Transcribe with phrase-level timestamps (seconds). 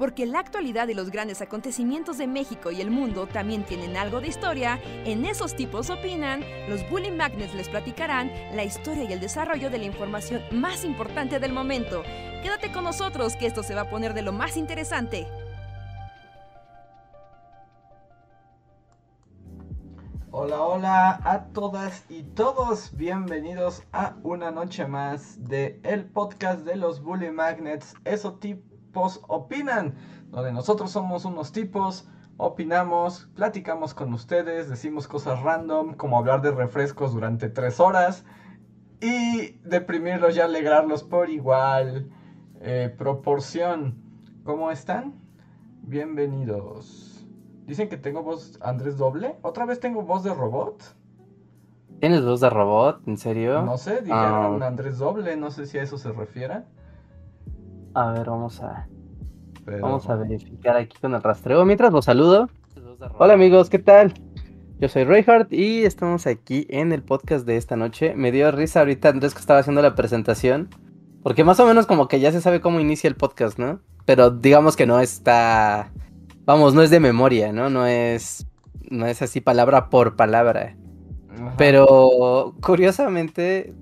[0.00, 4.22] Porque la actualidad y los grandes acontecimientos de México y el mundo también tienen algo
[4.22, 9.20] de historia, en esos tipos opinan, los Bully Magnets les platicarán la historia y el
[9.20, 12.02] desarrollo de la información más importante del momento.
[12.42, 15.26] Quédate con nosotros que esto se va a poner de lo más interesante.
[20.30, 26.76] Hola, hola a todas y todos, bienvenidos a una noche más de el podcast de
[26.76, 28.38] los Bully Magnets, eso
[28.90, 29.94] tipos opinan,
[30.30, 32.08] donde nosotros somos unos tipos,
[32.38, 38.24] opinamos, platicamos con ustedes, decimos cosas random, como hablar de refrescos durante tres horas
[39.00, 42.10] y deprimirlos y alegrarlos por igual
[42.60, 44.02] eh, proporción.
[44.42, 45.14] ¿Cómo están?
[45.82, 47.24] Bienvenidos.
[47.66, 49.36] Dicen que tengo voz Andrés doble.
[49.42, 50.82] ¿Otra vez tengo voz de robot?
[52.00, 53.06] ¿Tienes voz de robot?
[53.06, 53.62] ¿En serio?
[53.62, 56.64] No sé, dijeron Andrés doble, no sé si a eso se refiere.
[57.94, 58.86] A ver, vamos a.
[59.80, 61.64] Vamos a verificar aquí con el rastreo.
[61.64, 62.48] Mientras los saludo.
[63.18, 64.14] Hola amigos, ¿qué tal?
[64.78, 68.14] Yo soy Reinhardt y estamos aquí en el podcast de esta noche.
[68.14, 70.68] Me dio risa ahorita Andrés que estaba haciendo la presentación.
[71.22, 73.80] Porque más o menos como que ya se sabe cómo inicia el podcast, ¿no?
[74.06, 75.92] Pero digamos que no está
[76.50, 77.70] Vamos, no es de memoria, ¿no?
[77.70, 78.44] No es,
[78.90, 80.76] no es así palabra por palabra.
[81.56, 83.72] Pero curiosamente,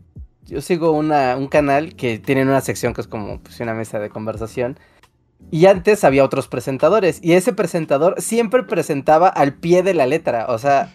[0.48, 3.98] yo sigo una, un canal que tiene una sección que es como pues, una mesa
[3.98, 4.78] de conversación.
[5.50, 7.20] Y antes había otros presentadores.
[7.22, 10.46] Y ese presentador siempre presentaba al pie de la letra.
[10.48, 10.92] O sea,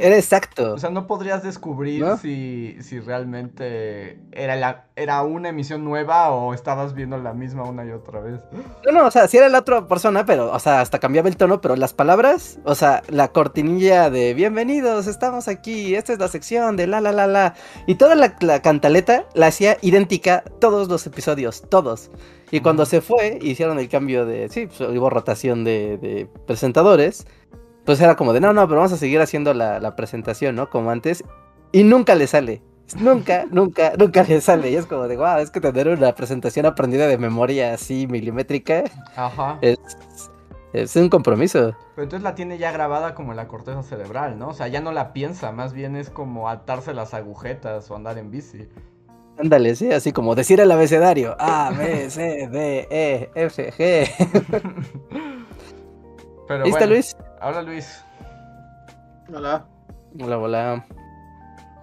[0.00, 0.74] era exacto.
[0.74, 6.54] O sea, no podrías descubrir si, si realmente era, la, era una emisión nueva o
[6.54, 8.40] estabas viendo la misma una y otra vez.
[8.84, 11.36] No, no, o sea, sí era la otra persona, pero, o sea, hasta cambiaba el
[11.36, 16.28] tono, pero las palabras, o sea, la cortinilla de bienvenidos, estamos aquí, esta es la
[16.28, 17.54] sección de la, la, la, la.
[17.86, 22.10] Y toda la, cantaleta la hacía idéntica todos los episodios, todos.
[22.50, 27.26] Y cuando se fue, hicieron el cambio de, sí, pues, hubo rotación de, de presentadores.
[27.88, 30.68] Pues era como de, no, no, pero vamos a seguir haciendo la, presentación, ¿no?
[30.68, 31.24] Como antes.
[31.72, 32.60] Y nunca le sale.
[33.00, 34.70] Nunca, nunca, nunca le sale.
[34.70, 38.84] Y es como de, wow, es que tener una presentación aprendida de memoria así milimétrica.
[39.16, 39.56] Ajá.
[39.62, 39.78] Es,
[40.74, 41.74] es un compromiso.
[41.94, 44.48] Pero entonces la tiene ya grabada como en la corteza cerebral, ¿no?
[44.48, 48.18] O sea, ya no la piensa, más bien es como atarse las agujetas o andar
[48.18, 48.68] en bici.
[49.38, 51.36] Ándale, sí, así como decir el abecedario.
[51.38, 54.10] A, B, C, D, E, F, G.
[56.48, 57.16] Pero ¿Listo, Luis?
[57.40, 58.04] Hola, Luis.
[59.32, 59.64] Hola.
[60.20, 60.86] Hola, hola.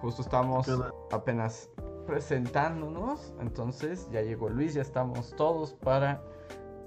[0.02, 0.66] Justo estamos
[1.10, 1.70] apenas
[2.06, 3.32] presentándonos.
[3.40, 6.20] Entonces ya llegó Luis, ya estamos todos para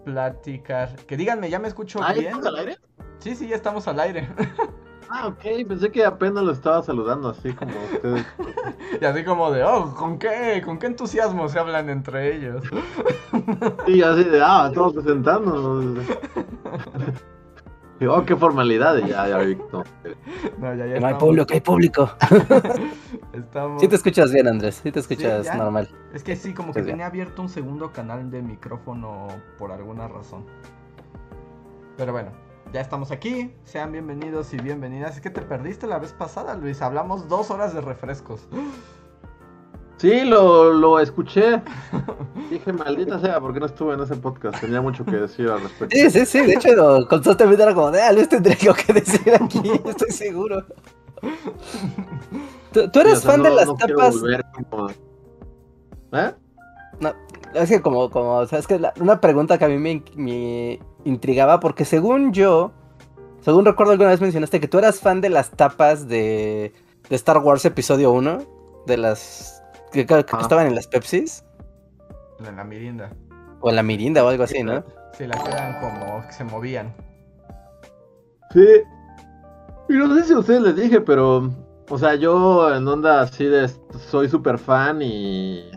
[0.06, 0.96] platicar.
[1.08, 2.28] Que díganme, ¿ya me escucho ¿Ah, bien?
[2.28, 2.78] ¿Estamos al aire?
[3.18, 4.30] Sí, sí, ya estamos al aire.
[5.12, 8.28] Ah, ok, pensé que apenas lo estaba saludando así como ustedes.
[9.02, 12.64] y así como de, oh, ¿con qué, ¿con qué entusiasmo se hablan entre ellos?
[13.88, 15.96] sí, así de, ah, estamos presentando.
[18.08, 18.98] Oh, qué formalidad.
[18.98, 19.58] Ya, ya vi.
[19.72, 19.84] No,
[20.76, 22.10] no, hay público, hay público.
[23.34, 23.82] estamos...
[23.82, 24.80] Sí te escuchas bien, Andrés.
[24.84, 25.90] Sí te escuchas normal.
[26.14, 29.28] Es que sí, como que tenía abierto un segundo canal de micrófono
[29.58, 30.46] por alguna razón.
[31.98, 32.32] Pero bueno,
[32.72, 33.54] ya estamos aquí.
[33.64, 35.16] Sean bienvenidos y bienvenidas.
[35.16, 36.82] Es que te perdiste la vez pasada, Luis.
[36.82, 38.48] Hablamos dos horas de refrescos.
[40.00, 41.62] Sí, lo, lo escuché.
[42.50, 44.62] Dije, maldita sea, porque no estuve en ese podcast.
[44.62, 45.96] Tenía mucho que decir al respecto.
[45.96, 46.40] Sí, sí, sí.
[46.40, 50.66] De hecho, constantemente era como, de, ah, Luis tendría algo que decir aquí, estoy seguro.
[52.72, 54.16] ¿Tú, eres fan de las tapas?
[56.14, 56.32] ¿Eh?
[57.02, 57.14] No,
[57.54, 60.80] es que como, como, o sea, es que una pregunta que a mí me, me
[61.04, 62.72] intrigaba, porque según yo,
[63.42, 66.74] según recuerdo alguna vez mencionaste que tú eras fan de las tapas de,
[67.10, 68.40] de Star Wars Episodio 1,
[68.86, 69.60] de las
[69.92, 71.44] que, estaban en las Pepsis.
[72.46, 73.12] En la mirinda.
[73.62, 74.84] O en la mirinda o algo así, ¿no?
[75.14, 76.94] Sí, las eran como que se movían.
[78.52, 78.66] Sí.
[79.90, 81.50] Y no sé si a ustedes les dije, pero.
[81.90, 83.70] O sea, yo en onda así de.
[84.10, 85.70] Soy súper fan y.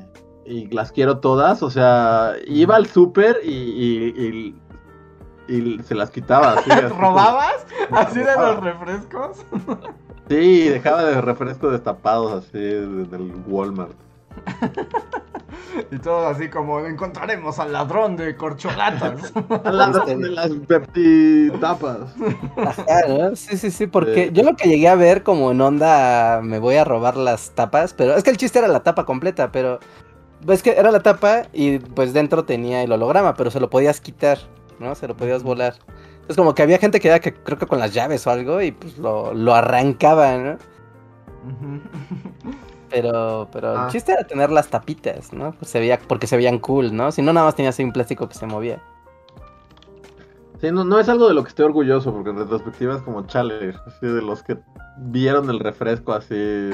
[0.44, 1.62] Y las quiero todas.
[1.62, 4.54] O sea, iba al súper y,
[5.48, 6.52] y, se las quitaba.
[6.52, 7.66] Así, ¿Robabas?
[7.90, 9.44] ¿Así de los refrescos?
[10.32, 13.92] Sí, dejaba de refrescos destapados así en el Walmart.
[15.90, 19.30] y todo así como encontraremos al ladrón de corcholatas.
[19.64, 20.50] al ladrón de las
[21.60, 22.14] tapas.
[23.34, 26.76] Sí, sí, sí, porque yo lo que llegué a ver como en onda me voy
[26.76, 29.80] a robar las tapas, pero es que el chiste era la tapa completa, pero
[30.48, 34.00] es que era la tapa y pues dentro tenía el holograma, pero se lo podías
[34.00, 34.38] quitar,
[34.78, 34.94] ¿no?
[34.94, 35.74] Se lo podías volar.
[36.28, 38.62] Es como que había gente que era que creo que con las llaves o algo
[38.62, 40.58] y pues lo, lo arrancaba, ¿no?
[42.92, 43.88] Pero, pero el ah.
[43.90, 45.52] chiste era tener las tapitas, ¿no?
[45.52, 47.10] Pues se veía, porque se veían cool, ¿no?
[47.10, 48.82] Si no, nada más tenías ahí un plástico que se movía.
[50.62, 53.26] Sí, no, no es algo de lo que estoy orgulloso, porque en retrospectiva es como
[53.26, 54.58] chale, así de los que
[54.96, 56.36] vieron el refresco así.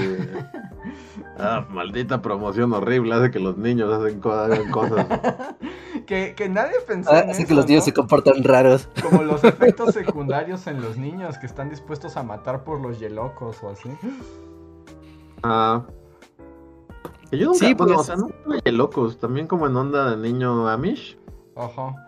[1.39, 5.07] ah, maldita promoción horrible, hace que los niños hacen cosas.
[6.07, 7.11] que, que, nadie pensó.
[7.11, 8.91] Ah, hace que los niños se comportan raros.
[9.03, 13.63] Como los efectos secundarios en los niños que están dispuestos a matar por los yelocos
[13.63, 13.89] o así.
[15.43, 15.83] Ah.
[17.33, 18.01] yo nunca, sí, bueno, pues...
[18.01, 21.19] o sea, no tuve yelocos, también como en onda de niño Amish.
[21.57, 22.08] Ajá.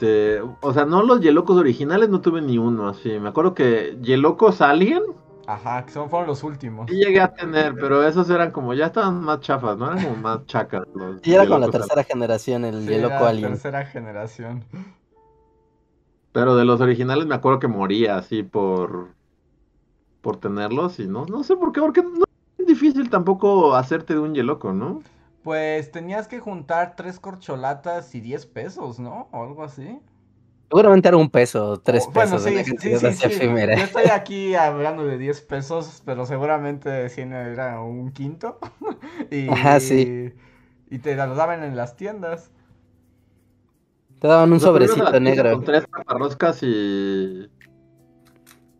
[0.00, 3.18] Este, o sea, no los Yelocos originales no tuve ni uno así.
[3.18, 5.02] Me acuerdo que Yelocos Alien.
[5.48, 6.88] Ajá, que son, fueron los últimos.
[6.88, 9.86] Sí llegué a tener, pero esos eran como, ya estaban más chafas, ¿no?
[9.90, 10.82] Eran como más chacas.
[10.94, 13.48] Los y era con la tercera generación, el sí, Yeloco Alien.
[13.50, 14.62] tercera generación.
[16.30, 19.08] Pero de los originales me acuerdo que moría así por
[20.20, 22.24] por tenerlos y no, no sé por qué, porque no
[22.58, 25.02] es difícil tampoco hacerte de un Yeloco, ¿no?
[25.42, 29.28] Pues tenías que juntar tres corcholatas y diez pesos, ¿no?
[29.32, 30.00] O algo así.
[30.68, 32.42] Seguramente era un peso, tres oh, pesos.
[32.42, 33.40] Bueno, sí, sí, sí, sí.
[33.40, 38.58] Yo estoy aquí hablando de diez pesos, pero seguramente sí era un quinto.
[39.30, 40.34] y, Ajá, sí.
[40.90, 42.50] Y te los daban en las tiendas.
[44.20, 45.52] Te daban un sobrecito negro.
[45.52, 47.50] Con tres paparroscas y.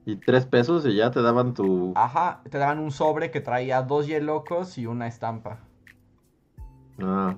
[0.04, 1.92] Y tres pesos y ya te daban tu.
[1.94, 5.60] Ajá, te daban un sobre que traía dos yelocos y una estampa.
[7.00, 7.36] Ah.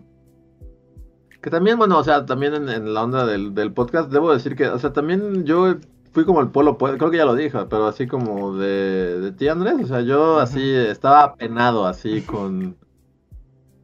[1.41, 4.79] Que también, bueno, o sea, también en, la onda del, podcast, debo decir que, o
[4.79, 5.77] sea, también yo
[6.13, 9.49] fui como el polo, creo que ya lo dije, pero así como de, de ti,
[9.49, 12.77] Andrés, o sea, yo así estaba penado, así con,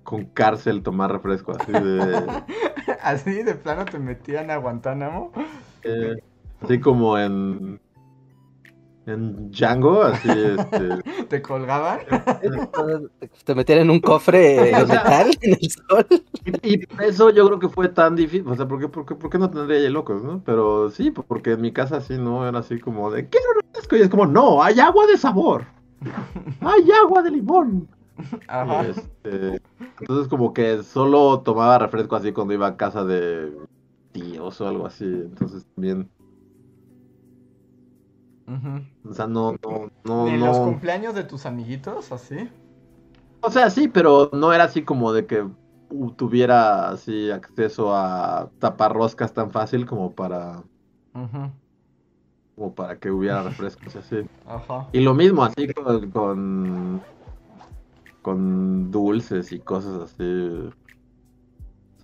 [0.02, 2.26] con cárcel tomar refresco, así de...
[3.02, 5.32] así de plano te metían a Guantánamo.
[5.82, 6.16] Eh,
[6.60, 7.80] así como en
[9.06, 11.02] en Django, así este.
[11.28, 12.00] ¿Te colgaban?
[13.44, 16.06] Te metían en un cofre de metal en el sol.
[16.62, 18.46] Y, eso yo creo que fue tan difícil.
[18.48, 20.42] O sea, ¿por qué, por qué, por qué no tendría ya locos, no?
[20.44, 23.96] Pero sí, porque en mi casa sí no era así como de quiero refresco.
[23.96, 25.64] Y es como, no, hay agua de sabor.
[26.60, 27.88] Hay agua de limón.
[28.48, 28.86] Ajá.
[28.86, 29.60] Este,
[30.00, 33.52] entonces como que solo tomaba refresco así cuando iba a casa de
[34.12, 35.04] tíos o algo así.
[35.04, 36.08] Entonces también
[39.04, 40.28] o sea, no, no, no.
[40.28, 42.48] ¿En los cumpleaños de tus amiguitos, así?
[43.40, 45.46] O sea, sí, pero no era así como de que
[46.16, 50.62] tuviera así acceso a taparroscas tan fácil como para.
[52.54, 54.26] Como para que hubiera refrescos así.
[54.46, 54.88] Ajá.
[54.92, 57.02] Y lo mismo así con, con.
[58.22, 60.70] con dulces y cosas así.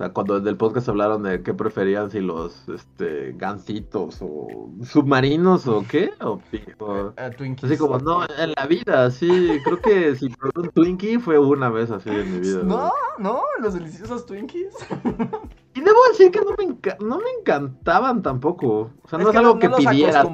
[0.03, 5.69] Sea, cuando desde el podcast hablaron de qué preferían, si los este, gansitos o submarinos
[5.69, 6.41] o qué, o,
[6.81, 7.71] o Twinkies.
[7.71, 11.69] Así como, no, en la vida, sí, creo que si probé un Twinkie fue una
[11.69, 12.65] vez así en mi vida.
[12.65, 14.75] No, no, los deliciosos Twinkies.
[15.75, 18.91] Y debo decir que no me, no me encantaban tampoco.
[19.03, 20.27] O sea, no es, algo que no pidieras.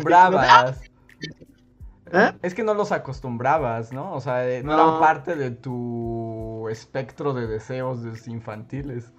[2.12, 2.32] ¿Eh?
[2.42, 4.14] Es que no los acostumbrabas, ¿no?
[4.14, 9.12] O sea, eh, no, no, eran parte de tu espectro de deseos infantiles.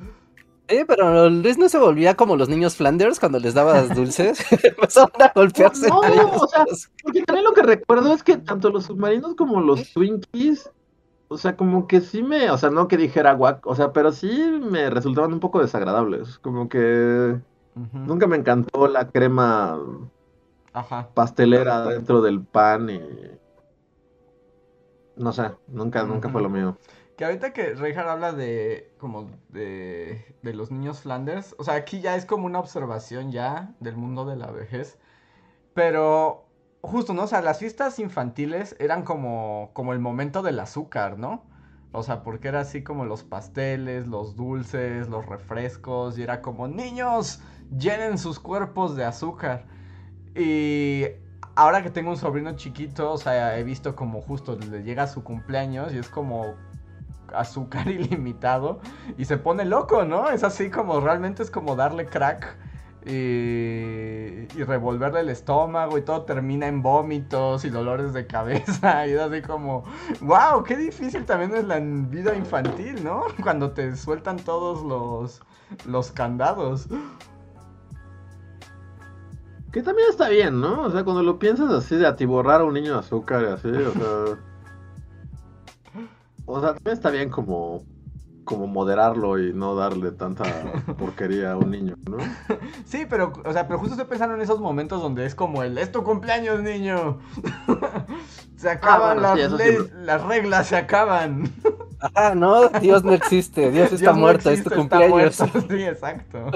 [0.69, 4.39] Sí, pero Luis no se volvía como los niños Flanders cuando les dabas dulces.
[4.63, 5.87] Empezaron a golpearse.
[5.87, 6.63] No, o sea,
[7.03, 10.69] porque también lo que recuerdo es que tanto los submarinos como los Twinkies,
[11.27, 14.11] o sea, como que sí me, o sea, no que dijera guac, o sea, pero
[14.11, 14.29] sí
[14.61, 16.37] me resultaban un poco desagradables.
[16.37, 17.39] Como que
[17.93, 19.79] nunca me encantó la crema
[21.15, 23.01] pastelera dentro del pan y.
[25.15, 26.77] No sé, nunca, nunca fue lo mío.
[27.19, 31.99] Que ahorita que Reinhardt habla de como de, de los niños Flanders, o sea, aquí
[31.99, 34.97] ya es como una observación ya del mundo de la vejez,
[35.73, 36.45] pero
[36.79, 37.23] justo, ¿no?
[37.23, 41.43] O sea, las fiestas infantiles eran como, como el momento del azúcar, ¿no?
[41.91, 46.69] O sea, porque era así como los pasteles, los dulces, los refrescos, y era como,
[46.69, 47.41] niños,
[47.77, 49.65] llenen sus cuerpos de azúcar.
[50.37, 51.03] Y
[51.55, 55.21] ahora que tengo un sobrino chiquito, o sea, he visto como justo le llega su
[55.21, 56.55] cumpleaños y es como
[57.35, 58.79] azúcar ilimitado
[59.17, 60.29] y se pone loco, ¿no?
[60.29, 62.57] Es así como realmente es como darle crack
[63.05, 69.19] y, revolverle el estómago y todo termina en vómitos y dolores de cabeza y es
[69.19, 69.83] así como,
[70.21, 73.23] wow, qué difícil también es la vida infantil, ¿no?
[73.43, 75.41] Cuando te sueltan todos los,
[75.85, 76.87] los candados.
[79.71, 80.81] Que también está bien, ¿no?
[80.81, 83.67] O sea, cuando lo piensas así de atiborrar a un niño de azúcar y así,
[83.67, 84.48] o sea...
[86.51, 87.83] O sea, también está bien como,
[88.43, 90.43] como moderarlo y no darle tanta
[90.97, 92.17] porquería a un niño, ¿no?
[92.85, 95.77] Sí, pero, o sea, pero justo estoy pensando en esos momentos donde es como el,
[95.77, 97.19] es tu cumpleaños, niño.
[98.57, 99.39] se ah, acaban las,
[99.93, 101.51] las reglas, se acaban.
[102.15, 105.35] Ah, no, Dios no existe, Dios está muerto, es tu cumpleaños.
[105.35, 106.49] Sí, exacto.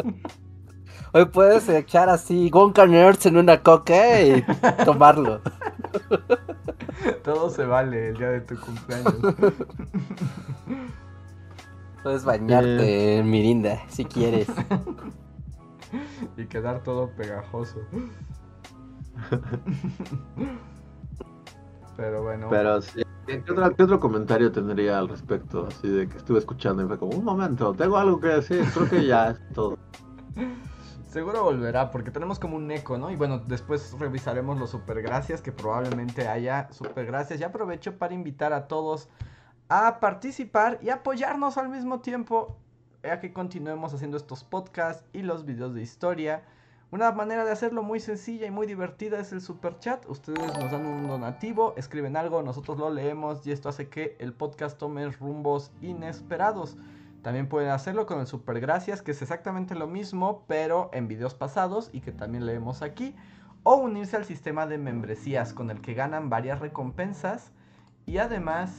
[1.11, 4.41] Hoy puedes echar así Gonka Nerds en una coca y
[4.85, 5.41] tomarlo.
[7.23, 9.15] Todo se vale el día de tu cumpleaños.
[12.03, 14.47] Puedes bañarte en mirinda si quieres.
[16.37, 17.79] y quedar todo pegajoso.
[21.95, 22.47] Pero bueno.
[22.49, 23.03] Pero sí.
[23.25, 23.41] ¿Qué
[23.83, 25.67] otro, comentario tendría al respecto?
[25.67, 28.89] Así de que estuve escuchando y fue como, un momento, tengo algo que decir, creo
[28.89, 29.77] que ya es todo.
[31.13, 33.11] Seguro volverá, porque tenemos como un eco, ¿no?
[33.11, 37.39] Y bueno, después revisaremos los super gracias, que probablemente haya super gracias.
[37.39, 39.09] Y aprovecho para invitar a todos
[39.69, 42.57] a participar y apoyarnos al mismo tiempo
[43.03, 46.45] a que continuemos haciendo estos podcasts y los videos de historia.
[46.89, 50.09] Una manera de hacerlo muy sencilla y muy divertida es el super chat.
[50.09, 54.33] Ustedes nos dan un donativo, escriben algo, nosotros lo leemos y esto hace que el
[54.33, 56.75] podcast tome rumbos inesperados.
[57.23, 61.33] También pueden hacerlo con el super gracias, que es exactamente lo mismo, pero en videos
[61.33, 63.15] pasados y que también leemos aquí.
[63.63, 67.53] O unirse al sistema de membresías con el que ganan varias recompensas
[68.05, 68.71] y además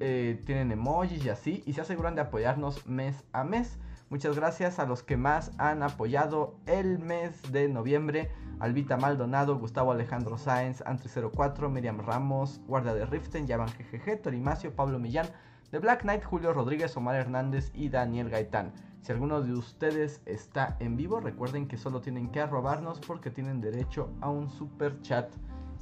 [0.00, 3.78] eh, tienen emojis y así y se aseguran de apoyarnos mes a mes.
[4.10, 8.32] Muchas gracias a los que más han apoyado el mes de noviembre.
[8.58, 14.98] Albita Maldonado, Gustavo Alejandro Sáenz, Antri04, Miriam Ramos, Guardia de Riften, Yavan GGG, Torimacio, Pablo
[14.98, 15.28] Millán,
[15.72, 18.74] The Black Knight, Julio Rodríguez, Omar Hernández y Daniel Gaitán.
[19.00, 23.62] Si alguno de ustedes está en vivo, recuerden que solo tienen que arrobarnos porque tienen
[23.62, 25.32] derecho a un super chat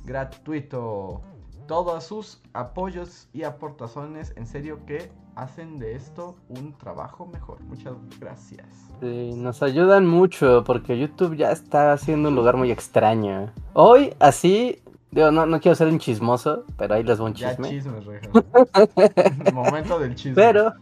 [0.05, 1.23] gratuito
[1.67, 4.33] todos sus apoyos y aportaciones.
[4.37, 7.61] En serio que hacen de esto un trabajo mejor.
[7.63, 8.69] Muchas gracias.
[9.01, 13.53] Nos ayudan mucho porque YouTube ya está haciendo un lugar muy extraño.
[13.73, 14.81] Hoy, así,
[15.11, 17.69] digo, no, no quiero ser un chismoso, pero ahí les voy un chisme.
[17.69, 18.05] Ya chismes,
[19.53, 20.35] Momento del chisme.
[20.35, 20.73] Pero,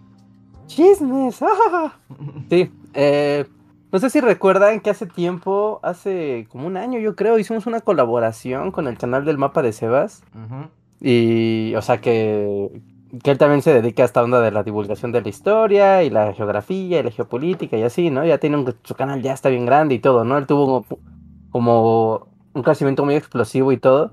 [0.66, 1.40] chismes.
[2.50, 3.47] sí, eh,
[3.90, 7.80] no sé si recuerdan que hace tiempo, hace como un año yo creo, hicimos una
[7.80, 10.23] colaboración con el canal del mapa de Sebas.
[11.00, 12.82] Y, o sea, que,
[13.23, 16.11] que él también se dedica a esta onda de la divulgación de la historia y
[16.11, 18.26] la geografía y la geopolítica y así, ¿no?
[18.26, 20.37] Ya tiene un, su canal ya está bien grande y todo, ¿no?
[20.37, 20.85] Él tuvo
[21.50, 22.26] como,
[22.58, 24.12] un crecimiento muy explosivo y todo.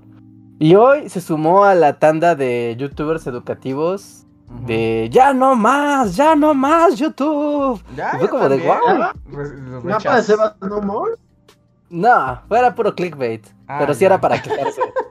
[0.58, 4.26] Y hoy se sumó a la tanda de youtubers educativos
[4.66, 7.82] de ya no más, ya no más YouTube.
[7.94, 9.12] Ya, fue como de guau.
[9.82, 11.12] ¿Mapa de Sebas no more?
[11.90, 13.46] No, era puro clickbait.
[13.68, 14.80] Ah, pero sí era para quejarse.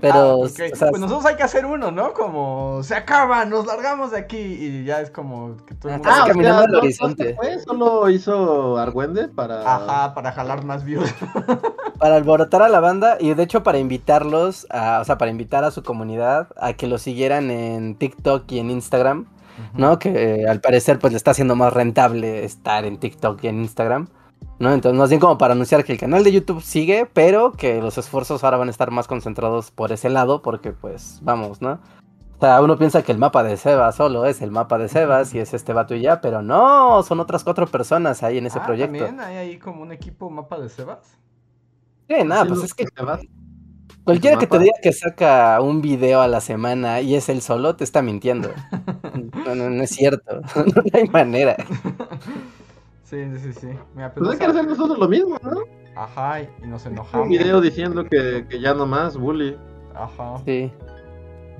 [0.00, 0.48] Pero, ah,
[0.90, 2.12] pues nosotros hay que hacer uno, ¿no?
[2.12, 6.10] Como se acaba, nos largamos de aquí y ya es como que todo el mundo.
[6.12, 7.36] Ah, caminando al horizonte.
[7.64, 9.60] Solo hizo Argüende para.
[9.60, 11.12] Ajá, para jalar más views.
[11.98, 15.64] para alborotar a la banda y de hecho para invitarlos, a, o sea, para invitar
[15.64, 19.26] a su comunidad a que lo siguieran en TikTok y en Instagram,
[19.74, 19.98] ¿no?
[19.98, 23.60] Que eh, al parecer pues le está haciendo más rentable estar en TikTok y en
[23.60, 24.08] Instagram.
[24.58, 24.72] ¿No?
[24.72, 27.98] Entonces, más bien como para anunciar que el canal de YouTube sigue, pero que los
[27.98, 31.80] esfuerzos ahora van a estar más concentrados por ese lado, porque pues vamos, ¿no?
[32.36, 35.34] O sea, uno piensa que el mapa de Sebas solo es el mapa de Sebas
[35.34, 38.58] y es este vato y ya, pero no, son otras cuatro personas ahí en ese
[38.58, 39.06] ah, proyecto.
[39.06, 41.16] ¿También hay ahí como un equipo mapa de Sebas?
[42.08, 42.86] Sí, nada, pues es que
[44.04, 47.74] cualquiera que te diga que saca un video a la semana y es él solo,
[47.74, 48.50] te está mintiendo.
[49.46, 51.56] no, no, no es cierto, no hay manera.
[53.08, 53.68] Sí, sí, sí.
[53.94, 55.62] Mira, pues, hay que hacer nosotros lo mismo, ¿no?
[55.94, 57.26] Ajá, y nos enojamos.
[57.26, 59.56] Un video diciendo que, que ya no más, bully.
[59.94, 60.38] Ajá.
[60.44, 60.72] Sí.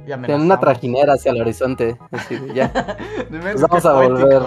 [0.08, 1.96] En una trajinera hacia el horizonte.
[2.10, 2.72] Así, ya.
[3.30, 4.42] nos vamos a volver.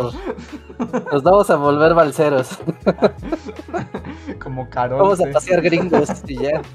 [1.11, 2.59] Nos vamos a volver balseros.
[4.39, 5.01] Como Carol.
[5.01, 6.61] Vamos a pasear gringos y ya.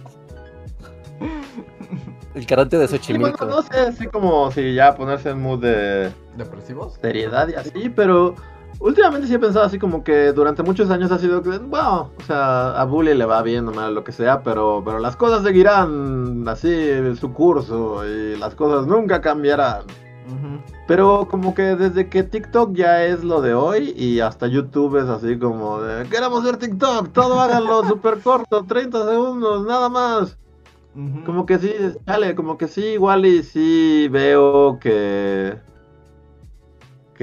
[2.34, 3.38] El carote de Xochimilco.
[3.38, 6.10] Sí, bueno, no sé, así como si ya ponerse en mood de.
[6.36, 6.94] ¿Depresivos?
[7.00, 8.34] Seriedad y así, pero.
[8.80, 12.22] Últimamente sí he pensado así como que durante muchos años ha sido que, bueno, o
[12.26, 15.42] sea, a Bully le va bien o mal, lo que sea, pero, pero las cosas
[15.42, 19.84] seguirán así su curso y las cosas nunca cambiarán.
[20.86, 25.08] Pero como que desde que TikTok ya es lo de hoy y hasta YouTube es
[25.08, 30.38] así como de, queremos ver TikTok, todo háganlo súper corto, 30 segundos, nada más.
[31.26, 31.72] Como que sí,
[32.06, 35.56] sale, como que sí, igual y sí veo que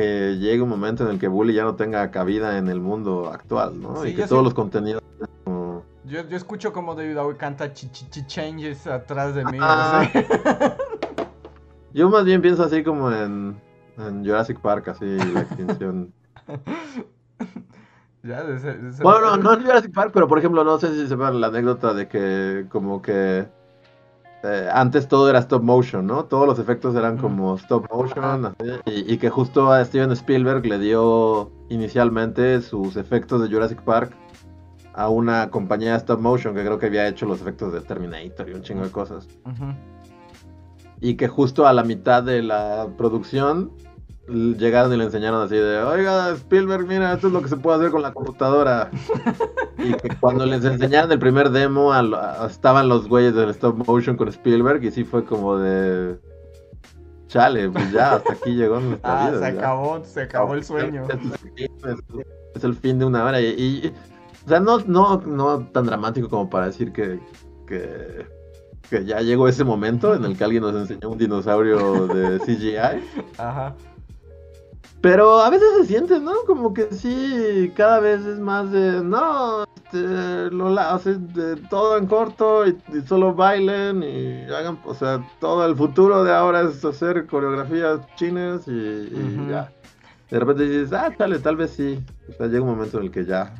[0.01, 3.29] que llegue un momento en el que Bully ya no tenga cabida en el mundo
[3.31, 4.05] actual, ¿no?
[4.05, 5.03] y que todos los contenidos...
[6.03, 9.59] Yo, yo escucho como David Bowie canta ch changes atrás de mí.
[11.93, 13.61] yo más bien pienso así como en,
[13.97, 16.11] en Jurassic Park, así, la extinción.
[18.23, 18.43] ya,
[19.03, 21.93] Bueno, no, en Jurassic Park, pero por ejemplo, no sé si se ve la anécdota
[21.93, 23.47] de que como que
[24.43, 26.25] eh, antes todo era stop motion, ¿no?
[26.25, 28.55] Todos los efectos eran como stop motion
[28.85, 34.13] y, que justo a Steven Spielberg le dio inicialmente sus efectos de Jurassic Park
[34.93, 38.49] a una compañía de stop motion que creo que había hecho los efectos de Terminator
[38.49, 39.27] y un chingo de cosas.
[40.99, 43.71] Y que justo a la mitad de la producción
[44.27, 47.77] llegaron y le enseñaron así de, oiga, Spielberg, mira, esto es lo que se puede
[47.77, 48.89] hacer con la computadora.
[49.77, 51.91] y que cuando les enseñaron el primer demo,
[52.45, 56.17] estaban los güeyes del stop motion con Spielberg y sí fue como de...
[57.27, 61.07] Chale, pues ya, hasta aquí llegó nuestra ah, Se acabó, se acabó el sueño.
[62.55, 63.39] Es, el fin de una hora.
[63.39, 63.93] Y,
[64.45, 67.21] o sea, no, no, no tan dramático como para decir que,
[67.65, 68.27] que,
[68.89, 73.01] que ya llegó ese momento en el que alguien nos enseñó un dinosaurio de CGI.
[73.37, 73.75] Ajá.
[75.01, 76.33] Pero a veces se siente, ¿no?
[76.45, 82.05] Como que sí, cada vez es más de, no, este, lo hacen de todo en
[82.05, 82.77] corto y,
[83.07, 88.67] solo bailen y hagan, o sea, todo el futuro de ahora es hacer coreografías chinas
[88.67, 89.09] y,
[89.49, 89.71] ya.
[90.29, 91.99] De repente dices, ah, tal, tal vez sí.
[92.29, 93.53] O sea, llega un momento en el que ya.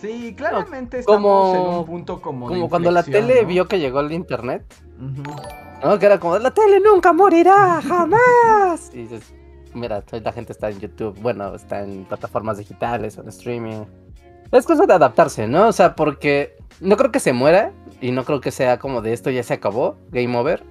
[0.00, 2.48] Sí, claramente estamos como, en un punto como.
[2.48, 4.64] Como cuando la tele vio que llegó el internet.
[5.84, 5.98] ¿No?
[5.98, 8.90] Que era como, la tele nunca morirá, jamás.
[8.92, 9.32] Y dices,
[9.78, 13.84] mira, la gente está en YouTube, bueno, está en plataformas digitales en streaming.
[14.52, 15.68] Es cosa de adaptarse, ¿no?
[15.68, 19.12] O sea, porque no creo que se muera y no creo que sea como de
[19.12, 20.62] esto ya se acabó, game over.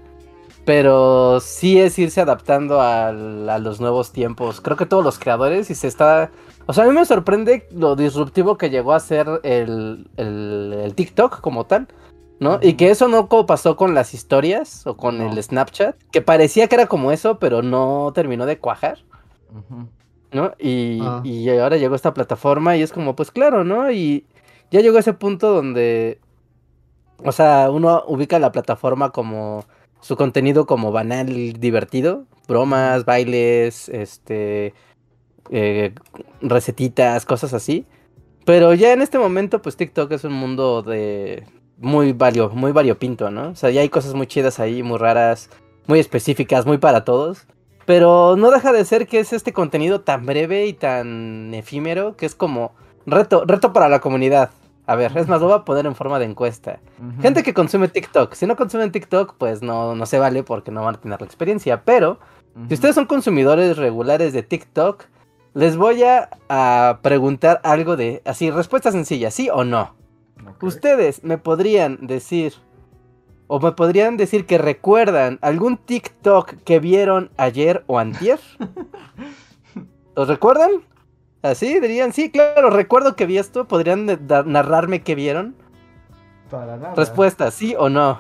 [0.66, 4.60] Pero sí es irse adaptando a, los nuevos tiempos.
[4.60, 6.30] Creo que todos los creadores y se está...
[6.66, 11.40] O sea, a mí me sorprende lo disruptivo que llegó a ser el, el TikTok
[11.40, 11.88] como tal.
[12.40, 12.60] ¿No?
[12.62, 16.76] Y que eso no pasó con las historias o con el Snapchat, que parecía que
[16.76, 19.00] era como eso, pero no terminó de cuajar,
[20.32, 20.44] ¿no?
[20.44, 20.56] Ah.
[20.60, 23.92] Y, ahora llegó esta plataforma y es como, pues claro, ¿no?
[23.92, 24.26] Y
[24.72, 26.20] ya llegó a ese punto donde,
[27.24, 29.66] o sea, uno ubica la plataforma como
[30.00, 34.74] su contenido como banal, divertido, bromas, bailes, este,
[35.50, 35.94] eh,
[36.42, 37.86] recetitas, cosas así.
[38.46, 41.44] Pero ya en este momento, pues TikTok es un mundo de,
[41.78, 43.50] muy, vario, muy variopinto, ¿no?
[43.50, 45.50] O sea, ya hay cosas muy chidas ahí, muy raras,
[45.88, 47.48] muy específicas, muy para todos.
[47.86, 52.26] Pero no deja de ser que es este contenido tan breve y tan efímero que
[52.26, 52.74] es como
[53.06, 54.50] reto, reto para la comunidad.
[54.86, 56.80] A ver, es más, lo voy a poner en forma de encuesta.
[57.22, 58.34] Gente que consume TikTok.
[58.34, 61.26] Si no consumen TikTok, pues no, no se vale porque no van a tener la
[61.26, 61.84] experiencia.
[61.84, 62.20] Pero,
[62.68, 65.04] si ustedes son consumidores regulares de TikTok,
[65.54, 69.94] les voy a, a preguntar algo de, así, respuesta sencilla, ¿sí o no?
[70.62, 72.54] Ustedes me podrían decir,
[73.48, 78.40] o me podrían decir que recuerdan algún TikTok que vieron ayer o antier.
[80.16, 80.72] ¿Los recuerdan?
[81.42, 83.68] Así dirían, sí, claro, recuerdo que vi esto.
[83.68, 84.06] ¿Podrían
[84.46, 85.56] narrarme qué vieron?
[86.50, 86.96] Para nada.
[86.96, 88.20] Respuesta, sí o no.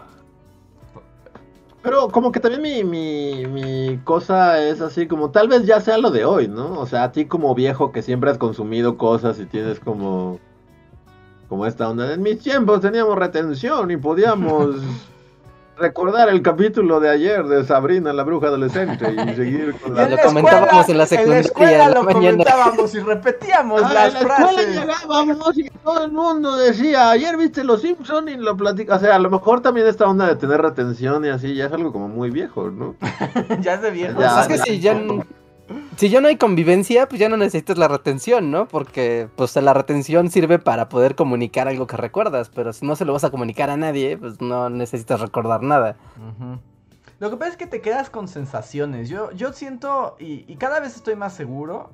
[1.82, 5.98] Pero como que también mi, mi, mi, cosa es así como tal vez ya sea
[5.98, 6.80] lo de hoy, ¿no?
[6.80, 10.40] O sea, a ti como viejo que siempre has consumido cosas y tienes como
[11.48, 12.14] como esta onda.
[12.14, 14.76] En mis tiempos teníamos retención y podíamos
[15.78, 20.10] recordar el capítulo de ayer de Sabrina, la bruja adolescente, y seguir con la...
[20.10, 21.52] Lo comentábamos en la secundaria.
[21.58, 24.68] En la lo comentábamos y repetíamos ah, las en la frases.
[24.68, 28.96] llegábamos y todo el mundo decía, ayer viste Los Simpsons y lo platica.
[28.96, 31.74] O sea, a lo mejor también esta onda de tener retención y así ya es
[31.74, 32.96] algo como muy viejo, ¿no?
[33.62, 34.22] ya es de viejo.
[34.22, 35.00] es que si ya
[35.98, 38.68] si ya no hay convivencia, pues ya no necesitas la retención, ¿no?
[38.68, 43.04] Porque pues la retención sirve para poder comunicar algo que recuerdas, pero si no se
[43.04, 45.98] lo vas a comunicar a nadie, pues no necesitas recordar nada.
[47.20, 49.10] Lo que pasa es que te quedas con sensaciones.
[49.10, 51.90] Yo, yo siento, y, y cada vez estoy más seguro,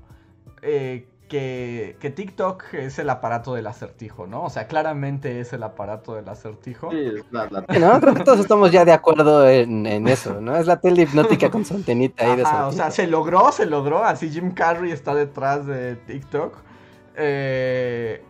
[0.62, 4.44] eh, que, TikTok es el aparato del acertijo, ¿no?
[4.44, 6.92] O sea, claramente es el aparato del acertijo.
[6.92, 10.56] Sí, la, No, creo que todos estamos ya de acuerdo en, eso, ¿no?
[10.56, 14.04] Es la tele hipnótica con su antenita ahí de O sea, se logró, se logró.
[14.04, 16.56] Así Jim Carrey está detrás de TikTok.
[17.16, 18.24] Eh,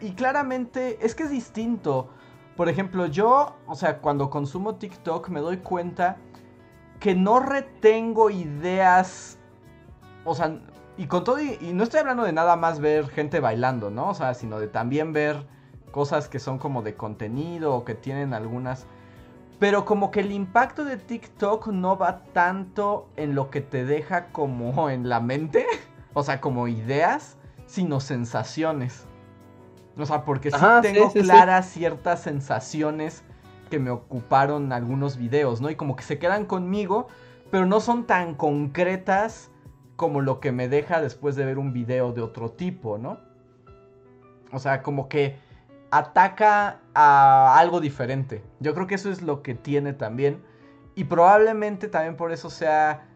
[0.00, 2.10] y claramente es que es distinto.
[2.56, 6.16] Por ejemplo, yo, o sea, cuando consumo TikTok me doy cuenta
[7.00, 9.38] que no retengo ideas.
[10.24, 10.60] O sea,
[10.98, 14.10] y con todo, y, no estoy hablando de nada más ver gente bailando, ¿no?
[14.10, 15.46] O sea, sino de también ver
[15.92, 18.84] cosas que son como de contenido o que tienen algunas...
[19.60, 24.26] Pero como que el impacto de TikTok no va tanto en lo que te deja
[24.26, 25.66] como en la mente,
[26.14, 29.06] o sea, como ideas, sino sensaciones.
[29.96, 33.22] O sea, porque sí tengo claras ciertas sensaciones
[33.70, 35.70] que me ocuparon algunos videos, ¿no?
[35.70, 37.06] Y como que se quedan conmigo,
[37.52, 39.50] pero no son tan concretas
[39.98, 43.18] como lo que me deja después de ver un video de otro tipo, ¿no?
[44.52, 45.36] O sea, como que
[45.90, 48.44] ataca a algo diferente.
[48.60, 50.40] Yo creo que eso es lo que tiene también.
[50.94, 53.08] Y probablemente también por eso sea...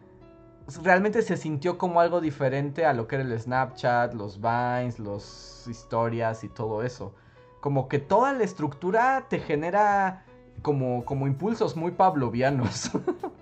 [0.82, 5.68] Realmente se sintió como algo diferente a lo que era el Snapchat, los Vines, las
[5.68, 7.14] historias y todo eso.
[7.60, 10.24] como que toda la estructura te genera
[10.62, 12.90] como, como impulsos muy pavlovianos.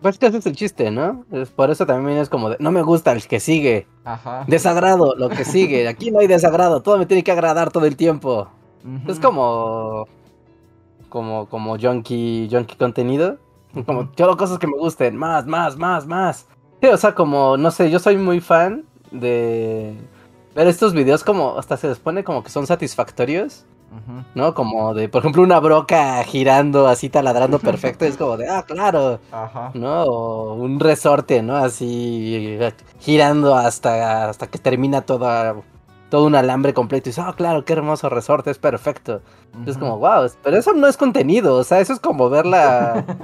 [0.00, 1.24] Pues que ese es el chiste, ¿no?
[1.32, 3.86] Es, por eso también es como de, no me gusta el que sigue.
[4.04, 4.44] Ajá.
[4.46, 5.88] Desagrado, lo que sigue.
[5.88, 8.48] Aquí no hay desagrado, todo me tiene que agradar todo el tiempo.
[9.06, 10.06] Es como.
[11.08, 13.38] Como, como junkie, junkie contenido.
[13.86, 15.16] Como quiero cosas que me gusten.
[15.16, 16.46] Más, más, más, más.
[16.80, 19.94] Sí, o sea, como, no sé, yo soy muy fan de
[20.54, 23.64] ver estos videos como hasta se les pone como que son satisfactorios.
[24.34, 24.54] ¿No?
[24.54, 28.04] Como de, por ejemplo, una broca girando así taladrando perfecto.
[28.04, 29.20] es como de, ah, claro.
[29.32, 29.70] Ajá.
[29.74, 30.04] ¿No?
[30.04, 31.56] O un resorte, ¿no?
[31.56, 32.58] Así
[33.00, 35.56] girando hasta, hasta que termina toda,
[36.10, 37.08] todo un alambre completo.
[37.08, 39.22] Y dices, ah, claro, qué hermoso resorte, es perfecto.
[39.66, 41.56] Es como, wow, pero eso no es contenido.
[41.56, 43.04] O sea, eso es como ver la.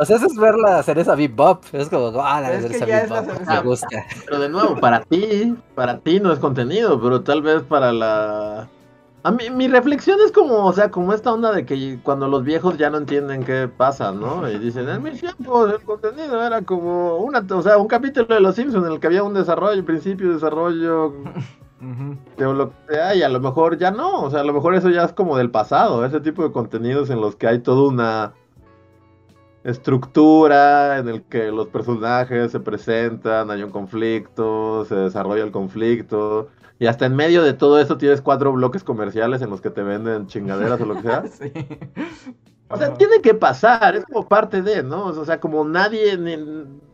[0.00, 1.64] O sea, eso es ver la cereza bebop.
[1.72, 3.26] Es como, ah, la cereza bebop.
[3.48, 3.88] Me gusta.
[4.24, 8.68] Pero de nuevo, para ti, para ti no es contenido, pero tal vez para la
[9.22, 12.44] a mí, mi reflexión es como, o sea, como esta onda de que cuando los
[12.44, 14.48] viejos ya no entienden qué pasa, ¿no?
[14.48, 18.40] Y dicen, en mis tiempos el contenido era como una, o sea, un capítulo de
[18.40, 21.14] Los Simpsons en el que había un desarrollo, principio, desarrollo,
[22.36, 24.74] de lo que sea, y a lo mejor ya no, o sea, a lo mejor
[24.74, 27.88] eso ya es como del pasado, ese tipo de contenidos en los que hay toda
[27.88, 28.34] una
[29.64, 36.48] estructura, en el que los personajes se presentan, hay un conflicto, se desarrolla el conflicto
[36.78, 39.82] y hasta en medio de todo eso tienes cuatro bloques comerciales en los que te
[39.82, 41.24] venden chingaderas o lo que sea.
[41.26, 41.52] sí.
[42.70, 45.06] O sea, tiene que pasar, es como parte de, ¿no?
[45.06, 46.18] O sea, como nadie,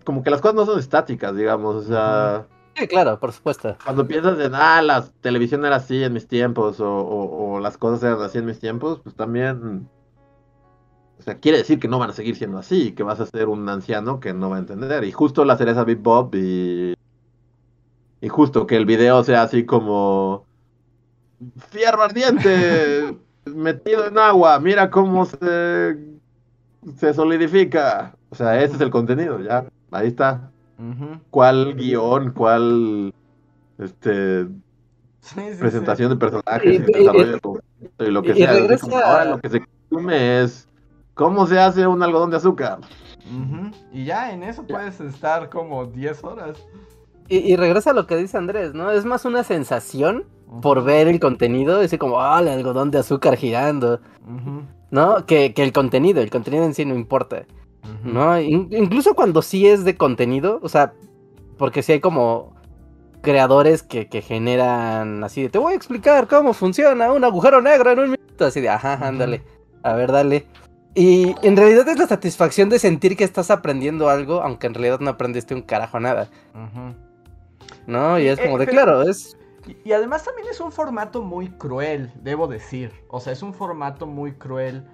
[0.05, 2.47] como que las cosas no son estáticas, digamos, o sea...
[2.77, 3.77] Sí, claro, por supuesto.
[3.85, 8.03] Cuando piensas en, ah, la televisión era así en mis tiempos, o, o, las cosas
[8.05, 9.89] eran así en mis tiempos, pues también...
[11.19, 13.49] O sea, quiere decir que no van a seguir siendo así, que vas a ser
[13.49, 15.05] un anciano que no va a entender.
[15.05, 16.95] Y justo la cereza Big Bob y
[18.21, 20.47] y justo que el video sea así como
[21.71, 25.99] fierro ardiente metido en agua, mira cómo se,
[26.97, 28.15] se solidifica.
[28.31, 30.51] O sea, ese es el contenido, ya, ahí está.
[31.31, 33.15] ¿Cuál guion, cuál
[33.79, 34.47] este
[35.59, 37.39] presentación de personajes y, desarrollo
[37.99, 38.53] y, lo que sea?
[39.05, 40.69] Ahora lo que se consume es
[41.15, 42.81] cómo se hace un algodón de azúcar.
[43.93, 46.59] Y ya en eso puedes estar como 10 horas.
[47.29, 48.91] Y, regresa a lo que dice Andrés, ¿no?
[48.91, 50.25] Es más una sensación
[50.61, 54.01] por ver el contenido, decir como, ah, el algodón de azúcar girando,
[54.91, 55.25] ¿no?
[55.25, 57.47] Que, el contenido, el contenido en sí no importa,
[58.05, 58.39] ¿no?
[58.41, 60.93] incluso cuando sí es de contenido, o sea,
[61.57, 62.55] porque sí hay como
[63.23, 67.99] creadores que, generan así de, te voy a explicar cómo funciona un agujero negro en
[67.99, 69.43] un minuto, así de, ajá, ándale,
[69.83, 70.47] a ver, dale.
[70.95, 75.01] Y en realidad es la satisfacción de sentir que estás aprendiendo algo, aunque en realidad
[75.01, 76.29] no aprendiste un carajo nada.
[77.87, 78.19] ¿No?
[78.19, 79.37] Y es como de, claro, es...
[79.85, 82.93] Y, además también es un formato muy cruel, debo decir.
[83.09, 84.85] O sea, es un formato muy cruel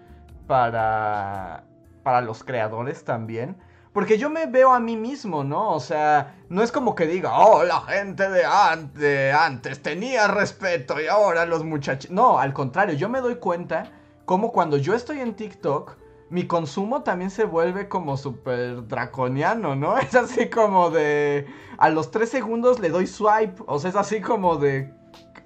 [0.47, 1.65] para,
[2.03, 3.57] para los creadores también.
[3.93, 5.73] Porque yo me veo a mí mismo, ¿no?
[5.73, 8.45] O sea, no es como que diga, oh, la gente de,
[8.95, 12.11] de antes tenía respeto y ahora los muchachos...
[12.11, 13.91] No, al contrario, yo me doy cuenta
[14.25, 15.97] como cuando yo estoy en TikTok,
[16.31, 19.99] mi consumo también se vuelve como súper draconiano, ¿no?
[19.99, 21.47] Es así como de...
[21.77, 24.95] A los tres segundos le doy swipe, o sea, es así como de...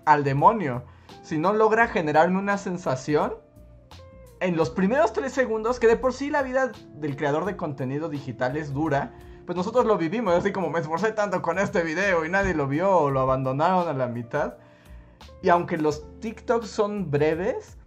[0.05, 0.85] al demonio.
[1.23, 3.35] Si no logra generarme una sensación,
[4.41, 8.11] en los primeros tres segundos, que de por sí la vida del creador de contenido
[8.11, 9.15] digital es dura,
[9.47, 12.67] pues nosotros lo vivimos, así como me esforcé tanto con este video y nadie lo
[12.67, 14.59] vio o lo abandonaron a la mitad.
[15.43, 17.79] Y aunque los TikToks son breves,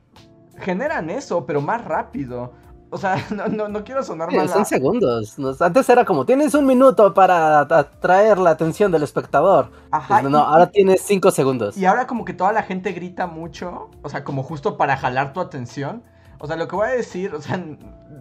[0.58, 2.54] generan eso, pero más rápido.
[2.90, 3.18] O sea,
[3.52, 4.48] no, quiero sonar mal.
[4.48, 5.38] Son segundos.
[5.60, 9.72] Antes era como, tienes un minuto para atraer la atención del espectador.
[9.92, 10.22] Ajá.
[10.22, 11.78] Pues, no, ahora tienes cinco segundos.
[11.78, 15.34] Y ahora como que toda la gente grita mucho, o sea, como justo para jalar
[15.34, 16.04] tu atención.
[16.40, 17.62] O sea, lo que voy a decir, o sea,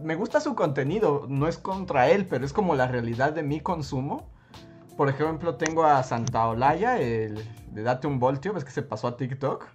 [0.02, 3.60] me gusta su contenido, no es contra él, pero es como la realidad de mi
[3.60, 4.30] consumo.
[4.96, 9.08] Por ejemplo, tengo a Santa Olaya, el de Date un Voltio, ves que se pasó
[9.08, 9.66] a TikTok.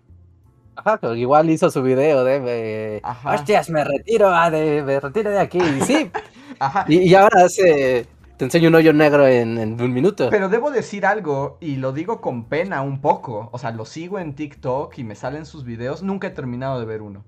[0.76, 5.60] Ajá, igual hizo su video de, hostias, me retiro, ah, de, me retiro de aquí,
[5.60, 6.12] y sí.
[6.60, 6.86] Ajá.
[6.88, 8.08] Y, ahora hace,
[8.38, 10.30] te enseño un hoyo negro en, un minuto.
[10.30, 14.20] Pero debo decir algo, y lo digo con pena un poco, o sea, lo sigo
[14.20, 17.24] en TikTok y me salen sus videos, nunca he terminado de ver uno.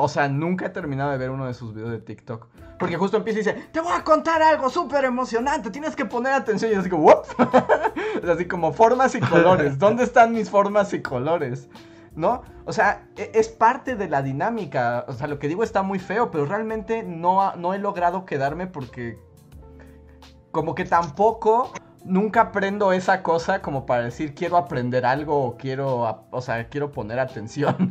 [0.00, 2.46] O sea, nunca he terminado de ver uno de sus videos de TikTok.
[2.78, 6.34] Porque justo empieza y dice, te voy a contar algo súper emocionante, tienes que poner
[6.34, 6.70] atención.
[6.70, 7.24] Y así como, ¿what?
[8.22, 9.76] es así como formas y colores.
[9.80, 11.68] ¿Dónde están mis formas y colores?
[12.18, 12.42] ¿No?
[12.66, 15.06] O sea, e, es parte de la dinámica.
[15.08, 18.66] O sea, lo que digo está muy feo, pero realmente no, no he logrado quedarme
[18.66, 19.18] porque
[20.50, 21.72] como que tampoco
[22.04, 26.90] nunca aprendo esa cosa como para decir quiero aprender algo o quiero, o sea, quiero
[26.90, 27.90] poner atención.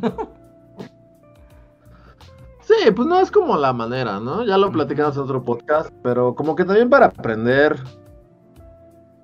[2.60, 4.44] sí, pues no es como la manera, ¿no?
[4.44, 7.80] Ya lo platicamos en otro podcast, pero como que también para aprender.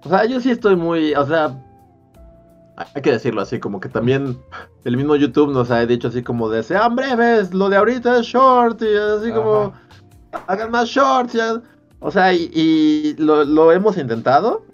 [0.05, 1.64] O sea, yo sí estoy muy, o sea,
[2.77, 4.39] hay que decirlo así, como que también
[4.85, 8.27] el mismo YouTube nos ha dicho así como de sean breves, lo de ahorita es
[8.27, 9.73] short, y así como
[10.47, 11.63] hagan más shorts, ya.
[12.01, 14.65] O sea, y, lo, hemos intentado,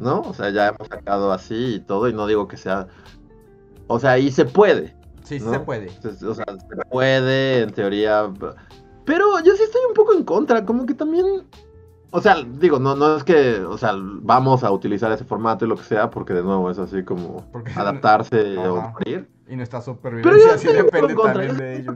[0.00, 0.20] ¿no?
[0.22, 2.86] O sea, ya hemos sacado así y todo, y no digo que sea.
[3.88, 4.94] O sea, y se puede.
[5.22, 5.90] Sí, se puede.
[6.26, 8.32] O sea, se puede, en teoría.
[9.04, 11.26] Pero yo sí estoy un poco en contra, como que también
[12.14, 15.68] o sea, digo, no, no es que, o sea, vamos a utilizar ese formato y
[15.68, 17.44] lo que sea, porque de nuevo es así como
[17.74, 19.28] adaptarse o morir.
[19.48, 21.94] Y nuestra supervivencia sí depende también de ello.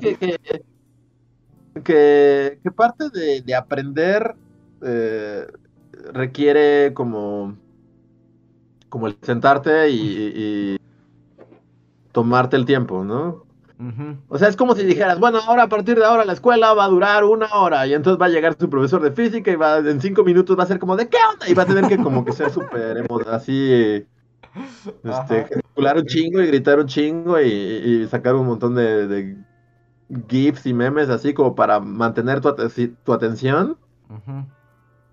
[1.85, 4.35] Que, que, parte de, aprender
[4.83, 5.47] eh,
[6.15, 7.55] requiere como,
[8.89, 10.79] como el sentarte y
[12.13, 13.46] tomarte el tiempo, ¿no?
[14.29, 16.85] O sea, es como si dijeras, bueno, ahora a partir de ahora la escuela va
[16.85, 19.79] a durar una hora y entonces va a llegar su profesor de física y va
[19.79, 21.49] en cinco minutos va a ser como, ¿de qué onda?
[21.49, 24.07] Y va a tener que como que ser súper así,
[25.05, 29.37] este, gesticular un chingo y gritar un chingo y, sacar un montón de,
[30.29, 32.55] GIFs y memes así como para mantener tu,
[33.05, 33.77] tu atención.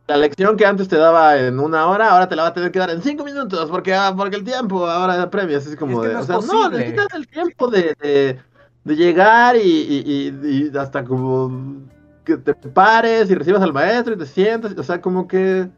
[0.08, 2.72] La lección que antes te daba en una hora, ahora te la va a tener
[2.72, 6.16] que dar en cinco minutos, porque, ah, porque el tiempo ahora premia, así como de,
[6.16, 8.38] o sea, no, necesitas el tiempo de de
[8.86, 11.82] llegar y, hasta como
[12.26, 15.70] que te pares y recibas al maestro y te sientas, o sea, como que...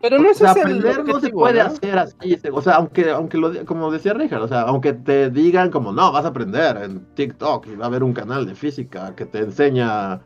[0.00, 3.90] Pero no es aprender no se puede hacer así, o sea, aunque, aunque lo, como
[3.90, 7.76] decía Richard, o sea, aunque te digan como, no, vas a aprender en TikTok y
[7.76, 10.20] va a haber un canal de física que te enseña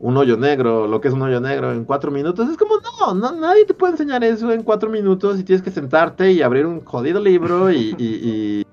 [0.00, 3.14] un hoyo negro, lo que es un hoyo negro en cuatro minutos, es como, no,
[3.14, 6.66] no nadie te puede enseñar eso en cuatro minutos y tienes que sentarte y abrir
[6.66, 8.66] un jodido libro y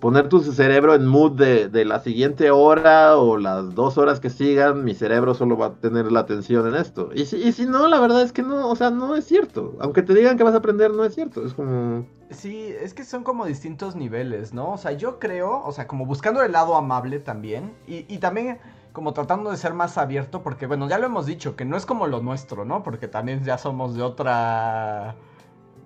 [0.00, 4.82] poner tu cerebro en mood de, la siguiente hora o las dos horas que sigan,
[4.82, 7.10] mi cerebro solo va a tener la atención en esto.
[7.14, 9.76] Y si, y si no, la verdad es que no, o sea, no es cierto.
[9.80, 11.44] Aunque te digan que vas a aprender, no es cierto.
[11.44, 12.06] Es como...
[12.30, 14.72] Sí, es que son como distintos niveles, ¿no?
[14.72, 17.72] O sea, yo creo, o sea, como buscando el lado amable también.
[17.86, 18.58] Y, también
[18.92, 21.86] como tratando de ser más abierto, porque bueno, ya lo hemos dicho, que no es
[21.86, 22.82] como lo nuestro, ¿no?
[22.82, 25.16] Porque también ya somos de otra...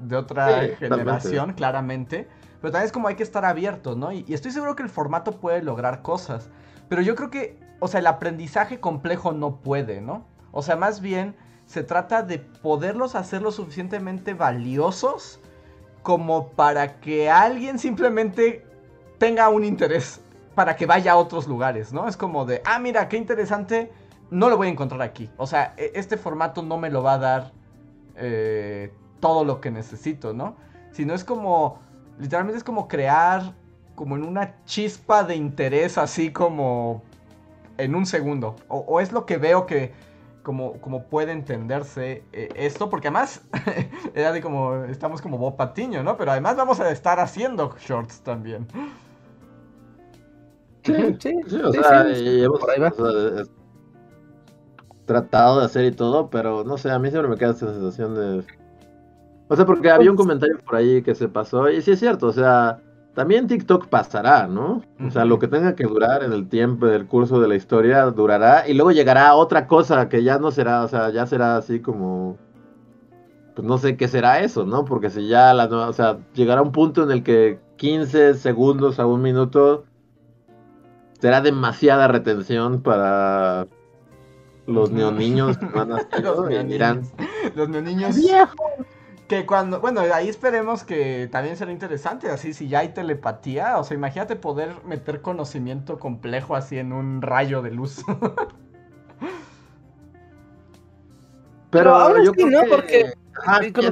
[0.01, 2.29] De otra generación, claramente.
[2.65, 4.11] Pero también es como hay que estar abiertos, ¿no?
[4.11, 6.49] Y, estoy seguro que el formato puede lograr cosas.
[6.89, 10.25] Pero yo creo que, o sea, el aprendizaje complejo no puede, ¿no?
[10.51, 15.41] O sea, más bien se trata de poderlos hacer lo suficientemente valiosos
[16.03, 18.65] como para que alguien simplemente
[19.19, 20.23] tenga un interés
[20.55, 22.09] para que vaya a otros lugares, ¿no?
[22.09, 23.93] Es como de, ah, mira, qué interesante,
[24.31, 25.29] no lo voy a encontrar aquí.
[25.37, 27.53] O sea, e, este formato no me lo va a dar
[28.17, 30.57] eh, todo lo que necesito, ¿no?
[30.93, 31.84] Sino es como,
[32.19, 33.55] Literalmente es como crear
[33.95, 37.03] como en una chispa de interés así como
[37.79, 38.57] en un segundo.
[38.69, 39.93] O, es lo que veo que
[40.43, 43.43] como, como puede entenderse eh, esto, porque además
[44.15, 46.17] era de como estamos como Bob Patiño, ¿no?
[46.17, 48.67] Pero además vamos a estar haciendo shorts también.
[50.83, 52.61] Sí, sí, sí, o sea, hemos,
[55.07, 58.15] tratado de hacer y todo, pero no sé, a mí siempre me queda esa sensación
[58.15, 58.45] de
[59.49, 62.27] o sea, porque había un comentario por ahí que se pasó, y sí es cierto,
[62.27, 62.81] o sea,
[63.15, 64.83] también TikTok pasará, ¿no?
[65.07, 68.07] O sea, lo que tenga que durar en el tiempo del curso de la historia
[68.07, 71.81] durará, y luego llegará otra cosa que ya no será, o sea, ya será así
[71.81, 72.37] como.
[73.55, 74.85] Pues no sé qué será eso, ¿no?
[74.85, 78.99] Porque si ya la nueva, o sea, llegará un punto en el que 15 segundos
[78.99, 79.85] a un minuto
[81.21, 83.69] será demasiada retención para
[84.67, 87.13] los neoniños que van a los, neoniños.
[87.55, 88.17] los neoniños
[89.29, 93.85] que cuando, bueno, ahí esperemos que también será interesante, así si ya hay telepatía, o
[93.85, 98.05] sea, imagínate poder meter conocimiento complejo así en un rayo de luz.
[101.71, 103.15] Pero, ahora yo creo no, porque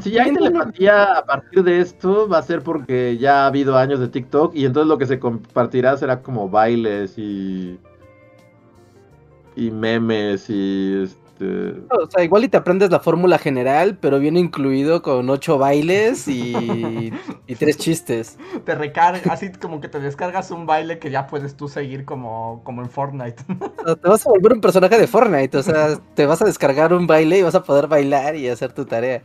[0.01, 3.77] si ya hay telepatía a partir de esto, va a ser porque ya ha habido
[3.77, 7.81] años de TikTok y entonces lo que se compartirá será como bailes y
[9.57, 14.41] y memes y este, o sea, igual y te aprendes la fórmula general, pero viene
[14.41, 17.13] incluido con ocho bailes y,
[17.59, 18.39] tres chistes.
[18.65, 22.63] Te recarga, así como que te descargas un baile que ya puedes tú seguir como,
[22.65, 23.43] como en Fortnite.
[23.45, 27.07] te vas a volver un personaje de Fortnite, o sea, te vas a descargar un
[27.07, 29.23] baile y vas a poder bailar y hacer tu tarea.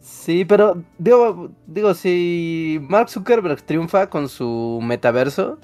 [0.00, 5.58] Sí, pero digo, digo, si Mark Zuckerberg triunfa con su metaverso,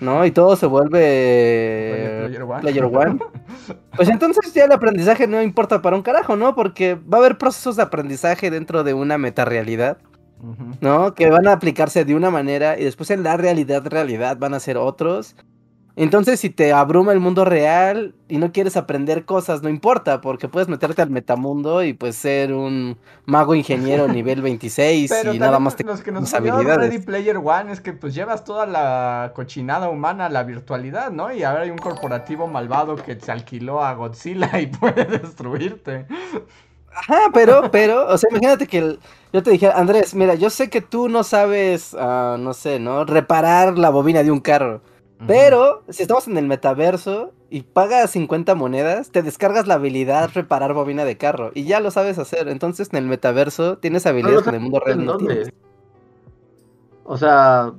[0.00, 0.24] ¿no?
[0.24, 2.28] Y todo se vuelve
[2.60, 3.18] Player One.
[3.96, 6.54] Pues entonces ya el aprendizaje no importa para un carajo, ¿no?
[6.54, 9.98] Porque va a haber procesos de aprendizaje dentro de una metarealidad,
[10.80, 11.14] ¿no?
[11.14, 14.60] Que van a aplicarse de una manera y después en la realidad, realidad van a
[14.60, 15.36] ser otros.
[16.00, 20.46] Entonces, si te abruma el mundo real y no quieres aprender cosas, no importa, porque
[20.46, 25.74] puedes meterte al metamundo y pues ser un mago ingeniero nivel 26 y nada más
[25.74, 26.90] te los que nos habilidades.
[26.90, 31.32] Ready Player One es que pues llevas toda la cochinada humana a la virtualidad, ¿no?
[31.32, 36.06] Y ahora hay un corporativo malvado que se alquiló a Godzilla y puede destruirte.
[36.94, 38.98] Ajá, pero, pero, o sea, imagínate que
[39.32, 43.04] yo te dije, Andrés, mira, yo sé que tú no sabes, uh, no sé, ¿no?
[43.04, 44.80] Reparar la bobina de un carro.
[45.26, 50.74] Pero si estamos en el metaverso y pagas 50 monedas, te descargas la habilidad reparar
[50.74, 52.48] bobina de carro y ya lo sabes hacer.
[52.48, 55.52] Entonces en el metaverso tienes habilidades que en el mundo real no tienes.
[57.04, 57.72] O sea,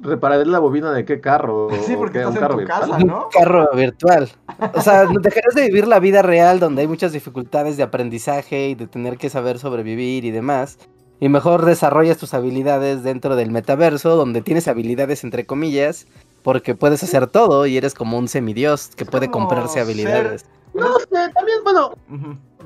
[0.00, 1.68] reparar la bobina de qué carro?
[1.86, 3.24] Sí, porque estás un carro en tu casa, ¿no?
[3.24, 4.28] Un carro virtual.
[4.74, 8.74] O sea, dejarás de vivir la vida real donde hay muchas dificultades de aprendizaje y
[8.74, 10.78] de tener que saber sobrevivir y demás.
[11.20, 16.06] Y mejor desarrollas tus habilidades dentro del metaverso, donde tienes habilidades entre comillas,
[16.42, 20.46] porque puedes hacer todo y eres como un semidios que puede comprarse habilidades.
[20.74, 21.92] No sé, también, bueno.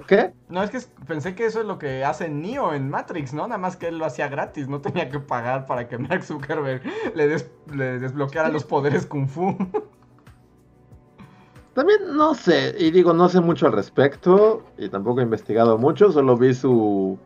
[0.07, 0.33] ¿Qué?
[0.49, 3.47] No, es que pensé que eso es lo que hace Neo en Matrix, ¿no?
[3.47, 6.83] Nada más que él lo hacía gratis, no tenía que pagar para que Mark Zuckerberg
[7.15, 7.29] le,
[7.99, 9.57] desbloqueara los poderes Kung Fu.
[11.75, 16.13] También no sé, y digo, no sé mucho al respecto, y tampoco he investigado mucho,
[16.13, 17.19] solo vi su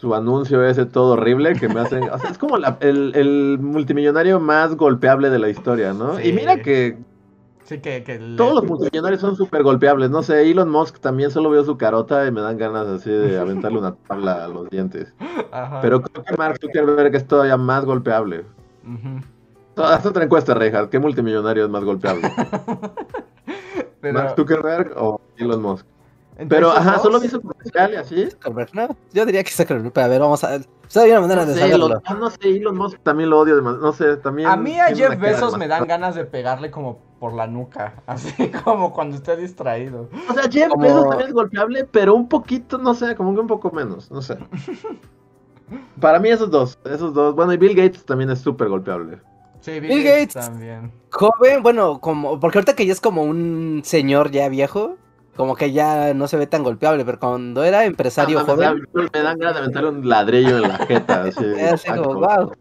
[0.00, 2.04] su anuncio ese todo horrible que me hacen.
[2.04, 6.20] O sea, es como el, multimillonario más golpeable de la historia, ¿no?
[6.20, 6.98] Y mira que.
[7.64, 8.00] Sí, que,
[8.36, 10.08] Todos los multimillonarios son súper golpeables.
[10.08, 13.38] No sé, Elon Musk también solo veo su carota y me dan ganas así de
[13.38, 15.12] aventarle una tabla a los dientes.
[15.82, 18.44] Pero creo que Mark Zuckerberg es todavía más golpeable.
[19.76, 20.90] Haz otra encuesta, Reinhardt.
[20.90, 22.32] ¿Qué multimillonario es más golpeable?
[24.12, 25.84] ¿Mark Zuckerberg o Elon Musk?
[26.48, 28.28] Pero, ajá, solo vi su comercial y así.
[28.72, 30.50] No, yo diría que Zuckerberg, pero a ver, vamos a...
[30.50, 33.92] hay una manera no de sé, lo, No sé, Elon Musk también lo odio, no
[33.92, 34.48] sé, también...
[34.48, 38.50] A mí a Jeff Bezos me dan ganas de pegarle como por la nuca, así
[38.64, 40.08] como cuando esté distraído.
[40.30, 43.48] O sea, Jeff Bezos también es golpeable, pero un poquito, no sé, como que un
[43.48, 44.38] poco menos, no sé.
[46.00, 47.34] Para mí esos dos, esos dos.
[47.34, 49.18] Bueno, y Bill Gates también es súper golpeable.
[49.60, 50.92] Sí, Bill, Gates, también.
[51.10, 54.96] Joven, bueno, como porque ahorita que ya es como un señor ya viejo,
[55.38, 58.88] como que ya no se ve tan golpeable, pero cuando era empresario ah, joven.
[58.92, 61.22] Me, dan ganas de aventarle un ladrillo en la jeta.
[61.72, 62.52] Así, como, wow.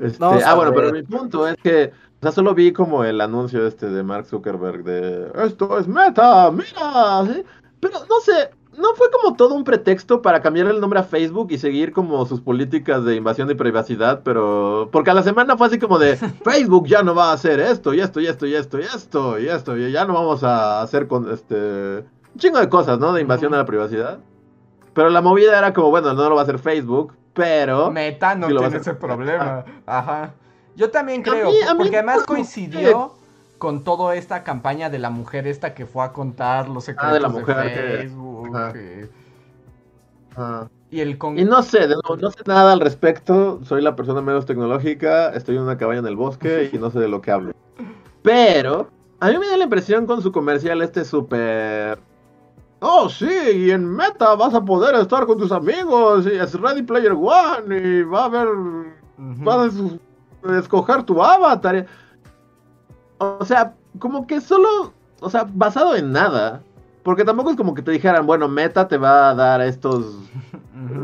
[0.00, 3.64] Este, ah, bueno, pero mi punto es que, o sea, solo vi como el anuncio
[3.64, 7.44] este de Mark Zuckerberg de esto es meta, mira, ¿sí?
[7.78, 11.48] pero no sé, no fue como todo un pretexto para cambiar el nombre a Facebook
[11.50, 15.66] y seguir como sus políticas de invasión de privacidad, pero porque a la semana fue
[15.66, 18.54] así como de Facebook ya no va a hacer esto y esto y esto y
[18.54, 22.04] esto y esto y esto y ya no vamos a hacer con este
[22.34, 23.12] un chingo de cosas, ¿no?
[23.12, 24.18] De invasión a la privacidad.
[24.94, 28.46] Pero la movida era como, bueno, no lo va a hacer Facebook, pero Meta no
[28.46, 29.64] tiene ese problema.
[29.86, 30.34] Ajá.
[30.74, 33.12] Yo también creo, porque además coincidió
[33.62, 37.14] con toda esta campaña de la mujer esta que fue a contar los secretos ah,
[37.14, 38.58] de, la mujer Facebook.
[40.90, 43.60] Y, el y no sé, no sé nada al respecto.
[43.62, 45.28] Soy la persona menos tecnológica.
[45.28, 47.52] Estoy en una cabaña en el bosque y no sé de lo que hablo.
[48.22, 52.00] Pero a mí me da la impresión con su comercial este súper...
[52.80, 56.26] Oh, sí, y en Meta vas a poder estar con tus amigos.
[56.26, 57.78] Y es Ready Player One.
[57.78, 58.48] Y va a haber...
[59.18, 59.72] Vas
[60.42, 61.86] a escoger tu avatar.
[63.22, 66.62] O sea, como que solo, o sea, basado en nada.
[67.02, 70.16] Porque tampoco es como que te dijeran, bueno, Meta te va a dar estos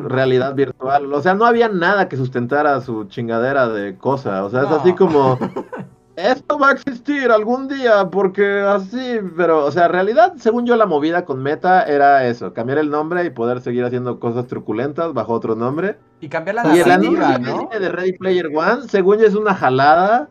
[0.04, 1.12] realidad virtual.
[1.12, 4.44] O sea, no había nada que sustentara su chingadera de cosa.
[4.44, 5.38] O sea, es así como,
[6.18, 10.74] esto va a existir algún día porque así, pero, o sea, en realidad, según yo,
[10.76, 15.12] la movida con Meta era eso, cambiar el nombre y poder seguir haciendo cosas truculentas
[15.14, 15.96] bajo otro nombre.
[16.20, 17.68] Y cambiar la narrativa, ¿no?
[17.70, 20.28] de Ready Player One, según yo, es una jalada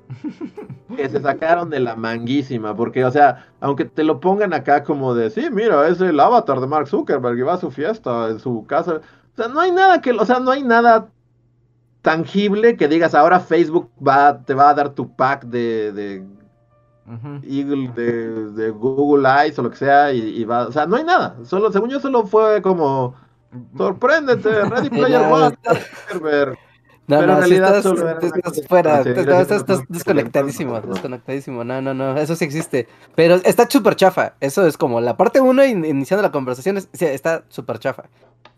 [0.96, 5.16] que se sacaron de la manguísima, porque, o sea, aunque te lo pongan acá como
[5.16, 8.40] de, sí, mira, es el avatar de Mark Zuckerberg y va a su fiesta en
[8.40, 8.96] su casa.
[8.96, 11.08] O sea, no hay nada que, o sea, no hay nada
[12.08, 16.24] tangible que digas ahora Facebook va, te va a dar tu pack de, de
[17.44, 21.36] Eagle, de, Google Eyes o lo que sea, y, va, o sea, no hay nada.
[21.44, 23.14] Solo, según yo, solo fue como
[23.76, 26.56] sorpréndete, Ready Player One, no, Pero
[27.08, 32.88] no, en realidad estás, estás, fuera, estás, desconectadísimo, desconectadísimo, no, no, no, eso sí existe,
[33.16, 37.80] pero está súper chafa, eso es como la parte uno iniciando la conversación, está súper
[37.80, 38.06] chafa,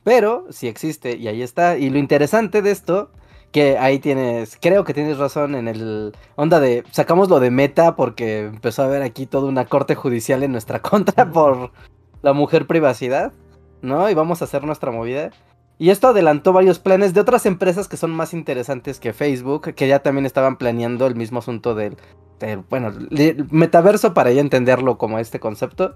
[0.03, 3.09] pero sí existe y ahí está, y lo interesante de esto
[3.51, 7.95] que ahí tienes, creo que tienes razón en el onda de, sacamos lo de meta
[7.95, 11.71] porque empezó a haber aquí toda una corte judicial en nuestra contra por
[12.21, 13.33] la mujer privacidad,
[13.81, 14.09] ¿no?
[14.09, 15.31] Y vamos a hacer nuestra movida.
[15.77, 19.87] Y esto adelantó varios planes de otras empresas que son más interesantes que Facebook, que
[19.87, 21.95] ya también estaban planeando el mismo asunto del,
[22.69, 22.91] bueno,
[23.49, 25.95] metaverso para ya entenderlo como este concepto,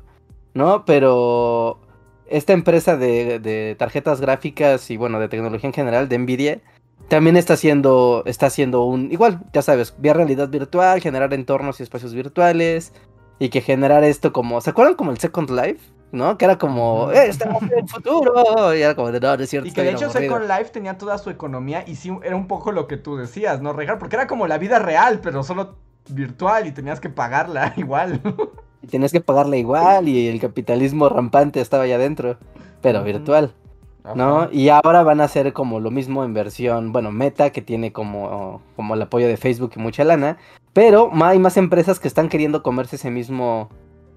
[0.53, 0.85] ¿no?
[0.85, 1.81] Pero
[2.27, 6.61] esta empresa de, de, tarjetas gráficas y bueno, de tecnología en general, de Nvidia,
[7.07, 11.83] también está haciendo, está haciendo un, igual, ya sabes, vía realidad virtual, generar entornos y
[11.83, 12.93] espacios virtuales,
[13.39, 15.93] y que generar esto como, ¿se acuerdan como el Second Life?
[16.13, 16.37] ¿no?
[16.37, 18.73] Que era como, ¡eh, estamos en el futuro!
[18.75, 19.67] Y era como, de, no, no es cierto.
[19.67, 22.71] Y que de hecho Second Life tenía toda su economía y sí, era un poco
[22.71, 23.97] lo que tú decías, ¿no, Regal?
[23.97, 25.75] Porque era como la vida real, pero solo
[26.09, 28.21] virtual y tenías que pagarla igual.
[28.83, 32.37] Y tenías que pagarla igual y el capitalismo rampante estaba allá adentro,
[32.81, 33.53] pero virtual.
[34.51, 38.61] Y ahora van a hacer como lo mismo en versión, bueno, Meta, que tiene como,
[38.75, 40.37] como el apoyo de Facebook y mucha lana.
[40.73, 43.69] Pero hay más empresas que están queriendo comerse ese mismo,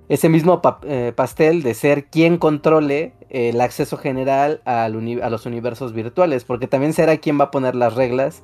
[0.08, 6.44] ese mismo eh, pastel de ser quien controle el acceso general a los universos virtuales,
[6.44, 8.42] porque también será quien va a poner las reglas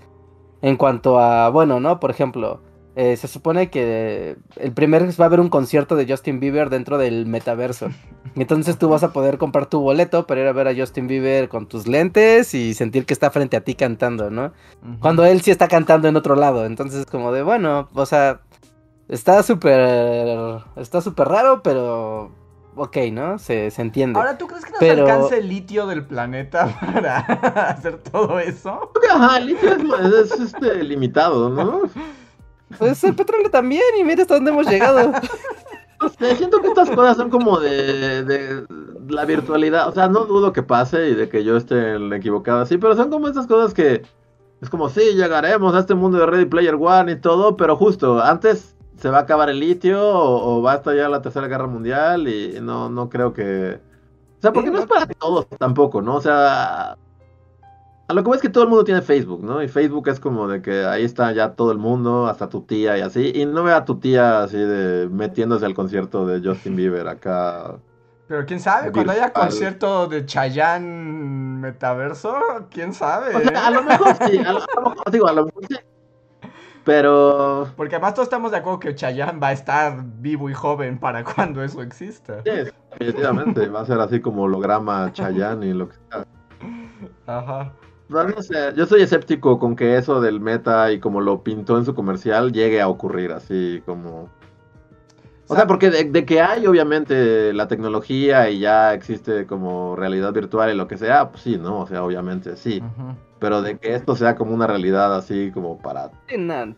[0.61, 1.99] en cuanto a, bueno, ¿no?
[1.99, 2.61] Por ejemplo,
[2.97, 6.99] eh, se supone que el primer va a haber un concierto de Justin Bieber dentro
[6.99, 7.89] del metaverso.
[8.35, 11.49] Entonces tú vas a poder comprar tu boleto para ir a ver a Justin Bieber
[11.49, 14.53] con tus lentes y sentir que está frente a ti cantando, ¿no?
[15.01, 16.65] Cuando él sí está cantando en otro lado.
[16.65, 18.41] Entonces como de, bueno, o sea,
[19.13, 20.63] Está súper.
[20.77, 22.33] Está súper raro, pero.
[22.75, 23.39] Ok, ¿no?
[23.39, 24.19] Se, entiende.
[24.19, 28.91] Ahora, ¿tú crees que nos alcance el litio del planeta para hacer todo eso?
[29.13, 31.83] Ajá, el litio es, este, limitado, ¿no?
[32.79, 35.13] Pues el petróleo también, y mira hasta dónde hemos llegado.
[36.37, 38.67] siento que estas cosas son como de, de,
[39.09, 39.89] la virtualidad.
[39.89, 43.11] O sea, no dudo que pase y de que yo esté equivocado así, pero son
[43.11, 44.03] como estas cosas que
[44.61, 48.23] es como, sí, llegaremos a este mundo de Ready Player One y todo, pero justo
[48.23, 52.29] antes se va a acabar el litio o, va a estallar la tercera guerra mundial
[52.29, 53.81] y no, no creo que...
[54.39, 56.17] O sea, porque no es para todos tampoco, ¿no?
[56.17, 56.97] O sea,
[58.13, 59.63] a lo que ves es que todo el mundo tiene Facebook, ¿no?
[59.63, 62.99] Y Facebook es como de que ahí está ya todo el mundo, hasta tu tía
[62.99, 63.33] y así.
[63.35, 67.77] Y no ve a tu tía así de metiéndose al concierto de Justin Bieber acá.
[68.29, 72.35] Pero quién sabe, cuando haya concierto de Chayanne Metaverso,
[72.71, 73.35] quién sabe.
[73.35, 74.61] O sea, a lo mejor sí, a lo,
[74.91, 75.77] mejor, digo, a lo mejor sí.
[76.85, 77.69] Pero.
[77.77, 81.25] Porque además todos estamos de acuerdo que Chayanne va a estar vivo y joven para
[81.35, 82.43] cuando eso exista.
[82.45, 82.51] Sí,
[82.91, 83.69] definitivamente.
[83.69, 86.27] va a ser así como holograma Chayanne y lo que sea.
[87.27, 87.73] Ajá.
[88.09, 91.85] No, sé, yo soy escéptico con que eso del meta y como lo pintó en
[91.85, 94.29] su comercial llegue a ocurrir así como.
[95.49, 100.73] O sea, porque de, que hay obviamente la tecnología y ya existe como realidad virtual
[100.73, 101.81] y lo que sea, pues sí, ¿no?
[101.81, 102.83] O sea, obviamente sí.
[103.39, 106.11] Pero de que esto sea como una realidad así como para...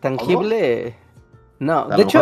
[0.01, 0.95] tangible...
[1.59, 2.21] No, de hecho...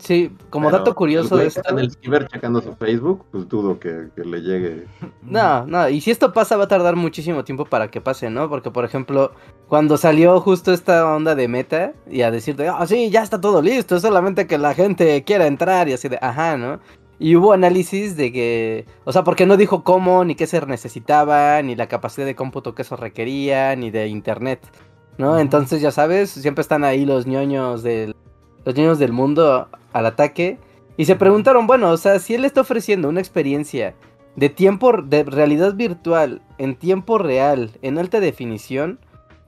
[0.00, 1.60] Sí, como dato curioso de esto.
[1.68, 4.86] en el ciber checando su Facebook, pues dudo que, le llegue.
[5.22, 8.48] No, no, y si esto pasa va a tardar muchísimo tiempo para que pase, ¿no?
[8.48, 9.32] Porque, por ejemplo,
[9.68, 13.60] cuando salió justo esta onda de meta y a decirte, ah, sí, ya está todo
[13.60, 16.80] listo, es solamente que la gente quiera entrar y así de, ajá, ¿no?
[17.18, 21.60] Y hubo análisis de que, o sea, porque no dijo cómo, ni qué se necesitaba,
[21.60, 24.60] ni la capacidad de cómputo que eso requería, ni de internet,
[25.18, 25.38] ¿no?
[25.38, 28.14] Entonces, ya sabes, siempre están ahí los ñoños del
[28.64, 30.58] los niños del mundo al ataque.
[30.96, 33.94] Y se preguntaron, bueno, o sea, si él está ofreciendo una experiencia
[34.36, 38.98] de tiempo, de realidad virtual, en tiempo real, en alta definición,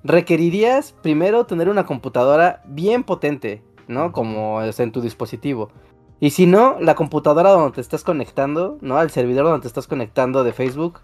[0.05, 4.13] requerirías primero tener una computadora bien potente, ¿no?
[4.13, 5.71] Como es en tu dispositivo.
[6.21, 8.97] Y si no, la computadora donde te estás conectando, ¿no?
[8.97, 11.01] Al servidor donde te estás conectando de Facebook,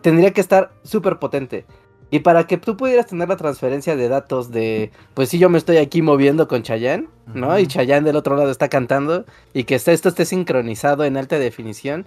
[0.00, 1.66] tendría que estar súper potente.
[2.14, 5.58] Y para que tú pudieras tener la transferencia de datos de, pues si yo me
[5.58, 7.58] estoy aquí moviendo con Chayanne, ¿no?
[7.58, 12.06] Y Chayanne del otro lado está cantando y que esto esté sincronizado en alta definición,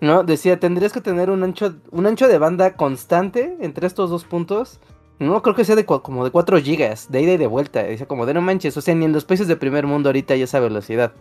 [0.00, 0.22] ¿no?
[0.24, 4.80] Decía, tendrías que tener un ancho, un ancho de banda constante entre estos dos puntos.
[5.18, 7.82] No creo que sea de como de 4 gigas, de ida y de vuelta.
[7.82, 10.32] Dice como de no manches, o sea, ni en los países de primer mundo ahorita
[10.32, 11.12] hay esa velocidad.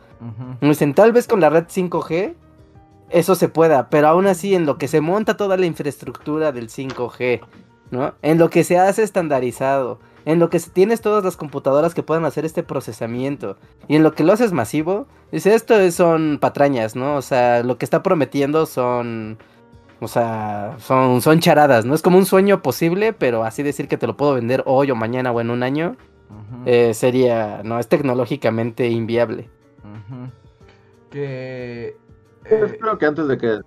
[0.62, 2.34] Dicen, tal vez con la red 5G
[3.10, 6.70] eso se pueda, pero aún así en lo que se monta toda la infraestructura del
[6.70, 7.42] 5G,
[7.92, 8.14] ¿no?
[8.22, 12.26] En lo que se hace estandarizado, en lo que tienes todas las computadoras que puedan
[12.26, 17.16] hacer este procesamiento y en lo que lo haces masivo, dice, esto son patrañas, ¿no?
[17.16, 19.38] O sea, lo que está prometiendo son...
[20.04, 21.94] O sea, son, son charadas, ¿no?
[21.94, 24.96] Es como un sueño posible, pero así decir que te lo puedo vender hoy o
[24.96, 25.96] mañana o en un año,
[26.66, 29.48] eh, sería, no, es tecnológicamente inviable.
[31.12, 31.96] Que...
[32.50, 33.60] Pues creo que antes de que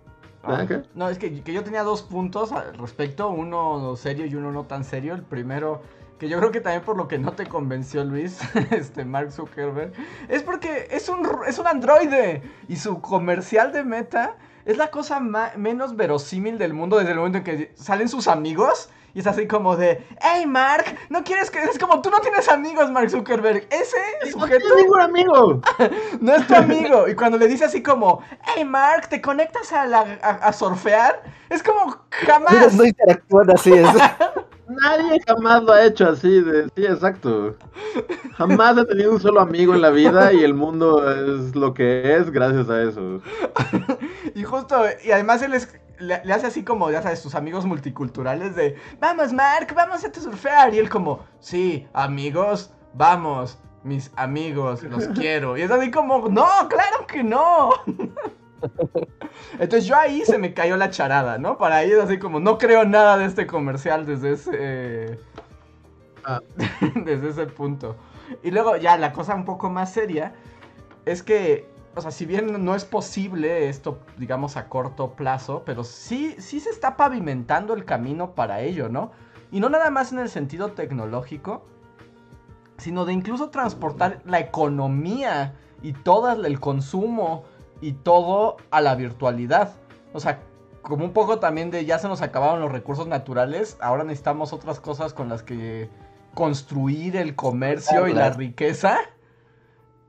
[0.47, 4.64] Ah, no, es que, yo tenía dos puntos al respecto, uno serio y uno no
[4.64, 5.14] tan serio.
[5.14, 5.82] El primero,
[6.18, 8.38] que yo creo que también por lo que no te convenció Luis,
[8.70, 9.92] este Mark Zuckerberg,
[10.28, 15.20] es porque es un, es un androide y su comercial de meta es la cosa
[15.20, 19.47] menos verosímil del mundo desde el momento en que salen sus amigos y es así
[19.47, 21.62] como de, hey Mark, no quieres que...
[21.62, 23.67] Es como, tú no tienes amigos, Mark Zuckerberg.
[23.71, 24.69] Ese sujeto...
[24.69, 25.61] No ningún amigo.
[26.21, 27.09] no es tu amigo.
[27.09, 31.23] Y cuando le dice así como, hey Mark, ¿te conectas a, la, a, surfear?
[31.49, 32.75] Es como, jamás.
[32.75, 33.73] No interactúan así.
[33.73, 33.89] Es.
[34.67, 37.55] Nadie jamás lo ha hecho así, de, sí, exacto.
[38.37, 42.17] Jamás he tenido un solo amigo en la vida y el mundo es lo que
[42.17, 43.21] es gracias a eso.
[44.35, 48.55] y justo, y además él es le, hace así como, ya sabes, sus amigos multiculturales
[48.55, 50.74] de, vamos Mark, vamos a surfear.
[50.74, 55.57] Y él como, sí, amigos, vamos, mis amigos, los quiero.
[55.57, 57.70] Y es así como, no, claro que no.
[59.59, 61.59] Entonces yo ahí se me cayó la charada, ¿no?
[61.59, 65.18] Para ahí es así como, no creo nada de este comercial desde ese...
[66.24, 66.40] Ah.
[67.05, 67.97] desde ese punto.
[68.42, 70.34] Y luego ya la cosa un poco más seria
[71.05, 75.84] es que o sea, si bien no es posible esto, digamos, a corto plazo, pero
[75.84, 79.12] sí, sí se está pavimentando el camino para ello, ¿no?
[79.51, 81.64] Y no nada más en el sentido tecnológico,
[82.78, 87.45] sino de incluso transportar la economía y todo el consumo
[87.80, 89.74] y todo a la virtualidad.
[90.12, 90.40] O sea,
[90.82, 94.80] como un poco también de ya se nos acabaron los recursos naturales, ahora necesitamos otras
[94.80, 95.88] cosas con las que
[96.34, 98.99] construir el comercio y la riqueza.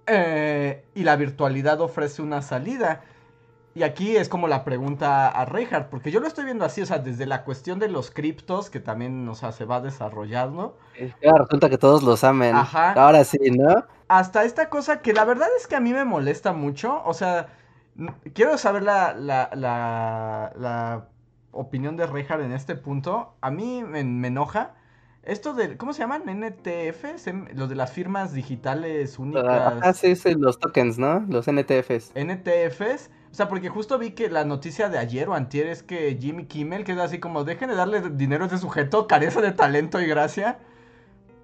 [0.07, 3.01] Eh, y la virtualidad ofrece una salida.
[3.73, 6.85] Y aquí es como la pregunta a Reinhardt, porque yo lo estoy viendo así, o
[6.85, 10.77] sea, desde la cuestión de los criptos, que también, o sea, se va desarrollando.
[11.21, 12.55] resulta que todos los amen.
[12.55, 12.93] Ajá.
[12.93, 13.83] Ahora sí, ¿no?
[14.07, 17.47] Hasta esta cosa que la verdad es que a mí me molesta mucho, o sea,
[18.33, 21.07] quiero saber la, la, la, la
[21.51, 23.35] opinión de Reinhardt en este punto.
[23.41, 24.75] A mí me enoja
[25.25, 26.23] esto de, ¿cómo se llaman?
[26.25, 29.73] NTFs, los de las firmas digitales únicas.
[29.81, 31.25] Ah, sí, sí, los tokens, ¿no?
[31.27, 32.13] Los NTFs.
[32.15, 33.09] NTFs.
[33.31, 36.45] O sea, porque justo vi que la noticia de ayer o antier es que Jimmy
[36.45, 39.99] Kimmel, que es así como, dejen de darle dinero a este sujeto, carece de talento
[39.99, 40.59] y gracia.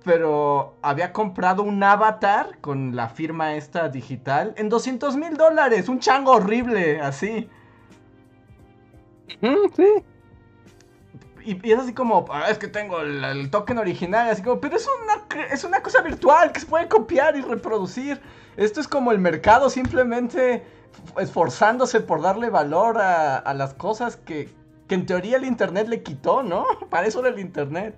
[0.04, 5.90] Pero había comprado un avatar con la firma esta digital en 200 mil dólares.
[5.90, 7.50] Un chango horrible, así.
[9.76, 10.04] sí
[11.46, 14.88] y, es así como, ah, es que tengo el, token original, así como, pero es
[15.04, 18.22] una, es una cosa virtual que se puede copiar y reproducir.
[18.58, 20.64] Esto es como el mercado simplemente
[21.18, 24.50] esforzándose por darle valor a, las cosas que,
[24.88, 26.66] que, en teoría el Internet le quitó, ¿no?
[26.90, 27.96] Para eso era el Internet.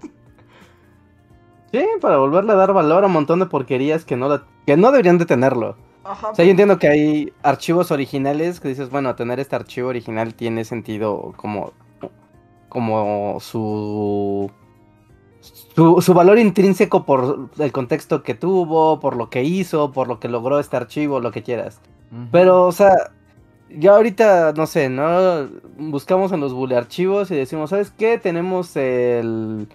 [1.71, 4.91] Sí, para volverle a dar valor a un montón de porquerías que no, que no
[4.91, 5.75] deberían de tenerlo.
[6.03, 9.89] Ajá, o sea, yo entiendo que hay archivos originales que dices, bueno, tener este archivo
[9.89, 11.73] original tiene sentido como
[12.73, 14.51] como su,
[15.75, 20.27] su, valor intrínseco por el contexto que tuvo, por lo que hizo, por lo que
[20.27, 21.79] logró este archivo, lo que quieras.
[22.31, 22.93] Pero, o sea,
[23.69, 25.47] ya ahorita, no sé, ¿no?
[25.77, 28.17] Buscamos en los bully archivos y decimos, ¿sabes qué?
[28.17, 29.67] Tenemos el,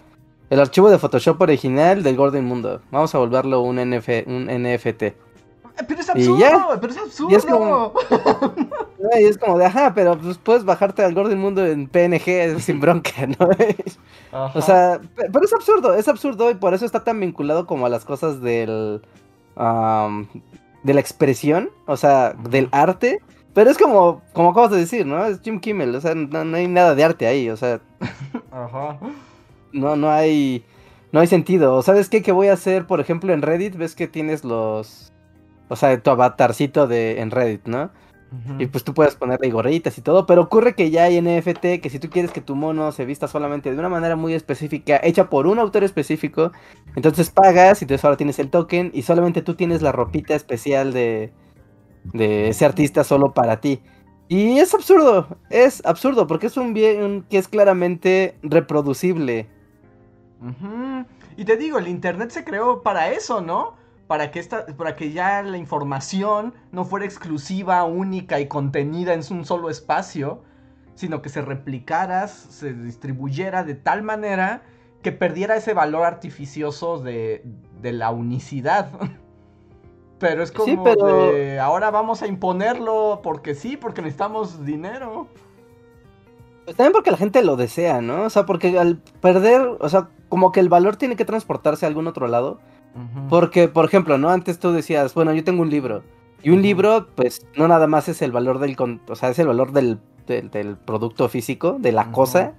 [0.49, 2.81] el archivo de Photoshop original del Gordon Mundo.
[2.91, 5.03] Vamos a volverlo un, NF, un NFT.
[5.87, 7.93] Pero es absurdo, pero es absurdo.
[9.17, 12.81] Y es como, de, ajá, pero pues puedes bajarte al Gordon Mundo en PNG sin
[12.81, 13.49] bronca, ¿no?
[14.53, 17.89] O sea, pero es absurdo, es absurdo y por eso está tan vinculado como a
[17.89, 19.01] las cosas del...
[19.55, 23.21] de la expresión, o sea, del arte.
[23.53, 25.25] Pero es como, como acabas de decir, ¿no?
[25.25, 27.79] Es Jim Kimmel, o sea, no, hay nada de arte ahí, o sea...
[28.51, 28.99] Ajá.
[29.71, 30.63] No, no hay...
[31.11, 31.81] No hay sentido.
[31.81, 32.21] ¿Sabes qué?
[32.21, 35.08] Que voy a hacer, por ejemplo, en Reddit, ves que tienes los
[35.69, 37.91] o sea, tu avatarcito de, en Reddit, ¿no?
[38.59, 41.89] Y pues tú puedes ponerle gorritas y todo, pero ocurre que ya hay NFT que
[41.89, 45.31] si tú quieres que tu mono se vista solamente de una manera muy específica, hecha
[45.31, 46.51] por un autor específico,
[46.95, 50.93] entonces pagas y entonces ahora tienes el token y solamente tú tienes la ropita especial
[50.93, 51.33] de,
[52.13, 53.81] de ese artista solo para ti.
[54.27, 59.47] Y es absurdo, es absurdo porque es un bien que es claramente reproducible.
[61.35, 63.73] Y te digo, el Internet se creó para eso, ¿no?
[64.09, 69.21] Para que, esta, para que ya la información no fuera exclusiva, única y contenida en
[69.29, 70.41] un solo espacio,
[70.95, 74.63] sino que se replicara, se distribuyera de tal manera
[75.03, 77.43] que perdiera ese valor artificioso de,
[77.83, 78.89] de la unicidad.
[80.19, 85.27] Pero es como de ahora vamos a imponerlo porque sí, porque necesitamos dinero.
[86.65, 88.23] Pues también porque la gente lo desea, ¿no?
[88.23, 91.89] O sea, porque al perder, o sea, como que el valor tiene que transportarse a
[91.89, 92.59] algún otro lado.
[93.29, 94.29] Porque, por ejemplo, ¿no?
[94.29, 96.03] Antes tú decías, bueno, yo tengo un libro.
[96.41, 98.75] Y un libro, pues, no nada más es el valor del...
[99.07, 102.53] O sea, es el valor del, del, producto físico, de la cosa,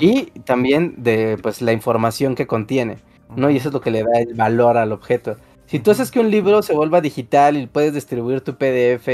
[0.00, 2.98] y también de pues la información que contiene,
[3.36, 3.50] ¿no?
[3.50, 5.36] Y eso es lo que le da el valor al objeto.
[5.66, 9.06] Si tú haces que un libro se vuelva digital y puedes distribuir tu PDF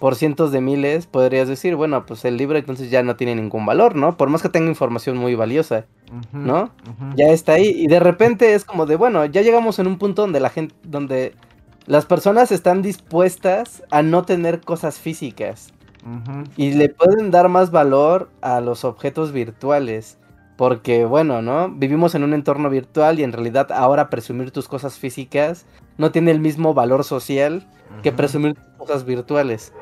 [0.00, 3.66] por cientos de miles, podrías decir, bueno, pues el libro entonces ya no tiene ningún
[3.66, 4.16] valor, ¿no?
[4.16, 5.84] Por más que tenga información muy valiosa,
[6.32, 6.70] ¿no?
[7.16, 10.22] Ya está ahí y de repente es como de, bueno, ya llegamos en un punto
[10.22, 11.34] donde la gente, donde
[11.86, 15.72] las personas están dispuestas a no tener cosas físicas
[16.56, 20.16] y le pueden dar más valor a los objetos virtuales.
[20.56, 21.70] Porque, bueno, ¿no?
[21.70, 25.64] Vivimos en un entorno virtual y en realidad ahora presumir tus cosas físicas
[26.00, 27.66] no tiene el mismo valor social
[28.02, 29.72] que presumir cosas virtuales.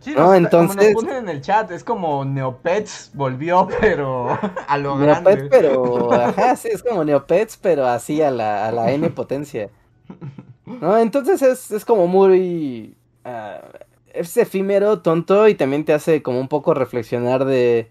[0.00, 0.94] Sí, no, entonces...
[0.94, 6.12] como nos ponen en el chat, es como Neopets volvió, pero a lo Neopets, pero...
[6.12, 9.68] Ajá, sí, es como Neopets, pero así a la, a la N potencia.
[10.64, 10.96] ¿No?
[10.96, 12.96] Entonces es, es como muy...
[13.26, 13.78] Uh,
[14.14, 17.90] es efímero, tonto y también te hace como un poco reflexionar de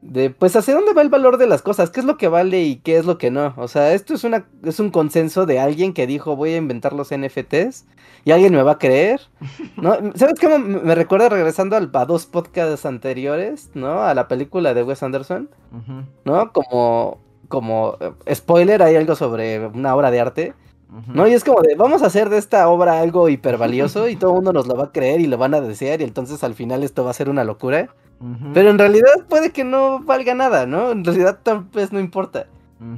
[0.00, 2.62] de pues hacia dónde va el valor de las cosas, qué es lo que vale
[2.62, 3.54] y qué es lo que no.
[3.56, 6.92] O sea, esto es una es un consenso de alguien que dijo, "Voy a inventar
[6.92, 7.86] los NFTs"
[8.24, 9.20] y alguien me va a creer.
[9.76, 9.96] ¿No?
[10.14, 14.02] ¿Sabes qué me, recuerda regresando al, a dos podcasts anteriores, ¿no?
[14.02, 15.50] A la película de Wes Anderson.
[16.24, 16.52] ¿No?
[16.52, 17.18] Como
[17.48, 20.54] como eh, spoiler hay algo sobre una obra de arte.
[21.12, 21.28] ¿No?
[21.28, 24.36] Y es como de, vamos a hacer de esta obra algo hipervalioso y todo el
[24.36, 26.82] mundo nos lo va a creer y lo van a desear y entonces al final
[26.82, 27.90] esto va a ser una locura.
[28.52, 30.90] Pero en realidad puede que no valga nada, ¿no?
[30.90, 32.46] En realidad tal vez no importa.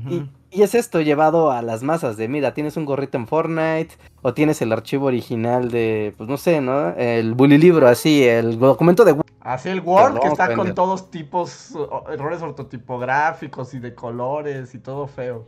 [0.09, 4.35] y, es esto llevado a las masas de, mira, tienes un gorrito en Fortnite o
[4.35, 6.91] tienes el archivo original de, pues no sé, ¿no?
[6.97, 9.15] El bully libro, así, el documento de...
[9.41, 11.75] Así el Word que está con todos tipos,
[12.11, 15.47] errores ortotipográficos y de colores y todo feo.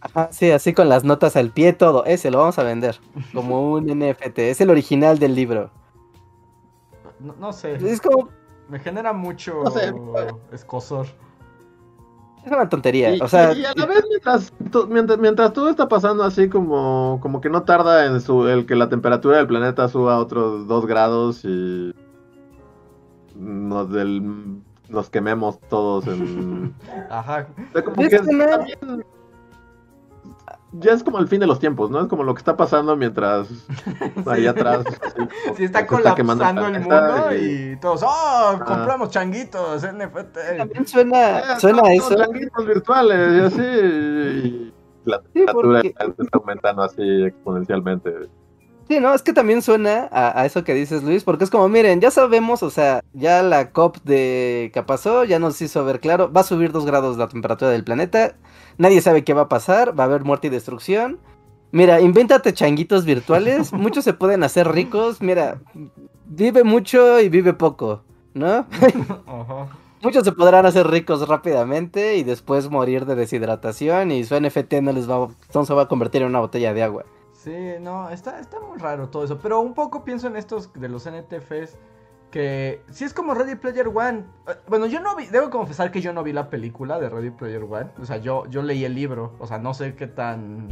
[0.00, 2.04] Ajá, sí, así con las notas al pie, todo.
[2.06, 2.98] Ese lo vamos a vender
[3.34, 4.38] como un NFT.
[4.38, 5.70] Es el original del libro.
[7.18, 7.74] No, no sé.
[7.74, 8.30] Es como
[8.70, 9.64] me genera mucho
[10.52, 11.06] escosor.
[12.44, 13.14] Es una tontería.
[13.14, 14.52] Y, o sea, y a la vez, mientras,
[15.18, 18.88] mientras, todo está pasando así como, como que no tarda en su, el que la
[18.88, 21.94] temperatura del planeta suba a otros dos grados y
[23.36, 26.74] nos, del, nos quememos todos en...
[27.10, 27.46] Ajá.
[27.84, 29.04] como que también
[30.72, 32.00] ya es como el fin de los tiempos, ¿no?
[32.00, 33.48] Es como lo que está pasando mientras
[34.26, 34.84] ahí atrás.
[35.56, 37.76] sí, está colapsando el mundo y...
[37.80, 38.58] todos, ¡oh!
[38.58, 40.38] Compramos changuitos, NFT.
[40.58, 42.14] También suena, eh, suena eso.
[42.14, 43.62] Changuitos virtuales y así.
[43.62, 44.72] Y
[45.04, 48.28] la temperatura está aumentando así exponencialmente.
[48.90, 51.68] Sí, no, es que también suena a, a, eso que dices, Luis, porque es como,
[51.68, 56.00] miren, ya sabemos, o sea, ya la COP de que pasó ya nos hizo ver
[56.00, 58.34] claro, va a subir dos grados la temperatura del planeta,
[58.78, 61.20] nadie sabe qué va a pasar, va a haber muerte y destrucción.
[61.70, 65.60] Mira, invéntate changuitos virtuales, muchos se pueden hacer ricos, mira,
[66.26, 68.02] vive mucho y vive poco,
[68.34, 68.66] ¿no?
[70.02, 74.92] Muchos se podrán hacer ricos rápidamente y después morir de deshidratación y su NFT no
[74.92, 77.04] les va, no se va a convertir en una botella de agua.
[77.42, 79.38] Sí, no, está, está muy raro todo eso.
[79.38, 81.78] Pero un poco pienso en estos de los NTFs.
[82.30, 84.24] Que si es como Ready Player One.
[84.46, 87.30] Eh, bueno, yo no vi, debo confesar que yo no vi la película de Ready
[87.30, 87.92] Player One.
[87.98, 89.32] O sea, yo, yo leí el libro.
[89.38, 90.68] O sea, no sé qué tan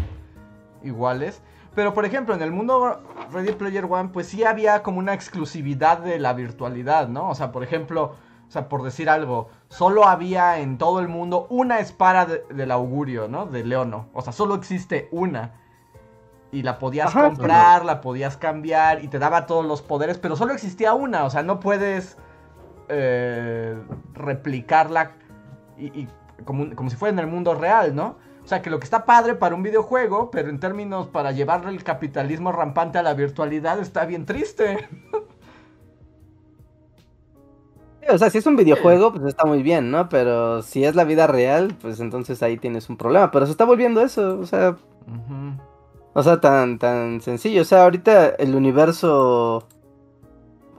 [0.82, 1.40] iguales.
[1.74, 3.00] Pero por ejemplo, en el mundo
[3.32, 7.30] Ready Player One, pues sí había como una exclusividad de la virtualidad, ¿no?
[7.30, 8.14] O sea, por ejemplo,
[8.46, 13.26] o sea, por decir algo, solo había en todo el mundo una espada del augurio,
[13.26, 13.46] ¿no?
[13.46, 14.08] De Leono.
[14.12, 15.54] O sea, solo existe una
[16.50, 20.54] y la podías comprar, la podías cambiar y te daba todos los poderes, pero solo
[20.54, 22.16] existía una, o sea, no puedes
[22.88, 23.76] eh,
[24.14, 25.12] replicarla
[25.76, 26.08] y,
[26.44, 28.16] como, como, si fuera en el mundo real, ¿no?
[28.42, 31.70] O sea, que lo que está padre para un videojuego, pero en términos para llevarle
[31.70, 34.88] el capitalismo rampante a la virtualidad está bien triste.
[38.10, 40.08] O sea, si es un videojuego, pues está muy bien, ¿no?
[40.08, 43.30] Pero si es la vida real, pues entonces ahí tienes un problema.
[43.30, 44.76] Pero se está volviendo eso, o sea...
[46.18, 47.62] O sea, tan, tan sencillo.
[47.62, 49.68] O sea, ahorita el universo.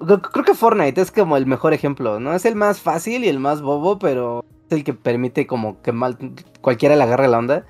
[0.06, 2.34] Creo que Fortnite es como el mejor ejemplo, ¿no?
[2.34, 5.94] Es el más fácil y el más bobo, pero es el que permite como que
[5.94, 6.18] mal,
[6.60, 7.66] cualquiera le agarre la onda.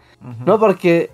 [0.47, 0.57] ¿No?
[0.57, 1.11] Porque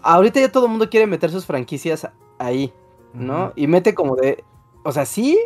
[0.00, 2.72] ahorita ya todo el mundo quiere meter sus franquicias ahí,
[3.12, 3.52] ¿no?
[3.54, 4.42] Y mete como de.
[4.84, 5.38] O sea, sí,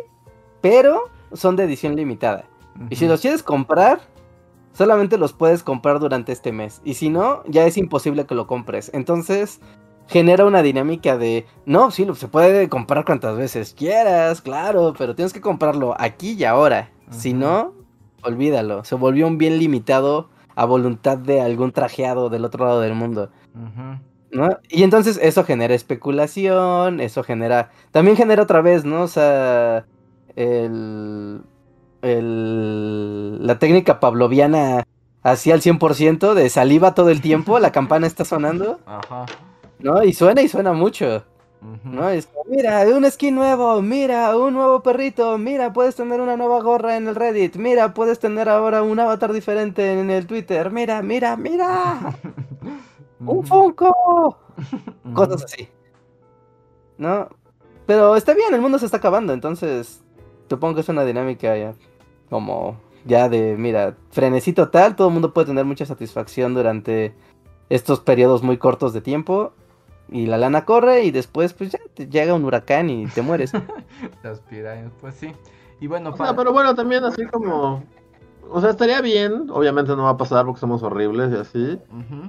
[0.61, 2.45] pero son de edición limitada.
[2.89, 3.99] Y si los quieres comprar,
[4.71, 6.79] solamente los puedes comprar durante este mes.
[6.85, 8.91] Y si no, ya es imposible que lo compres.
[8.93, 9.59] Entonces,
[10.07, 15.33] genera una dinámica de, no, sí, se puede comprar cuantas veces quieras, claro, pero tienes
[15.33, 16.89] que comprarlo aquí y ahora.
[17.09, 17.73] Si no,
[18.23, 18.83] olvídalo.
[18.83, 23.29] Se volvió un bien limitado a voluntad de algún trajeado del otro lado del mundo.
[24.31, 24.57] ¿No?
[24.69, 27.69] Y entonces eso genera especulación, eso genera...
[27.91, 29.03] También genera otra vez, ¿no?
[29.03, 29.85] O sea,
[30.35, 31.41] el...
[32.01, 34.83] el, la técnica pavloviana
[35.21, 38.79] así al 100% de saliva todo el tiempo, la campana está sonando.
[38.85, 39.25] Ajá.
[39.83, 40.01] ¿No?
[40.01, 41.23] Y suena y suena mucho.
[41.83, 42.09] ¿No?
[42.09, 46.97] Es mira, un skin nuevo, mira, un nuevo perrito, mira, puedes tener una nueva gorra
[46.97, 51.37] en el Reddit, mira, puedes tener ahora un avatar diferente en el Twitter, mira, mira,
[51.37, 52.15] mira.
[53.19, 54.37] ¡Un Funko!
[55.13, 55.69] Cosas así.
[56.97, 57.29] ¿No?
[57.85, 60.01] Pero está bien, el mundo se está acabando, entonces
[60.49, 61.73] supongo que es una dinámica ya
[62.29, 67.13] como ya de, mira, frenesí total, todo el mundo puede tener mucha satisfacción durante
[67.69, 69.53] estos periodos muy cortos de tiempo
[70.09, 73.51] y la lana corre y después pues ya te llega un huracán y te mueres.
[74.21, 75.33] te aspira, pues sí.
[75.79, 77.83] Y bueno, pero bueno, también así como
[78.49, 81.79] o sea, estaría bien, obviamente no va a pasar porque somos horribles y así,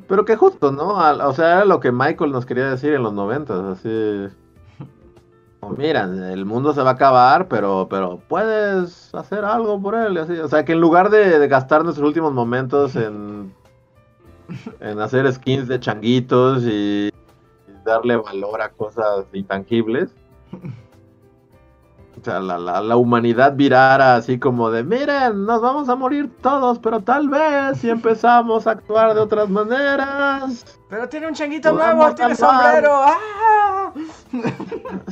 [0.08, 0.94] pero que justo, ¿no?
[0.94, 4.28] o sea, era lo que Michael nos quería decir en los noventas, así
[5.76, 10.16] mira, el mundo se va a acabar, pero, pero puedes hacer algo por él.
[10.18, 10.32] Así.
[10.34, 13.54] O sea, que en lugar de, gastar nuestros últimos momentos en,
[14.80, 17.10] en hacer skins de changuitos y,
[17.84, 20.14] darle valor a cosas intangibles,
[22.20, 26.78] o sea, la, la, humanidad virara así como de, miren, nos vamos a morir todos,
[26.78, 30.64] pero tal vez si empezamos a actuar de otras maneras.
[30.88, 32.90] Pero tiene un changuito nuevo, tiene sombrero.
[33.04, 33.92] ¡Ah!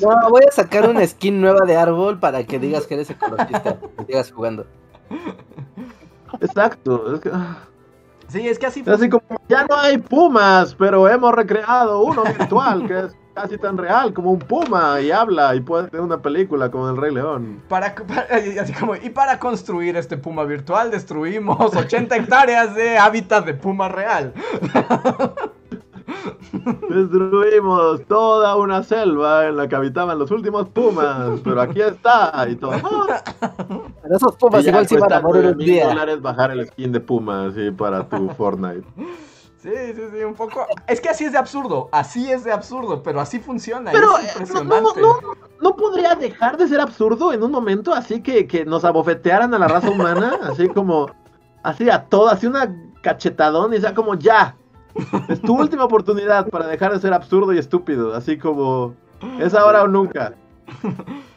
[0.01, 3.79] No, voy a sacar una skin nueva de árbol para que digas que eres ecologista
[4.01, 4.67] y sigas jugando.
[6.41, 7.15] Exacto.
[7.15, 7.31] Es que...
[8.29, 8.83] Sí, es que así.
[8.87, 13.79] Así como ya no hay pumas, pero hemos recreado uno virtual que es casi tan
[13.79, 17.63] real como un puma y habla y puede tener una película como El Rey León.
[17.69, 17.95] Para,
[18.61, 23.89] así como, y para construir este puma virtual destruimos 80 hectáreas de hábitat de puma
[23.89, 24.35] real.
[26.89, 32.57] Destruimos toda una selva en la que habitaban los últimos pumas, pero aquí está y
[32.57, 32.73] todo.
[34.11, 35.89] esos pumas igual si van a morir un día.
[35.89, 38.87] dólares bajar el skin de puma así para tu Fortnite.
[39.63, 40.67] Sí, sí, sí, un poco.
[40.89, 43.93] Es que así es de absurdo, así es de absurdo, pero así funciona.
[43.93, 45.01] Pero es impresionante.
[45.01, 48.85] No, no, no, podría dejar de ser absurdo en un momento así que, que nos
[48.85, 51.13] abofetearan a la raza humana, así como,
[51.63, 54.57] así a todo, así una cachetadón y sea como ya,
[55.29, 58.15] es tu última oportunidad para dejar de ser absurdo y estúpido.
[58.15, 58.95] Así como
[59.41, 60.35] es ahora o nunca.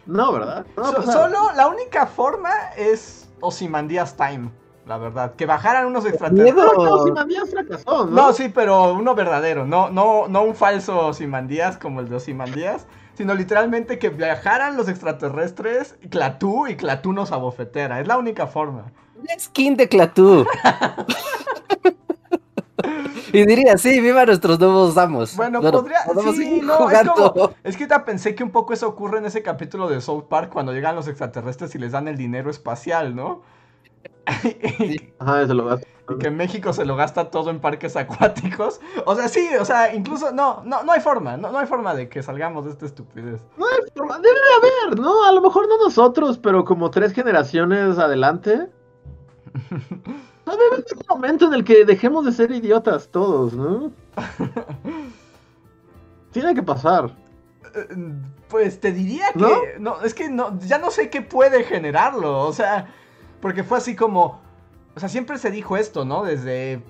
[0.06, 0.66] No, ¿verdad?
[0.76, 4.52] solo la única forma es Osimandías Time.
[4.86, 6.64] La verdad, que bajaran unos extraterrestres.
[6.64, 8.12] No, fracasó, ¿no?
[8.12, 12.86] No, sí, pero uno verdadero, no, no, no un falso Osimandías como el de Osimandías,
[13.16, 18.00] sino literalmente que viajaran los extraterrestres, Clatú y Clatú nos abofetera.
[18.00, 18.92] Es la única forma.
[19.40, 20.46] Skin de Clatú.
[23.32, 25.36] Y diría, sí, viva nuestros nuevos amos.
[25.36, 26.00] Bueno, podría.
[26.34, 29.42] Sí, no, es, como, es que ya pensé que un poco eso ocurre en ese
[29.42, 33.42] capítulo de South Park cuando llegan los extraterrestres y les dan el dinero espacial, ¿no?
[35.20, 35.88] Ajá, se lo gasta.
[36.10, 38.80] Y que México se lo gasta todo en parques acuáticos.
[39.06, 41.96] O sea, sí, o sea, incluso no, no, no hay forma, no, no hay forma
[41.96, 43.42] de que salgamos de esta estupidez.
[43.58, 45.26] No hay forma, debe haber, ¿no?
[45.26, 48.70] A lo mejor no nosotros, pero como tres generaciones adelante.
[50.48, 53.92] Va a haber un momento en el que dejemos de ser idiotas todos, ¿no?
[56.32, 57.16] Tiene que pasar.
[57.74, 57.88] Eh,
[58.48, 59.80] pues te diría que.
[59.80, 60.02] ¿No?
[60.02, 62.42] es que no, ya no sé qué puede generarlo.
[62.42, 62.94] O sea,
[63.42, 64.42] porque fue así como.
[64.96, 66.24] O sea, siempre se dijo esto, ¿no?
[66.24, 66.82] Desde.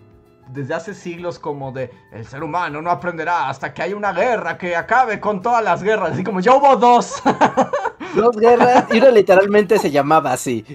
[0.47, 4.57] Desde hace siglos, como de el ser humano no aprenderá hasta que haya una guerra
[4.57, 6.13] que acabe con todas las guerras.
[6.13, 7.21] Así como ya hubo dos.
[8.15, 10.65] Dos guerras y uno literalmente se llamaba así.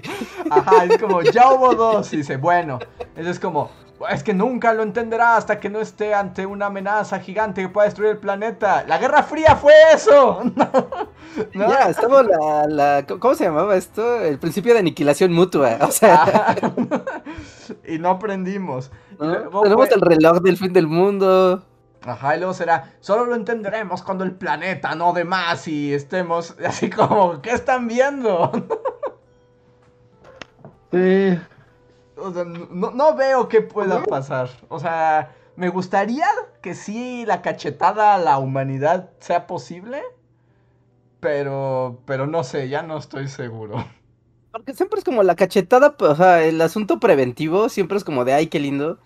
[0.47, 2.13] Ajá, es como, ya hubo dos.
[2.13, 2.77] Y dice, bueno,
[3.15, 3.71] eso es como,
[4.09, 7.85] es que nunca lo entenderá hasta que no esté ante una amenaza gigante que pueda
[7.85, 8.83] destruir el planeta.
[8.87, 10.41] La Guerra Fría fue eso.
[11.53, 14.19] Ya, estamos la, la, ¿Cómo se llamaba esto?
[14.19, 15.77] El principio de aniquilación mutua.
[15.79, 16.57] O sea.
[17.87, 18.91] y no aprendimos.
[19.17, 21.63] Tenemos el reloj del fin del mundo.
[22.03, 26.55] Ajá, y luego será, solo lo entenderemos cuando el planeta no de más y estemos
[26.65, 28.51] así como, ¿qué están viendo?
[30.91, 31.39] sí.
[32.21, 34.49] O sea, no, veo qué pueda pasar.
[34.69, 36.25] O sea, me gustaría
[36.61, 40.01] que sí la cachetada a la humanidad sea posible,
[41.19, 43.83] pero, pero no sé, ya no estoy seguro.
[44.51, 48.33] Porque siempre es como la cachetada, o sea, el asunto preventivo siempre es como de,
[48.33, 48.99] ay, qué lindo.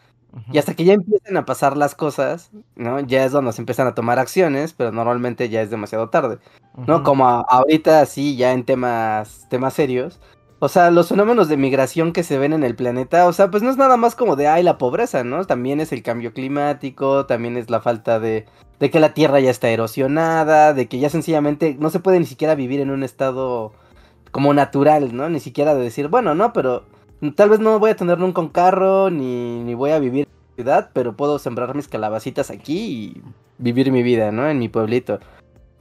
[0.52, 3.00] Y hasta que ya empiecen a pasar las cosas, ¿no?
[3.00, 6.40] Ya es donde se empiezan a tomar acciones, pero normalmente ya es demasiado tarde,
[6.76, 7.04] ¿no?
[7.04, 10.20] Como ahorita sí, ya en temas, temas serios.
[10.60, 13.62] O sea, los fenómenos de migración que se ven en el planeta, o sea, pues
[13.62, 15.44] no es nada más como de, ay, la pobreza, ¿no?
[15.44, 18.46] También es el cambio climático, también es la falta de,
[18.80, 22.26] de que la tierra ya está erosionada, de que ya sencillamente no se puede ni
[22.26, 23.74] siquiera vivir en un estado
[24.32, 25.30] como natural, ¿no?
[25.30, 26.86] Ni siquiera de decir, bueno, no, pero
[27.36, 30.56] tal vez no voy a tener nunca un carro, ni, ni voy a vivir en
[30.56, 33.22] ciudad, pero puedo sembrar mis calabacitas aquí y
[33.58, 34.50] vivir mi vida, ¿no?
[34.50, 35.20] En mi pueblito.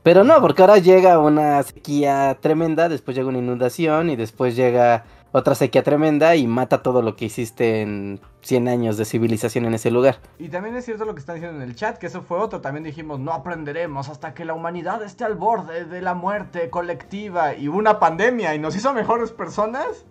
[0.05, 5.05] Pero no, porque ahora llega una sequía tremenda, después llega una inundación y después llega
[5.33, 9.73] otra sequía tremenda y mata todo lo que hiciste en 100 años de civilización en
[9.73, 10.19] ese lugar.
[10.39, 12.61] Y también es cierto lo que están diciendo en el chat, que eso fue otro.
[12.61, 17.55] También dijimos, no aprenderemos hasta que la humanidad esté al borde de la muerte colectiva.
[17.55, 20.05] Y hubo una pandemia y nos hizo mejores personas.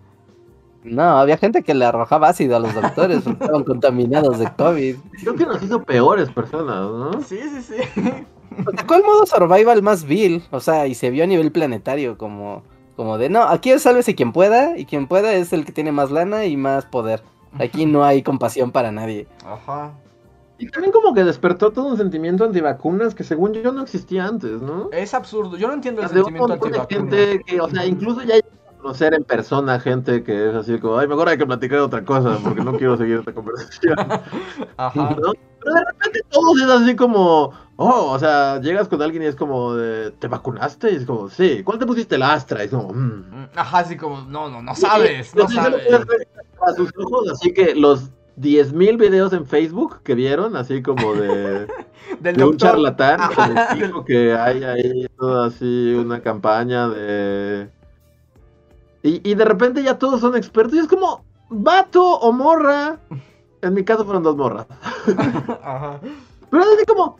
[0.82, 4.96] No, había gente que le arrojaba ácido a los doctores porque estaban contaminados de COVID.
[5.20, 7.22] Creo que nos hizo peores personas, ¿no?
[7.22, 8.02] Sí, sí, sí.
[8.86, 10.42] ¿Cuál modo survival más vil?
[10.50, 12.62] O sea, y se vio a nivel planetario como
[12.96, 15.92] como de, no, aquí es sálvese quien pueda, y quien pueda es el que tiene
[15.92, 17.22] más lana y más poder.
[17.58, 19.26] Aquí no hay compasión para nadie.
[19.44, 19.92] Ajá.
[20.58, 24.62] Y también como que despertó todo un sentimiento antivacunas que según yo no existía antes,
[24.62, 24.88] ¿no?
[24.92, 26.86] Es absurdo, yo no entiendo el sentimiento antivacunas.
[26.88, 28.42] gente que, o sea, incluso ya hay
[28.84, 32.04] conocer en persona gente que es así como, ay, mejor hay que platicar de otra
[32.04, 33.96] cosa porque no quiero seguir esta conversación.
[34.76, 35.16] Ajá.
[35.16, 39.36] Pero de repente todos es así como, oh, o sea, llegas con alguien y es
[39.36, 40.92] como, de, ¿te vacunaste?
[40.92, 42.62] Y es como, sí, ¿cuál te pusiste el Astra?
[42.62, 43.48] Y es como, mm".
[43.56, 45.82] Ajá, así como, no, no, no sabes, no sabes.
[46.60, 51.66] A sus ojos, así que los 10.000 videos en Facebook que vieron, así como de,
[52.20, 53.20] de un charlatán
[53.78, 57.70] que que hay ahí toda así una campaña de...
[59.04, 62.98] Y, y de repente ya todos son expertos y es como, vato o morra,
[63.62, 64.66] en mi caso fueron dos morras.
[65.62, 66.00] Ajá.
[66.50, 67.18] Pero es así como,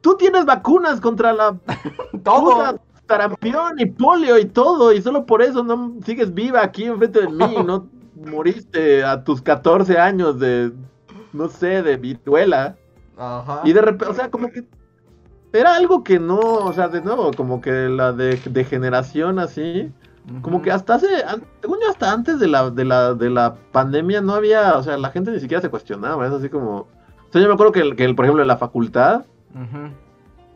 [0.00, 1.56] tú tienes vacunas contra la
[2.24, 2.78] todo.
[3.06, 7.28] tarampión y polio y todo, y solo por eso no sigues viva aquí enfrente de
[7.28, 7.88] mí, no
[8.28, 10.72] moriste a tus 14 años de,
[11.32, 12.76] no sé, de viruela.
[13.16, 13.62] Ajá.
[13.64, 14.64] Y de repente, o sea, como que
[15.52, 18.36] era algo que no, o sea, de nuevo, como que la de,
[18.68, 19.92] generación así.
[20.42, 21.06] Como que hasta hace,
[21.60, 24.96] según yo, hasta antes de la, de, la, de la pandemia no había, o sea,
[24.96, 26.78] la gente ni siquiera se cuestionaba, es así como...
[26.78, 26.88] O
[27.30, 29.24] sea, yo me acuerdo que, que por ejemplo, en la facultad,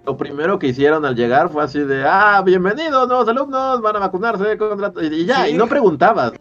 [0.04, 4.00] lo primero que hicieron al llegar fue así de, ah, bienvenidos, nuevos alumnos, van a
[4.00, 4.58] vacunarse,
[5.02, 6.32] y, ya, y no preguntabas,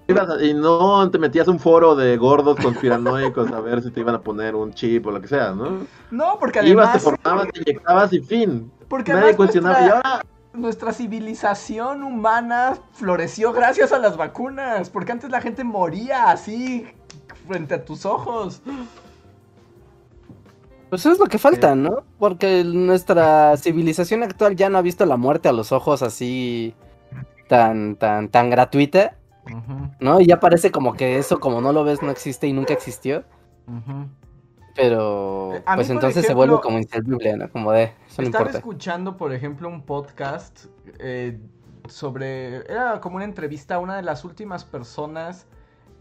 [0.41, 4.21] y no te metías un foro de gordos conspiranoicos a ver si te iban a
[4.21, 5.85] poner un chip o lo que sea, ¿no?
[6.09, 6.73] No, porque además...
[6.73, 8.71] Ibas, te formabas, te inyectabas y fin.
[8.87, 10.21] Porque Nadie cuestionaba, y ahora
[10.59, 16.87] nuestra civilización humana floreció gracias a las vacunas, porque antes la gente moría así
[17.47, 18.61] frente a tus ojos.
[20.89, 22.03] Pues eso es lo que falta, ¿no?
[22.17, 26.73] Porque nuestra civilización actual ya no ha visto la muerte a los ojos así
[27.47, 29.15] tan, tan, tan gratuita,
[29.99, 30.19] ¿no?
[30.19, 33.23] Y ya parece como que eso, como no lo ves, no existe y nunca existió.
[34.75, 37.49] Pero, eh, pues entonces se vuelve como inservible, ¿no?
[37.49, 40.65] Como de, eso estaba escuchando, por ejemplo, un podcast
[40.99, 41.39] eh,
[41.87, 45.47] sobre, era como una entrevista a una de las últimas personas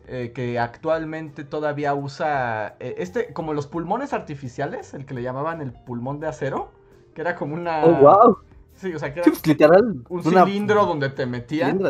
[0.07, 5.73] eh, que actualmente todavía usa, este, como los pulmones artificiales, el que le llamaban el
[5.73, 6.71] pulmón de acero,
[7.14, 7.85] que era como una...
[7.85, 8.39] ¡Oh, wow!
[8.75, 11.81] Sí, o sea, que era pues, literal, un cilindro donde te metían.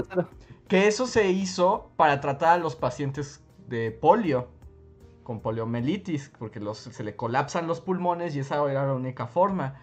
[0.68, 4.48] Que eso se hizo para tratar a los pacientes de polio
[5.28, 9.74] con poliomielitis, porque los, se le colapsan los pulmones y esa era la única forma.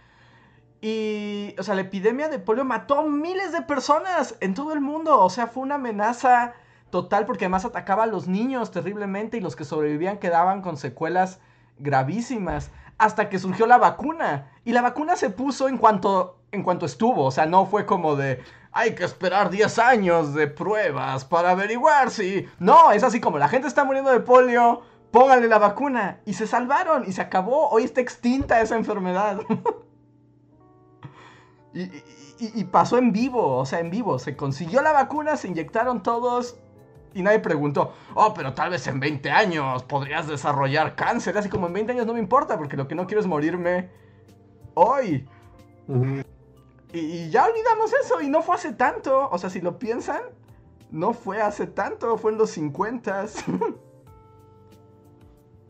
[0.82, 4.82] Y, o sea, la epidemia de polio mató a miles de personas en todo el
[4.82, 5.20] mundo.
[5.22, 6.56] O sea, fue una amenaza
[6.90, 11.40] total porque además atacaba a los niños terriblemente y los que sobrevivían quedaban con secuelas
[11.78, 12.72] gravísimas.
[12.98, 14.50] Hasta que surgió la vacuna.
[14.64, 17.24] Y la vacuna se puso en cuanto, en cuanto estuvo.
[17.24, 18.42] O sea, no fue como de,
[18.72, 22.48] hay que esperar 10 años de pruebas para averiguar si...
[22.58, 24.82] No, es así como la gente está muriendo de polio
[25.16, 26.20] pónganle la vacuna.
[26.26, 27.70] Y se salvaron y se acabó.
[27.70, 29.40] Hoy está extinta esa enfermedad.
[31.74, 34.20] y, pasó en vivo, o sea, en vivo.
[34.20, 36.58] Se consiguió la vacuna, se inyectaron todos.
[37.14, 41.38] Y nadie preguntó, oh, pero tal vez en 20 años podrías desarrollar cáncer.
[41.38, 43.90] Así como en 20 años no me importa, porque lo que no quiero es morirme
[44.74, 45.26] hoy.
[46.92, 49.30] y, y ya olvidamos eso, y no fue hace tanto.
[49.30, 50.24] O sea, si lo piensan,
[50.92, 53.28] no fue hace tanto, fue en los 50.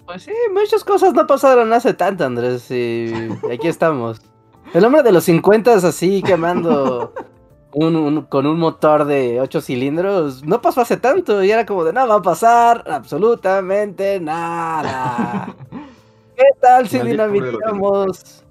[0.05, 3.11] Pues sí, muchas cosas no pasaron hace tanto, Andrés, y
[3.51, 4.21] aquí estamos.
[4.73, 7.13] El hombre de los 50 así quemando
[7.71, 12.07] con un motor de 8 cilindros no pasó hace tanto y era como de nada
[12.07, 15.53] va a pasar absolutamente nada.
[16.35, 18.44] ¿Qué tal si dinamitamos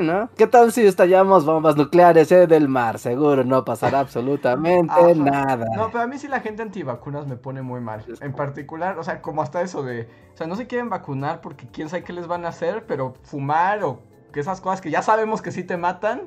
[0.00, 0.30] ¿no?
[0.36, 2.98] ¿Qué tal si estallamos bombas nucleares en el mar?
[2.98, 5.66] Seguro no pasará absolutamente nada.
[5.76, 8.04] No, pero a mí sí la gente antivacunas me pone muy mal.
[8.20, 11.66] En particular, o sea, como hasta eso de, o sea, no se quieren vacunar porque
[11.70, 14.00] quién sabe qué les van a hacer, pero fumar o
[14.32, 16.22] que esas cosas que ya sabemos que sí te matan,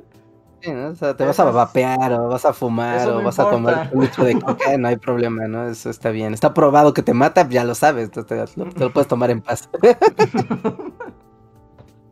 [0.68, 4.24] o sea, te vas a vapear o vas a fumar o vas a comer mucho
[4.24, 5.68] de coca, no hay problema, ¿no?
[5.68, 6.34] Eso está bien.
[6.34, 9.70] Está probado que te mata, ya lo sabes, te, te lo puedes tomar en paz.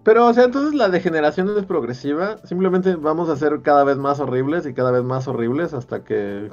[0.04, 2.38] Pero, o sea, entonces la degeneración es progresiva.
[2.44, 6.52] Simplemente vamos a ser cada vez más horribles y cada vez más horribles hasta que,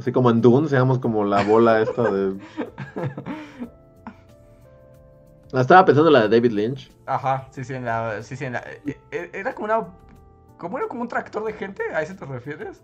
[0.00, 2.38] así como en Dune, seamos como la bola esta de...
[5.52, 6.90] Estaba pensando en la de David Lynch.
[7.04, 9.86] Ajá, sí, sí, en la, sí, sí, en la, e, e, era como una,
[10.56, 11.82] ¿cómo era como un tractor de gente?
[11.94, 12.82] ¿A eso te refieres?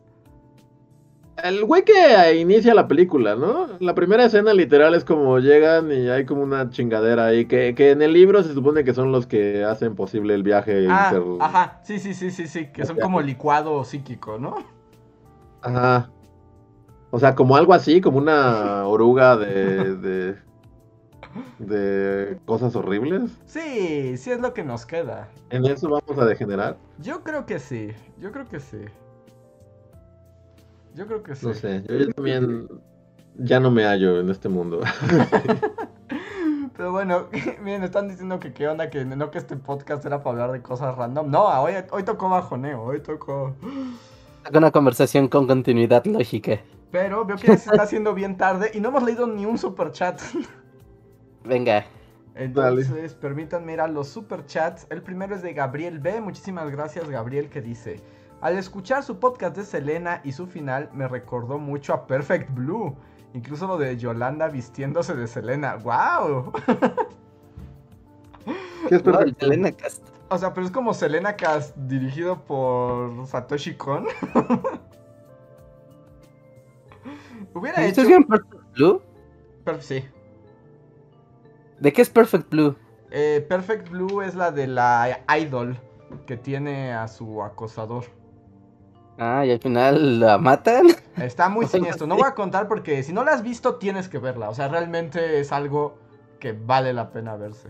[1.43, 3.69] El güey que inicia la película, ¿no?
[3.81, 7.91] La primera escena literal es como llegan y hay como una chingadera ahí, que, que
[7.91, 10.87] en el libro se supone que son los que hacen posible el viaje.
[10.89, 14.57] Ah, ajá, sí, sí, sí, sí, sí, que son como licuado psíquico, ¿no?
[15.63, 16.11] Ajá.
[17.11, 20.37] O sea, como algo así, como una oruga de, de,
[21.59, 23.31] de cosas horribles.
[23.47, 25.29] Sí, sí es lo que nos queda.
[25.51, 26.77] ¿En eso vamos a degenerar?
[26.99, 28.79] Yo creo que sí, yo creo que sí.
[30.99, 31.47] Yo creo que sí.
[31.47, 32.69] No sé, yo, también
[33.37, 34.81] ya no me hallo en este mundo.
[36.77, 37.29] Pero bueno,
[37.63, 40.61] miren, están diciendo que qué onda, que no que este podcast era para hablar de
[40.61, 41.31] cosas random.
[41.31, 43.55] No, hoy, hoy tocó bajoneo, hoy tocó...
[44.53, 46.59] Una conversación con continuidad lógica.
[46.91, 49.93] Pero veo que se está haciendo bien tarde y no hemos leído ni un super
[49.93, 50.21] chat.
[51.45, 51.85] Venga.
[52.35, 54.87] Entonces, permítanme ir a los super chats.
[54.91, 56.21] El primero es de Gabriel B.
[56.21, 58.01] Muchísimas gracias, Gabriel, que dice:
[58.41, 62.95] al escuchar su podcast de Selena y su final me recordó mucho a Perfect Blue.
[63.35, 65.77] Incluso lo de Yolanda vistiéndose de Selena.
[65.77, 66.53] ¡Wow!
[68.89, 70.07] ¿Qué es Perfect Selena Cast?
[70.31, 74.07] O sea, pero es como Selena Cast dirigido por Satoshi Kon.
[77.55, 78.07] Hubiera hecho...
[78.07, 79.03] bien Perfect Blue?
[79.81, 80.05] sí.
[81.81, 82.77] ¿De qué es Perfect Blue?
[83.11, 85.79] Eh, Perfect Blue es la de la idol
[86.27, 88.05] que tiene a su acosador.
[89.19, 90.87] Ah, y al final la matan.
[91.17, 92.07] Está muy siniestro.
[92.07, 94.49] No voy a contar porque si no la has visto tienes que verla.
[94.49, 95.99] O sea, realmente es algo
[96.39, 97.69] que vale la pena verse.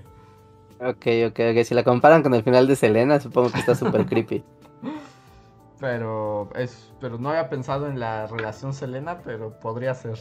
[0.81, 1.65] Ok, ok, ok.
[1.65, 4.45] Si la comparan con el final de Selena, supongo que está súper creepy.
[5.81, 10.19] Pero es, pero no había pensado en la relación Selena, pero podría ser.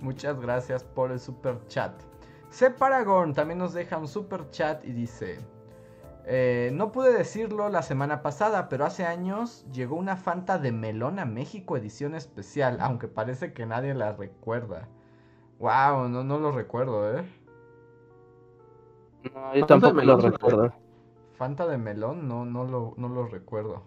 [0.00, 1.92] Muchas gracias por el super chat.
[2.50, 5.40] C Paragon también nos deja un super chat y dice.
[6.32, 11.18] Eh, no pude decirlo la semana pasada, pero hace años llegó una Fanta de melón
[11.18, 14.86] a México edición especial, aunque parece que nadie la recuerda.
[15.58, 17.24] Wow, no, no lo recuerdo, ¿eh?
[19.34, 20.72] No, yo tampoco lo recuerdo.
[21.34, 23.82] Fanta de melón, no, no, lo, no lo recuerdo.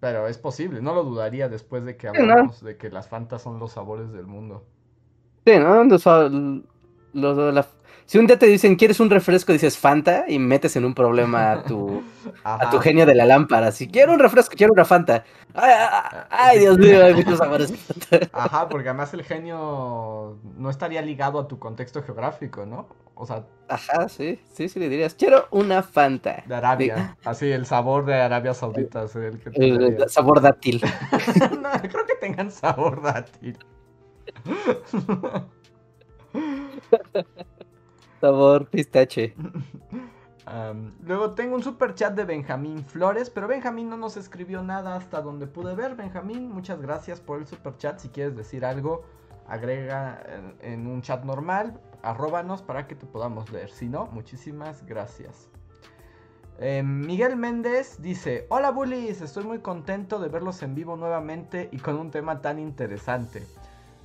[0.00, 3.60] Pero es posible, no lo dudaría después de que hablamos de que las Fantas son
[3.60, 4.64] los sabores del mundo.
[5.46, 5.84] Sí, ¿no?
[5.84, 6.04] Los,
[7.12, 7.66] los, la,
[8.08, 9.52] si un día te dicen, ¿quieres un refresco?
[9.52, 12.02] Dices Fanta y metes en un problema a tu,
[12.42, 13.70] a tu genio de la lámpara.
[13.70, 15.24] Si quiero un refresco, quiero una Fanta.
[16.30, 17.70] Ay, Dios mío, hay muchos sabores.
[18.32, 22.88] Ajá, porque además el genio no estaría ligado a tu contexto geográfico, ¿no?
[23.14, 23.44] O sea.
[23.68, 26.44] Ajá, sí, sí, sí le dirías, quiero una Fanta.
[26.46, 27.14] De Arabia.
[27.26, 30.80] Así, el sabor de Arabia Saudita el que El sabor dátil.
[31.60, 33.58] no, creo que tengan sabor dátil.
[38.20, 39.34] Sabor pistache.
[41.06, 45.20] luego tengo un super chat de Benjamín Flores, pero Benjamín no nos escribió nada hasta
[45.20, 45.94] donde pude ver.
[45.94, 47.98] Benjamín, muchas gracias por el super chat.
[47.98, 49.04] Si quieres decir algo,
[49.46, 50.22] agrega
[50.60, 53.70] en, un chat normal, arróbanos para que te podamos leer.
[53.70, 55.48] Si no, muchísimas gracias.
[56.58, 61.78] Em, Miguel Méndez dice, hola bullies, estoy muy contento de verlos en vivo nuevamente y
[61.78, 63.46] con un tema tan interesante.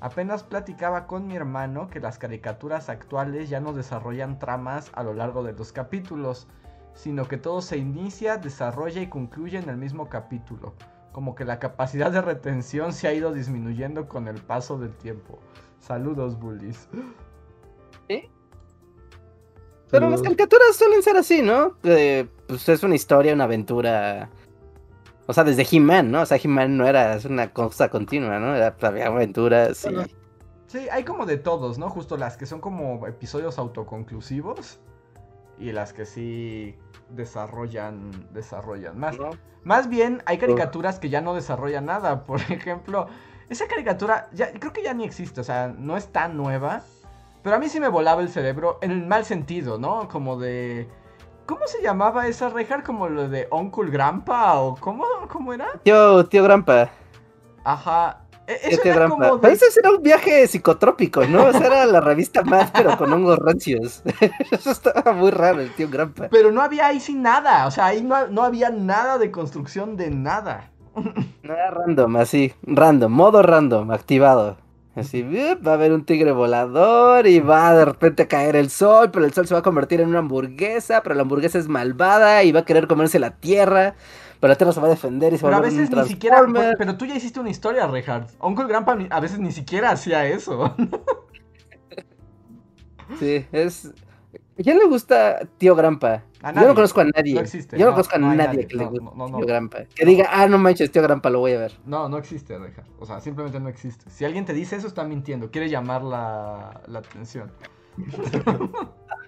[0.04, 5.14] Apenas platicaba con mi hermano que las caricaturas actuales ya no desarrollan tramas a lo
[5.14, 6.46] largo de los capítulos,
[6.94, 10.74] sino que todo se inicia, desarrolla y concluye en el mismo capítulo.
[11.14, 15.40] Como que la capacidad de retención se ha ido disminuyendo con el paso del tiempo.
[15.80, 16.90] Saludos, bullies.
[18.10, 18.30] ¿Sí?
[19.90, 21.78] Pero las caricaturas suelen ser así, ¿no?
[21.82, 24.30] pues es una historia, una aventura
[25.26, 26.22] o sea, desde He-Man, ¿no?
[26.22, 28.56] O sea, He-Man no era una cosa continua, ¿no?
[28.56, 29.96] Era, había aventuras y...
[30.68, 31.90] Sí, hay como de todos, ¿no?
[31.90, 34.80] Justo las que son como episodios autoconclusivos
[35.60, 36.76] y las que sí
[37.10, 39.16] desarrollan, desarrollan más.
[39.64, 42.24] Más bien, hay caricaturas que ya no desarrollan nada.
[42.26, 43.08] Por ejemplo,
[43.50, 46.82] esa caricatura ya creo que ya ni existe, o sea, no es tan nueva.
[47.44, 50.08] Pero a mí sí me volaba el cerebro en el mal sentido, ¿no?
[50.08, 50.88] Como de
[51.46, 52.84] ¿Cómo se llamaba esa rejar?
[52.84, 54.60] ¿Como lo de Uncle Grandpa?
[54.60, 55.68] ¿O cómo, cómo era?
[55.84, 56.90] Tío, tío Grandpa.
[57.64, 58.20] Ajá.
[58.48, 59.52] E, eso era como de...
[59.52, 61.46] Ese era un viaje psicotrópico, ¿no?
[61.46, 64.04] O sea, era la revista más, pero con hongos rancios.
[64.52, 66.28] Eso estaba muy raro, el tío Grampa.
[66.30, 69.96] Pero no había ahí sin nada, o sea, ahí no, no había nada de construcción
[69.96, 70.70] de nada.
[71.44, 74.56] No era random, así, random, modo random, activado.
[74.96, 79.10] Así, va a haber un tigre volador y va de repente a caer el sol,
[79.12, 82.44] pero el sol se va a convertir en una hamburguesa, pero la hamburguesa es malvada
[82.44, 83.96] y va a querer comerse la tierra,
[84.40, 86.08] pero la tierra se va a defender y se va a Pero a veces ni
[86.08, 86.46] siquiera,
[86.78, 88.30] pero tú ya hiciste una historia, Reinhardt.
[88.40, 90.76] Uncle Grandpa a veces ni siquiera hacía eso.
[93.20, 93.92] sí, es...
[94.60, 96.24] ¿A quién le gusta Tío Grampa?
[96.56, 97.34] Yo no conozco a nadie.
[97.34, 97.78] No existe.
[97.78, 99.86] Yo no, conozco a nadie, que le guste Tío Grampa.
[99.96, 101.74] Que diga, ah, no manches, Tío Grampa, lo voy a ver.
[101.86, 102.84] No, no existe, Reja.
[103.00, 104.10] O sea, simplemente no existe.
[104.10, 105.50] Si alguien te dice eso, está mintiendo.
[105.50, 107.52] Quiere llamar la, la atención.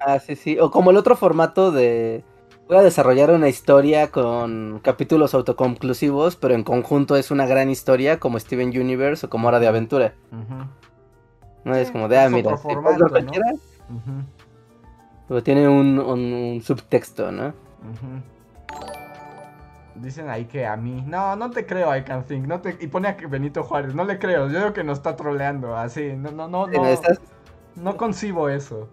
[0.06, 0.60] ah, sí, sí.
[0.60, 2.24] O como el otro formato de...
[2.68, 8.20] Voy a desarrollar una historia con capítulos autoconclusivos, pero en conjunto es una gran historia,
[8.20, 10.16] como Steven Universe o como Hora de Aventura.
[11.64, 13.32] No es como de, ah, mira, formato, ¿no?
[15.28, 17.54] Pero tiene un, subtexto, ¿no?
[19.96, 21.04] Dicen ahí que a mí.
[21.08, 22.46] No, no te creo, I can think.
[22.46, 22.78] No te...
[22.80, 23.96] Y pone a Benito Juárez.
[23.96, 24.48] No le creo.
[24.50, 25.76] Yo creo que nos está troleando.
[25.76, 26.14] Así.
[26.14, 26.68] No, no, no.
[26.68, 26.84] No,
[27.76, 28.90] no concibo eso.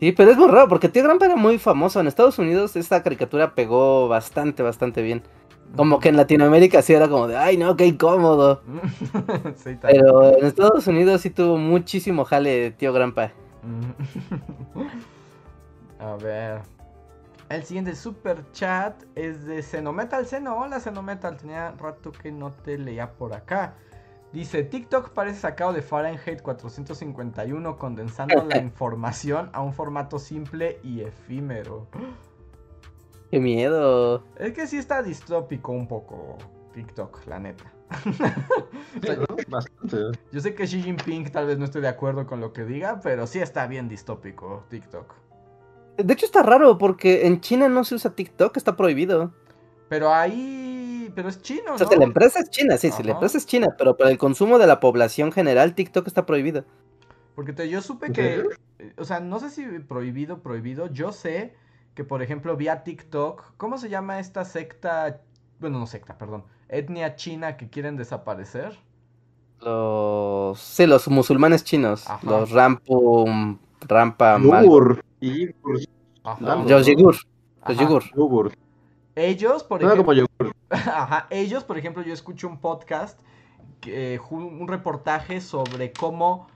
[0.00, 2.00] Sí, pero es muy raro porque Tío Grampa era muy famoso.
[2.00, 5.22] En Estados Unidos esta caricatura pegó bastante, bastante bien.
[5.76, 8.62] Como que en Latinoamérica sí era como de, ay no, qué incómodo.
[9.82, 13.32] Pero en Estados Unidos sí tuvo muchísimo jale tío Grampa.
[16.00, 16.62] A ver.
[17.48, 20.56] El siguiente super chat es de Xenometal Seno.
[20.56, 23.74] Hola Xenometal, tenía rato que no te leía por acá.
[24.32, 31.00] Dice, TikTok parece sacado de Fahrenheit 451 condensando la información a un formato simple y
[31.00, 31.88] efímero.
[33.30, 34.24] Qué miedo.
[34.36, 36.36] Es que sí está distópico un poco
[36.74, 37.64] TikTok, la neta.
[39.48, 40.18] Bastante.
[40.32, 43.00] Yo sé que Xi Jinping tal vez no esté de acuerdo con lo que diga,
[43.02, 45.14] pero sí está bien distópico TikTok.
[45.96, 49.32] De hecho está raro porque en China no se usa TikTok, está prohibido.
[49.88, 51.74] Pero ahí, pero es chino, ¿no?
[51.74, 54.18] O sea, la empresa es china, sí, sí, la empresa es china, pero para el
[54.18, 56.64] consumo de la población general TikTok está prohibido.
[57.34, 58.44] Porque te, yo supe que,
[58.96, 61.54] o sea, no sé si prohibido, prohibido, yo sé
[62.00, 65.20] que por ejemplo vía TikTok, ¿cómo se llama esta secta?
[65.58, 68.78] Bueno, no secta, perdón, etnia china que quieren desaparecer.
[69.58, 75.04] Los, sí, los musulmanes chinos, los Rampum, Rampa, Yugur.
[75.20, 77.16] Los Yigur,
[77.68, 77.78] los
[78.16, 78.52] Yigur.
[79.14, 80.14] Ellos, por ejemplo,
[80.70, 83.20] Ajá, ellos, por ejemplo, yo escucho un podcast,
[84.30, 86.46] un reportaje sobre cómo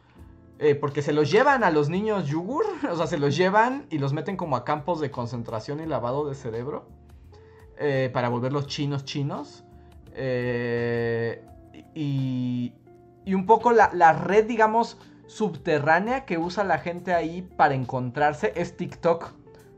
[0.60, 3.98] eh, porque se los llevan a los niños yugur, o sea, se los llevan y
[3.98, 6.86] los meten como a campos de concentración y lavado de cerebro
[7.76, 9.64] eh, para volverlos chinos chinos.
[10.14, 11.44] Eh,
[11.94, 12.72] y,
[13.24, 14.96] y, un poco la, red, digamos,
[15.26, 19.32] subterránea que usa la gente ahí para encontrarse es TikTok.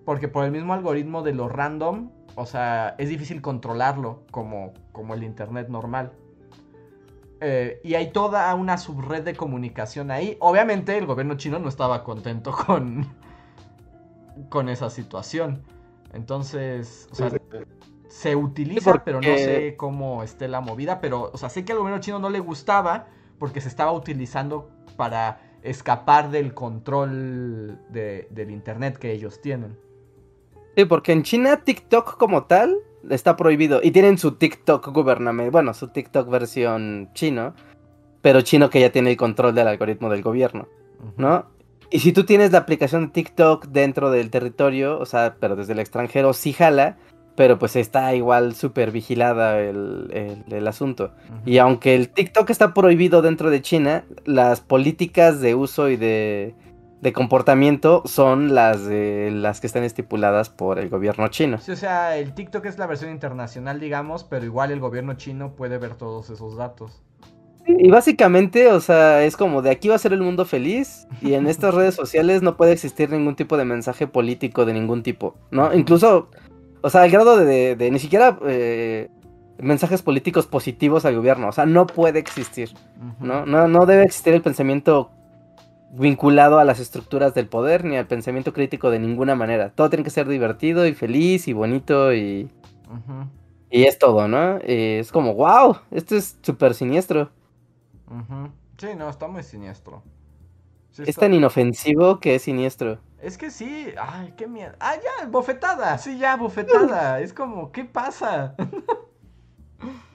[0.04, 5.14] Porque por el mismo algoritmo de lo random, o sea, es difícil controlarlo como, como
[5.14, 6.12] el Internet normal.
[7.40, 10.36] Eh, y hay toda una subred de comunicación ahí.
[10.40, 13.06] Obviamente el gobierno chino no estaba contento con,
[14.48, 15.62] con esa situación.
[16.12, 17.30] Entonces, o sea,
[18.08, 21.00] se utiliza, pero no sé cómo esté la movida.
[21.00, 23.08] Pero, o sea, sé que al gobierno chino no le gustaba
[23.38, 29.78] porque se estaba utilizando para escapar del control del Internet que ellos tienen.
[30.76, 32.76] Sí, porque en China TikTok como tal
[33.10, 33.80] está prohibido.
[33.82, 37.54] Y tienen su TikTok gubernamental, bueno, su TikTok versión chino,
[38.22, 40.68] pero chino que ya tiene el control del algoritmo del gobierno,
[41.16, 41.46] ¿no?
[41.90, 45.72] Y si tú tienes la aplicación de TikTok dentro del territorio, o sea, pero desde
[45.72, 46.96] el extranjero sí jala,
[47.36, 51.12] pero pues está igual súper vigilada el, el, asunto.
[51.44, 56.54] Y aunque el TikTok está prohibido dentro de China, las políticas de uso y de
[57.00, 61.58] de comportamiento son las de las que están estipuladas por el gobierno chino.
[61.58, 65.52] Sí, o sea, el TikTok es la versión internacional, digamos, pero igual el gobierno chino
[65.52, 67.02] puede ver todos esos datos.
[67.66, 71.34] Y básicamente, o sea, es como de aquí va a ser el mundo feliz y
[71.34, 75.34] en estas redes sociales no puede existir ningún tipo de mensaje político de ningún tipo,
[75.50, 75.74] ¿no?
[75.74, 76.30] Incluso,
[76.80, 79.10] o sea, al grado de, ni siquiera eh,
[79.58, 82.70] mensajes políticos positivos al gobierno, o sea, no puede existir,
[83.20, 83.44] ¿no?
[83.44, 85.10] No, no debe existir el pensamiento
[85.92, 89.70] vinculado a las estructuras del poder ni al pensamiento crítico de ninguna manera.
[89.70, 92.50] Todo tiene que ser divertido y feliz y bonito y...
[93.70, 94.58] Y es todo, ¿no?
[94.58, 97.30] es como, wow, esto es súper siniestro.
[98.78, 100.02] Sí, no, está muy siniestro.
[100.98, 102.98] es tan inofensivo que es siniestro.
[103.20, 104.72] Es que sí, ay, qué miedo.
[104.78, 107.20] Ah, ya, bofetada, sí, ya, bofetada.
[107.22, 108.54] es como, ¿qué pasa?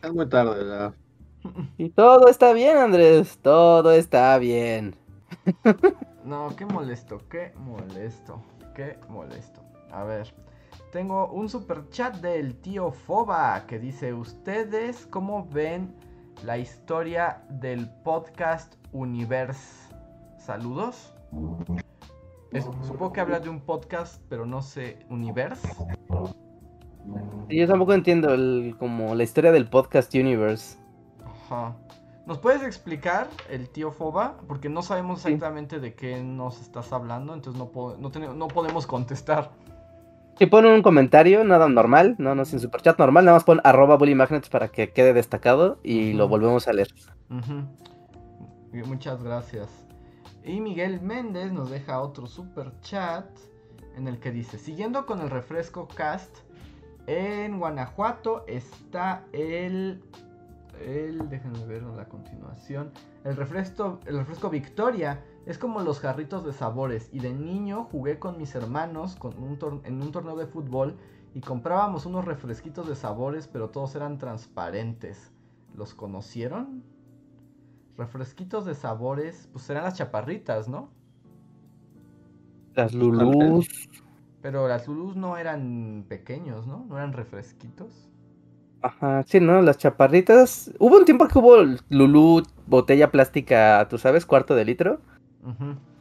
[0.02, 0.93] Es muy tarde ya.
[1.77, 3.39] Y todo está bien, Andrés.
[3.41, 4.95] Todo está bien.
[6.24, 8.42] No, qué molesto, qué molesto,
[8.76, 9.62] qué molesto.
[9.92, 10.34] A ver,
[10.92, 15.94] tengo un super chat del tío Foba que dice: ¿Ustedes cómo ven
[16.46, 19.94] la historia del podcast Universe?
[20.38, 21.14] Saludos.
[22.84, 25.68] supongo que habla de un podcast, pero no sé, Universe.
[27.50, 30.78] Yo tampoco entiendo el, como la historia del podcast Universe.
[31.26, 31.76] Ajá.
[32.26, 34.38] ¿Nos puedes explicar el tío Foba?
[34.48, 39.52] Porque no sabemos exactamente de qué nos estás hablando, entonces no, no, no podemos contestar.
[40.38, 43.98] Si ponen un comentario, nada normal, no, no sin superchat normal, nada más pon arroba
[43.98, 46.88] bullymagnets para que quede destacado y lo volvemos a leer.
[48.72, 49.69] Muchas gracias.
[50.43, 53.26] Y Miguel Méndez nos deja otro super chat
[53.95, 56.38] en el que dice, siguiendo con el refresco cast,
[57.07, 60.02] en Guanajuato está el
[60.82, 62.91] el, déjenme ver la continuación.
[63.24, 67.10] El refresco, el refresco Victoria es como los jarritos de sabores.
[67.12, 70.98] Y de niño jugué con mis hermanos con un en un torneo de fútbol
[71.34, 75.32] y comprábamos unos refresquitos de sabores, pero todos eran transparentes.
[75.76, 76.84] ¿Los conocieron?
[77.98, 80.90] Refresquitos de sabores, pues eran las chaparritas, ¿no?
[82.76, 83.68] Las Lulus.
[84.41, 86.86] Pero las Lulus no eran pequeños, ¿no?
[86.90, 88.11] No eran refresquitos.
[88.82, 89.62] Ajá, sí, ¿no?
[89.62, 90.72] Las chaparritas.
[90.80, 91.58] Hubo un tiempo que hubo
[91.90, 94.99] Lulú, botella plástica, tú sabes, cuarto de litro.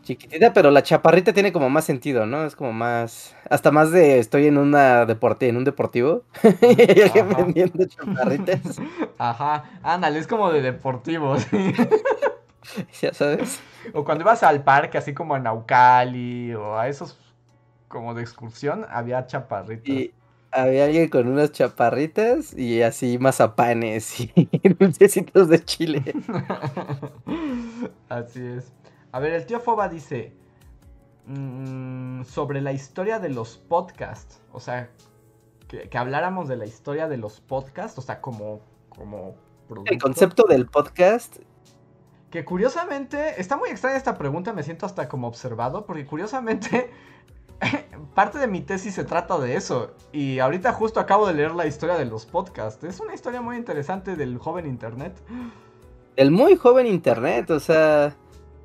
[0.02, 2.44] Chiquitita, pero la chaparrita tiene como más sentido, ¿no?
[2.44, 3.36] Es como más.
[3.50, 6.24] Hasta más de estoy en una deporte, en un deportivo.
[6.62, 8.80] y alguien vendiendo chaparritas.
[9.18, 11.74] Ajá, ándale, es como de deportivo, sí.
[13.02, 13.60] ya sabes.
[13.92, 17.18] O cuando ibas al parque, así como a Naucali, o a esos
[17.88, 20.14] como de excursión, había chaparritas
[20.52, 24.32] había alguien con unas chaparritas y así mazapanes y
[24.78, 26.02] dulcecitos de chile.
[28.08, 28.72] así es.
[29.12, 30.32] A ver, el tío Foba dice
[31.26, 34.40] mm, sobre la historia de los podcasts.
[34.52, 34.90] O sea,
[35.68, 37.98] que, habláramos de la historia de los podcasts.
[37.98, 39.36] O sea, como, como
[39.86, 41.38] El concepto del podcast.
[42.30, 46.90] Que curiosamente, está muy extraña esta pregunta, me siento hasta como observado, porque curiosamente
[48.14, 49.92] parte de mi tesis se trata de eso.
[50.12, 52.82] Y ahorita justo acabo de leer la historia de los podcasts.
[52.84, 55.14] Es una historia muy interesante del joven Internet.
[56.16, 58.14] El muy joven Internet, o sea,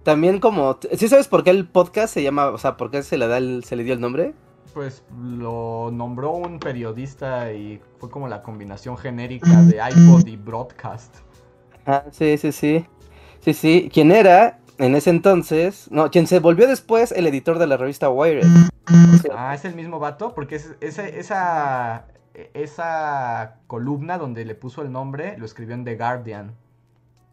[0.04, 0.78] también como...
[0.98, 3.40] ¿Sí sabes por qué el podcast se llama, o sea, por qué se le, da
[3.62, 4.34] se le dio el nombre?
[4.74, 11.16] Pues lo nombró un periodista y fue como la combinación genérica de iPod y broadcast.
[11.86, 12.86] Ah, sí, sí, sí.
[13.40, 13.90] Sí, sí.
[13.94, 14.60] ¿Quién era?
[14.78, 18.46] En ese entonces, no, quien se volvió después el editor de la revista Wired.
[19.36, 22.06] ah, es el mismo vato, porque es, esa,
[22.54, 26.56] esa columna donde le puso el nombre lo escribió en The Guardian.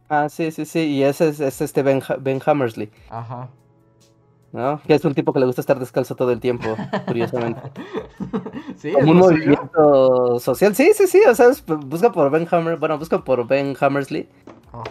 [0.08, 2.02] Ah, sí, sí, sí, y ese es, este Ben,
[2.44, 2.90] Hammersley.
[3.08, 3.48] Ajá.
[4.52, 4.82] ¿No?
[4.86, 7.62] Que es un tipo que le gusta estar descalzo todo el tiempo, curiosamente.
[8.76, 10.74] sí, Como un movimiento social.
[10.74, 11.48] Sí, sí, sí, o sea,
[11.86, 14.28] busca por Ben Hammer, bueno, busca por Ben Hammersley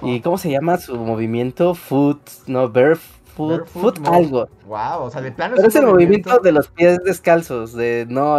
[0.02, 1.74] ¿Y cómo se llama su movimiento?
[1.74, 4.48] Foot, no, barefoot, foot, algo.
[4.66, 6.40] Wow, o sea, de plano Pero es el movimiento...
[6.40, 8.38] de los pies descalzos, de no,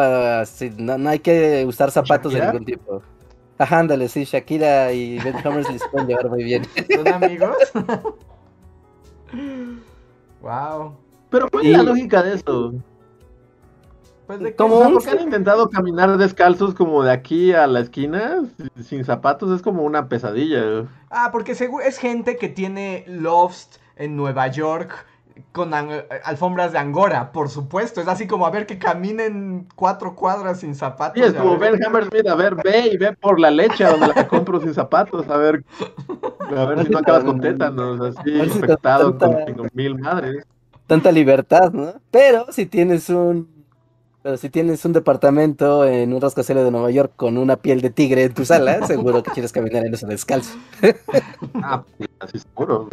[0.78, 3.02] no, no, hay que usar zapatos de ningún tipo.
[3.58, 6.62] Ajá, ándale, sí, Shakira y Ben Hammersley se pueden llevar muy bien.
[6.94, 7.56] ¿Son amigos?
[10.42, 10.94] wow.
[11.30, 12.74] Pero ¿cuál es la lógica de eso?
[14.26, 18.44] Pues de porque han intentado caminar descalzos como de aquí a la esquina
[18.82, 20.86] sin zapatos es como una pesadilla.
[21.10, 25.06] Ah, porque es gente que tiene Lost en Nueva York
[25.50, 28.00] con alfombras de Angora, por supuesto.
[28.00, 31.14] Es así como a ver que caminen cuatro cuadras sin zapatos.
[31.16, 34.28] Sí, es como Ben Hammersmith, a ver, ve y ve por la leche donde la
[34.28, 35.64] compro sin zapatos, a ver,
[36.56, 40.46] a ver si no acabas con tétanos, así infectado con mil madres.
[40.86, 41.94] Tanta libertad, ¿no?
[42.10, 43.61] Pero si tienes un
[44.22, 47.90] pero si tienes un departamento en un rascacielos de Nueva York con una piel de
[47.90, 50.56] tigre en tu sala, seguro que quieres caminar en eso descalzo.
[51.62, 51.82] ah,
[52.20, 52.88] así seguro.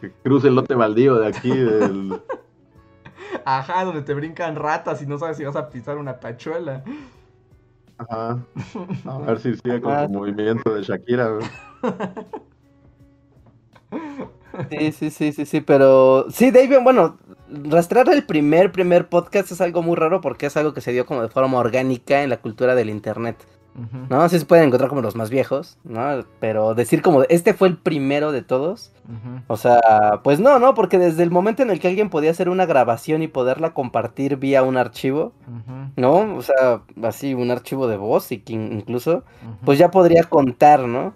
[0.00, 2.20] Que cruce el lote baldío de aquí del...
[3.44, 6.84] Ajá, donde te brincan ratas y no sabes si vas a pisar una tachuela.
[7.98, 8.38] Ajá.
[9.04, 11.38] A ver si sigue con el movimiento de Shakira.
[14.70, 17.18] Sí, sí, sí, sí, sí, pero sí, David, bueno,
[17.50, 21.06] rastrear el primer, primer podcast es algo muy raro porque es algo que se dio
[21.06, 23.36] como de forma orgánica en la cultura del internet.
[24.08, 24.28] ¿no?
[24.28, 26.24] Sí se pueden encontrar como los más viejos, ¿no?
[26.40, 28.92] Pero decir como, este fue el primero de todos,
[29.46, 30.74] o sea, pues no, ¿no?
[30.74, 34.36] Porque desde el momento en el que alguien podía hacer una grabación y poderla compartir
[34.36, 35.32] vía un archivo,
[35.96, 36.36] ¿no?
[36.36, 39.22] O sea, así un archivo de voz y que incluso,
[39.64, 41.12] pues ya podría contar, ¿no?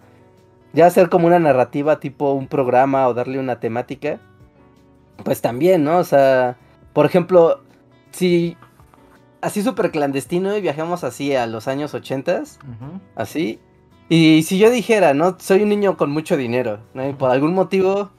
[0.73, 4.21] Ya hacer como una narrativa tipo un programa o darle una temática,
[5.25, 5.99] pues también, ¿no?
[5.99, 6.57] O sea,
[6.93, 7.63] por ejemplo,
[8.11, 8.57] si
[9.41, 12.59] así súper clandestino y viajamos así a los años ochentas,
[13.15, 13.61] así.
[14.09, 17.09] Y si yo dijera, no, soy un niño con mucho dinero, ¿no?
[17.09, 18.11] Y por algún motivo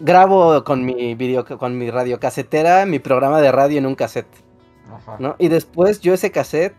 [0.00, 4.34] grabo con mi video, con mi radiocasetera, mi programa de radio en un cassette,
[5.18, 5.36] ¿no?
[5.38, 6.74] Y después yo ese cassette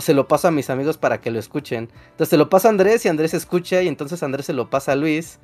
[0.00, 1.88] se lo paso a mis amigos para que lo escuchen.
[2.10, 4.92] Entonces se lo pasa a Andrés y Andrés escucha y entonces Andrés se lo pasa
[4.92, 5.40] a Luis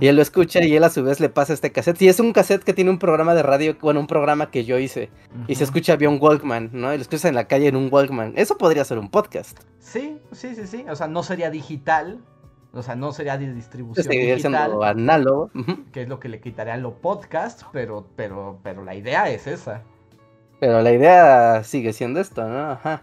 [0.00, 2.00] y él lo escucha y él a su vez le pasa este cassette.
[2.02, 4.78] Y es un cassette que tiene un programa de radio, bueno, un programa que yo
[4.78, 5.10] hice.
[5.46, 6.92] Y se escucha vía un Walkman, ¿no?
[6.92, 8.32] Y lo escuchas en la calle en un Walkman.
[8.36, 9.58] Eso podría ser un podcast.
[9.78, 10.84] Sí, sí, sí, sí.
[10.88, 12.20] O sea, no sería digital.
[12.72, 14.82] O sea, no sería de distribución Seguiría digital.
[14.82, 15.50] análogo.
[15.92, 19.46] Que es lo que le quitaría a lo podcast, pero, pero, pero la idea es
[19.46, 19.82] esa.
[20.60, 22.72] Pero la idea sigue siendo esto, ¿no?
[22.72, 23.02] Ajá.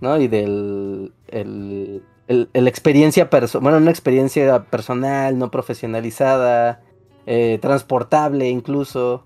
[0.00, 0.18] ¿No?
[0.18, 1.12] Y del...
[1.28, 6.80] El, el, experiencia personal, bueno, una experiencia personal, no profesionalizada,
[7.26, 9.24] eh, transportable incluso,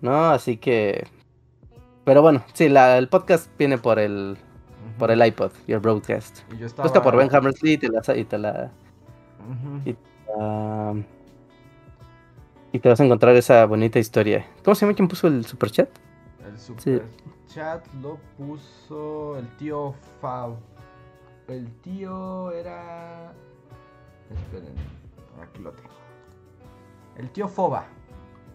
[0.00, 0.30] ¿no?
[0.30, 1.06] Así que,
[2.04, 4.36] pero bueno, sí, la, el podcast viene por el,
[4.98, 6.40] por el iPod y el broadcast.
[6.52, 8.70] Y Busca por Ben Hammersley y te la, y te la,
[12.72, 14.46] y, te vas a encontrar esa bonita historia.
[14.64, 15.88] ¿Cómo se llama quien puso el super chat?
[16.46, 17.04] El super
[17.52, 20.56] chat lo puso el tío Fab.
[21.48, 23.32] El tío era.
[24.30, 24.74] Esperen,
[25.40, 25.90] aquí lo tengo.
[27.16, 27.84] El tío Foba.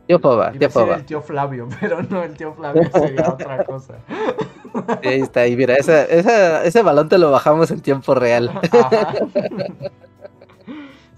[0.08, 0.96] Tío Foba, tío Foba.
[0.96, 4.00] El tío Flavio, pero no, el tío Flavio sería otra cosa.
[5.04, 8.52] ahí está, y mira, ese balón te lo bajamos en tiempo real.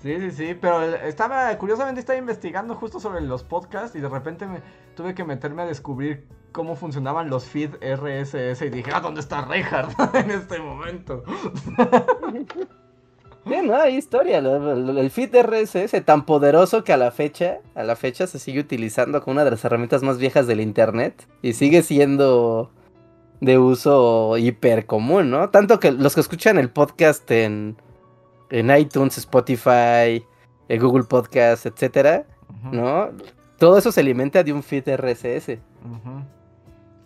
[0.04, 4.45] Sí, sí, sí, pero estaba, curiosamente estaba investigando justo sobre los podcasts y de repente
[4.45, 4.60] me
[4.98, 9.44] tuve que meterme a descubrir cómo funcionaban los feed RSS y dije, ah, ¿dónde está
[9.44, 11.24] Reinhardt en este momento?
[13.46, 14.38] Sí, no, hay historia.
[14.38, 19.22] El feed RSS tan poderoso que a la fecha, a la fecha se sigue utilizando
[19.22, 22.72] como una de las herramientas más viejas del internet y sigue siendo
[23.42, 25.50] de uso hiper común, ¿no?
[25.50, 27.76] Tanto que los que escuchan el podcast en
[28.54, 30.24] en iTunes, Spotify,
[30.70, 32.26] en Google Podcast, etcétera,
[32.72, 33.10] ¿no?
[33.58, 35.50] Todo eso se alimenta de un feed RSS.
[35.50, 35.60] Y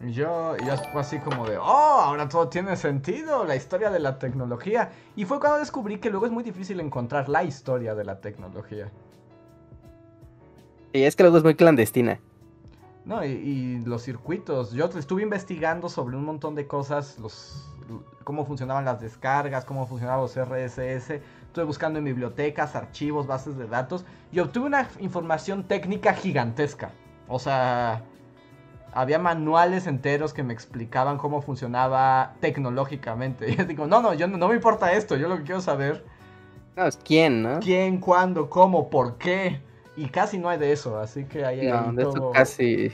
[0.01, 4.19] yo, yo fue así como de, oh, ahora todo tiene sentido, la historia de la
[4.19, 4.91] tecnología.
[5.15, 8.91] Y fue cuando descubrí que luego es muy difícil encontrar la historia de la tecnología.
[10.93, 12.19] Y es que luego es muy clandestina.
[13.05, 14.71] No, y, y los circuitos.
[14.71, 17.69] Yo estuve investigando sobre un montón de cosas, los,
[18.23, 21.21] cómo funcionaban las descargas, cómo funcionaban los RSS
[21.57, 26.91] estuve buscando en bibliotecas, archivos, bases de datos y obtuve una información técnica gigantesca.
[27.27, 28.03] O sea,
[28.93, 33.49] había manuales enteros que me explicaban cómo funcionaba tecnológicamente.
[33.51, 36.05] Y yo digo, no, no, yo no, me importa esto, yo lo que quiero saber...
[36.75, 37.59] No, es quién, ¿no?
[37.59, 39.61] ¿Quién, cuándo, cómo, por qué?
[39.95, 42.91] Y casi no hay de eso, así que ahí no, de eso casi...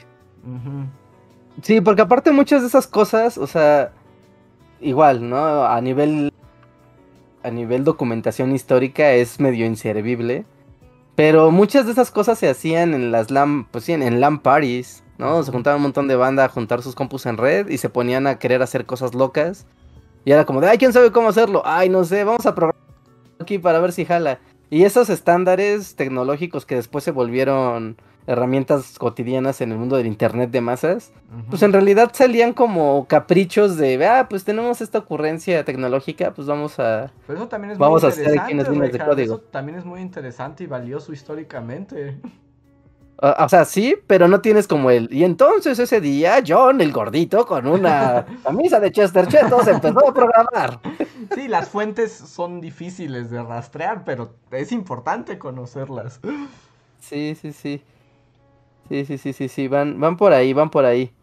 [1.62, 3.92] Sí, porque aparte muchas de esas cosas, o sea,
[4.82, 5.66] igual, ¿no?
[5.66, 6.34] A nivel
[7.44, 10.46] a nivel documentación histórica es medio inservible.
[11.16, 15.03] Pero muchas de esas cosas se hacían en las LAN, pues sí, en, LAN parties,
[15.18, 15.44] ¿no?
[15.44, 18.28] Se juntaban un montón de banda a juntar sus compus en red y se ponían
[18.28, 19.66] a querer hacer cosas locas.
[20.26, 21.62] Y era como de, ay, ¿quién sabe cómo hacerlo?
[21.66, 22.82] Ay, no sé, vamos a programar
[23.40, 24.40] aquí para ver si jala.
[24.70, 30.50] Y esos estándares tecnológicos que después se volvieron herramientas cotidianas en el mundo del internet
[30.50, 31.12] de masas,
[31.50, 36.80] pues en realidad salían como caprichos de, ah, pues tenemos esta ocurrencia tecnológica, pues vamos
[36.80, 39.36] a Pero eso también es vamos a hacer aquí unas líneas de código.
[39.36, 42.18] Eso también es muy interesante y valioso históricamente.
[43.26, 45.08] O, sea, sí, pero no tienes como el.
[45.10, 50.14] Y entonces ese día, John, el gordito, con una camisa de Chester Chetos, empezó a
[50.14, 50.82] programar.
[51.34, 56.20] Sí, las fuentes son difíciles de rastrear, pero es importante conocerlas.
[57.00, 57.82] Sí, sí, sí.
[58.90, 61.14] Sí, sí, sí, sí, sí, van, van por ahí, van por ahí.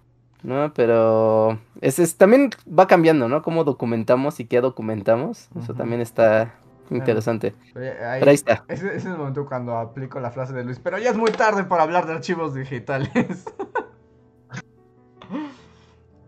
[0.42, 0.72] ¿No?
[0.72, 3.42] Pero es, también va cambiando, ¿no?
[3.42, 5.50] Cómo documentamos y qué documentamos.
[5.62, 6.54] Eso también está
[6.90, 7.54] interesante.
[7.74, 8.64] ahí, pero ahí está.
[8.68, 10.78] Ese, es el momento cuando aplico la frase de Luis.
[10.78, 13.10] Pero ya es muy tarde para hablar de archivos digitales.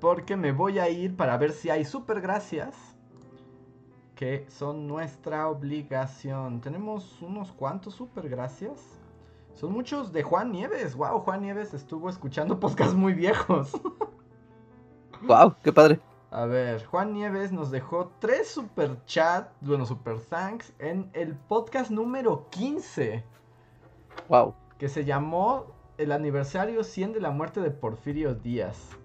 [0.01, 2.75] Porque me voy a ir para ver si hay super gracias.
[4.15, 6.61] Que son nuestra obligación.
[6.61, 8.81] Tenemos unos cuantos super gracias.
[9.55, 10.95] Son muchos de Juan Nieves.
[10.95, 13.73] Wow, Juan Nieves estuvo escuchando podcasts muy viejos.
[15.23, 16.01] wow, qué padre.
[16.35, 21.91] A ver, Juan Nieves nos dejó tres super chat, bueno, super thanks, en el podcast
[21.91, 23.23] número 15.
[24.31, 24.55] Wow.
[24.79, 28.97] Que se llamó El aniversario 100 de la muerte de Porfirio Díaz.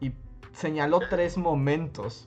[0.00, 0.14] Y
[0.52, 2.26] señaló tres momentos.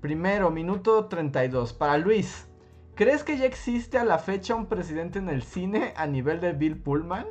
[0.00, 1.72] Primero, minuto 32.
[1.72, 2.46] Para Luis,
[2.94, 6.52] ¿crees que ya existe a la fecha un presidente en el cine a nivel de
[6.52, 7.26] Bill Pullman?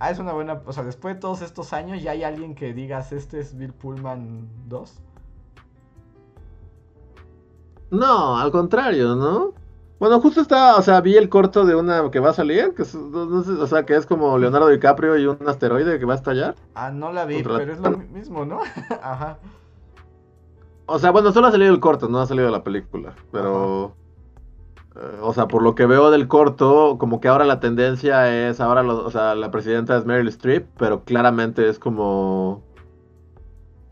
[0.00, 0.62] Ah, es una buena.
[0.66, 3.72] O sea, después de todos estos años, ¿ya hay alguien que digas este es Bill
[3.72, 5.02] Pullman 2?
[7.90, 9.54] No, al contrario, ¿no?
[9.98, 12.82] Bueno, justo estaba, o sea, vi el corto de una que va a salir, que
[12.82, 16.54] es, o sea, que es como Leonardo DiCaprio y un asteroide que va a estallar.
[16.74, 18.60] Ah, no la vi, pero es lo mismo, ¿no?
[19.02, 19.38] Ajá.
[20.86, 23.96] O sea, bueno, solo ha salido el corto, no ha salido la película, pero...
[24.94, 28.60] Eh, o sea, por lo que veo del corto, como que ahora la tendencia es,
[28.60, 32.62] ahora, o sea, la presidenta es Meryl Streep, pero claramente es como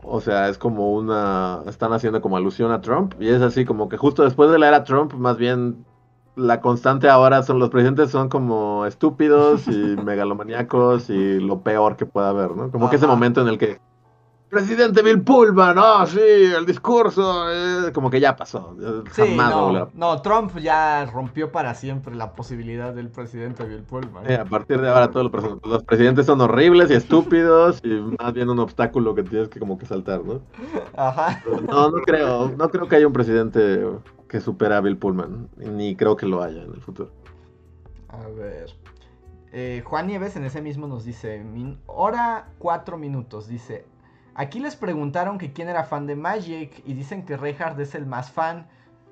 [0.09, 1.61] o sea, es como una.
[1.67, 3.13] Están haciendo como alusión a Trump.
[3.19, 5.85] Y es así como que justo después de la era Trump, más bien
[6.35, 9.71] la constante ahora son los presidentes son como estúpidos y
[10.03, 12.71] megalomaníacos y lo peor que pueda haber, ¿no?
[12.71, 13.79] Como que ese momento en el que
[14.49, 18.77] Presidente Bill Pullman, ah, sí, el discurso, eh, como que ya pasó.
[19.11, 24.31] Sí, no, no, Trump ya rompió para siempre la posibilidad del presidente Bill Pullman.
[24.31, 25.29] a partir de ahora todos
[25.65, 29.77] los, presidentes son horribles y estúpidos y más bien un obstáculo que tienes que como
[29.77, 30.39] que saltar, ¿no?
[30.95, 31.43] Ajá.
[31.67, 33.85] No, no creo, no creo que haya un presidente
[34.29, 37.11] que supera a Bill Pullman, ni creo que lo haya en el futuro.
[38.07, 38.73] A ver.
[39.51, 41.43] Eh, Juan Nieves en ese mismo nos dice,
[41.85, 43.85] hora cuatro minutos, dice,
[44.37, 48.05] Aquí les preguntaron que quién era fan de Magic y dicen que Reinhardt es el
[48.05, 48.67] más fan,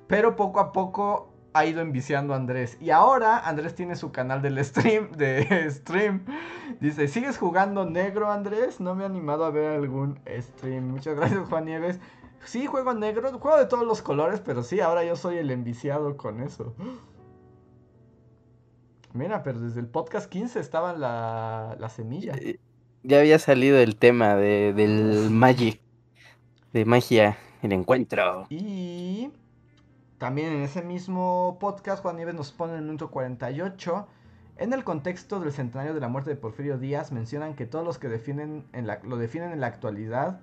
[0.06, 2.78] pero poco a poco ha ido enviciando a Andrés.
[2.80, 6.24] Y ahora Andrés tiene su canal del stream, de stream.
[6.80, 8.78] Dice, ¿sigues jugando negro Andrés?
[8.78, 10.92] No me he animado a ver algún stream.
[10.92, 11.98] Muchas gracias Juan Nieves.
[12.44, 16.16] Sí, juego negro, juego de todos los colores, pero sí, ahora yo soy el enviciado
[16.16, 16.72] con eso.
[19.12, 22.36] Mira, pero desde el podcast 15 estaba la, la semilla.
[23.06, 25.80] Ya había salido el tema de, del Magic,
[26.72, 28.46] de magia, el encuentro.
[28.50, 29.30] Y
[30.18, 34.08] también en ese mismo podcast, Juan Nieves nos pone en el minuto 48.
[34.56, 37.98] En el contexto del centenario de la muerte de Porfirio Díaz, mencionan que todos los
[37.98, 40.40] que definen en la, lo definen en la actualidad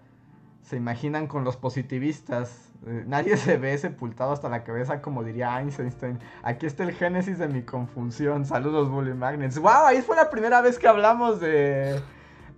[0.62, 2.72] se imaginan con los positivistas.
[2.88, 6.18] Eh, nadie se ve sepultado hasta la cabeza, como diría Einstein.
[6.44, 8.46] Aquí está el génesis de mi confusión.
[8.46, 9.60] Saludos, Bully Magnets.
[9.60, 9.88] ¡Wow!
[9.88, 12.02] Ahí fue la primera vez que hablamos de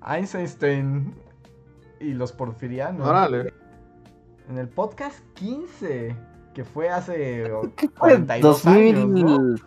[0.06, 1.14] Einstein
[2.00, 3.08] y los porfirianos.
[3.08, 3.54] Órale.
[4.50, 6.16] En el podcast 15,
[6.54, 7.52] que fue hace
[7.98, 9.62] 42 años.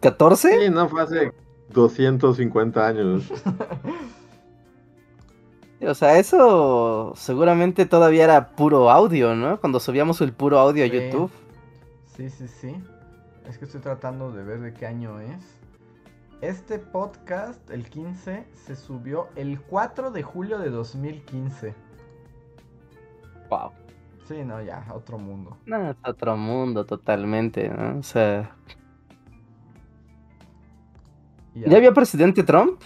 [0.00, 0.36] ¿2014?
[0.36, 1.32] Sí, no, fue hace
[1.70, 3.32] 250 años.
[5.80, 9.60] O sea, eso seguramente todavía era puro audio, ¿no?
[9.60, 11.30] Cuando subíamos el puro audio a YouTube.
[12.16, 12.74] Sí, sí, sí.
[13.48, 15.57] Es que estoy tratando de ver de qué año es.
[16.40, 21.74] Este podcast, el 15, se subió el 4 de julio de 2015.
[23.50, 23.72] Wow.
[24.28, 25.56] Sí, no, ya, otro mundo.
[25.66, 27.98] No, es otro mundo totalmente, ¿no?
[27.98, 28.54] O sea.
[31.56, 32.80] ¿Ya, había presidente Trump?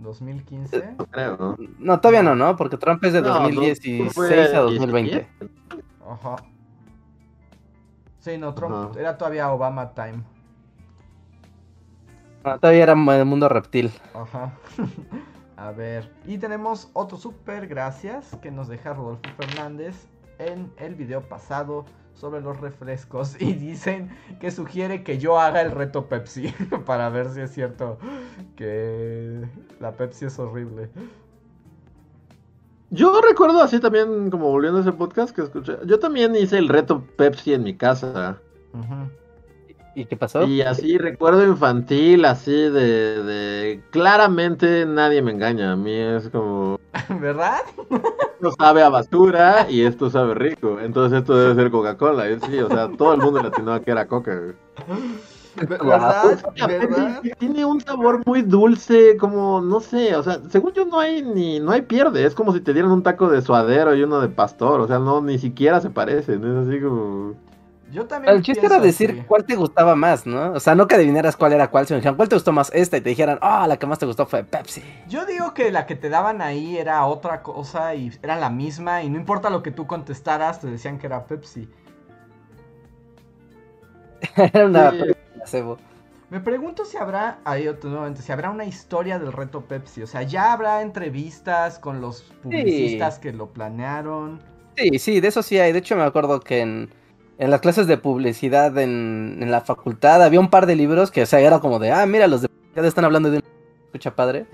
[0.00, 0.96] 2015.
[0.98, 1.56] No creo, ¿no?
[1.78, 2.56] No, todavía no, ¿no?
[2.56, 5.28] Porque Trump es de 2016 a 2020.
[6.10, 6.36] Ajá.
[8.18, 10.24] Sí, no, Trump era todavía Obama time.
[12.46, 13.90] Ah, todavía era el mundo reptil.
[14.14, 14.54] Ajá.
[15.56, 16.08] A ver.
[16.26, 20.06] Y tenemos otro super gracias que nos deja Rodolfo Fernández
[20.38, 25.72] en el video pasado sobre los refrescos y dicen que sugiere que yo haga el
[25.72, 26.54] reto Pepsi
[26.86, 27.98] para ver si es cierto
[28.54, 29.44] que
[29.80, 30.88] la Pepsi es horrible.
[32.90, 36.68] Yo recuerdo así también, como volviendo a ese podcast que escuché, yo también hice el
[36.68, 38.38] reto Pepsi en mi casa.
[38.72, 39.08] Ajá.
[39.96, 40.42] ¿Y qué pasó?
[40.44, 45.72] Y así recuerdo infantil, así de, de, claramente nadie me engaña.
[45.72, 46.78] A mí es como.
[47.18, 47.60] ¿Verdad?
[48.34, 50.78] Esto sabe a basura y esto sabe rico.
[50.80, 52.26] Entonces esto debe ser Coca-Cola.
[52.46, 54.38] Sí, o sea, todo el mundo le atinó que era Coca.
[55.66, 56.42] ¿Verdad?
[56.54, 57.22] ¿Verdad?
[57.38, 61.60] Tiene un sabor muy dulce, como, no sé, o sea, según yo no hay ni,
[61.60, 64.28] no hay pierde, es como si te dieran un taco de suadero y uno de
[64.28, 67.32] pastor, o sea, no, ni siquiera se parecen, es así como...
[67.92, 68.34] Yo también.
[68.34, 70.52] El chiste era decir cuál te gustaba más, ¿no?
[70.52, 72.96] O sea, no que adivinaras cuál era cuál, sino dijeran cuál te gustó más esta
[72.96, 74.82] y te dijeran, ah, la que más te gustó fue Pepsi.
[75.08, 79.02] Yo digo que la que te daban ahí era otra cosa y era la misma
[79.02, 81.68] y no importa lo que tú contestaras, te decían que era Pepsi.
[84.36, 84.92] era una
[85.44, 85.78] cebo.
[86.28, 90.02] Me pregunto si habrá, ahí otro nuevamente, si habrá una historia del reto Pepsi.
[90.02, 94.40] O sea, ya habrá entrevistas con los publicistas que lo planearon.
[94.76, 95.72] Sí, sí, de eso sí hay.
[95.72, 96.90] De hecho, me acuerdo que en,
[97.38, 101.22] en las clases de publicidad en, en, la facultad había un par de libros que,
[101.22, 103.42] o sea, era como de, ah, mira, los de publicidad están hablando de un
[103.96, 104.46] escucha padre.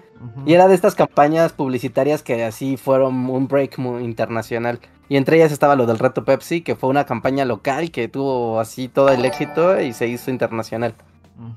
[0.46, 4.78] Y era de estas campañas publicitarias que así fueron un break muy internacional.
[5.08, 8.60] Y entre ellas estaba lo del reto Pepsi, que fue una campaña local que tuvo
[8.60, 10.94] así todo el éxito y se hizo internacional.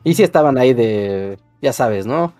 [0.03, 2.33] Y sí estaban ahí de, ya sabes, ¿no?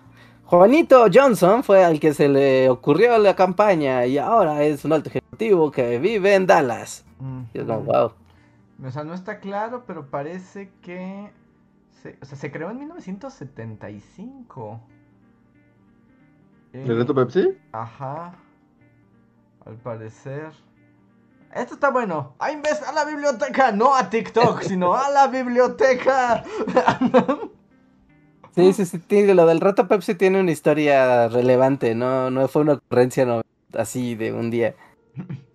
[0.46, 5.10] Juanito Johnson fue al que se le ocurrió la campaña y ahora es un alto
[5.10, 7.04] ejecutivo que vive en Dallas.
[7.54, 8.10] Y es como, wow.
[8.84, 11.30] O sea, no está claro, pero parece que
[12.02, 14.80] se, o sea, se creó en 1975.
[16.72, 17.56] ¿El reto Pepsi?
[17.72, 18.34] Ajá.
[19.64, 20.50] Al parecer.
[21.54, 22.34] Esto está bueno.
[22.38, 26.44] A, a la biblioteca, no a TikTok, sino a la biblioteca.
[28.54, 29.34] sí, sí, sí.
[29.34, 31.94] Lo del reto Pepsi tiene una historia relevante.
[31.94, 33.42] No, no fue una ocurrencia
[33.72, 34.74] así de un día.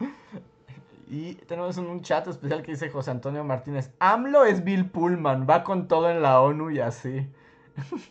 [1.11, 3.91] Y tenemos un chat especial que dice José Antonio Martínez.
[3.99, 7.27] AMLO es Bill Pullman, va con todo en la ONU y así.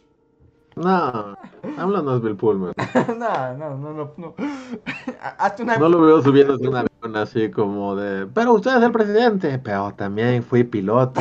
[0.77, 1.37] No,
[1.79, 2.73] AMLO no es Bill Pullman.
[3.19, 4.15] no, no, no, no.
[4.17, 4.35] No,
[5.61, 5.77] una...
[5.77, 8.27] no lo veo subiendo de un avión así como de.
[8.27, 9.59] Pero usted es el presidente.
[9.59, 11.21] Pero también fui piloto.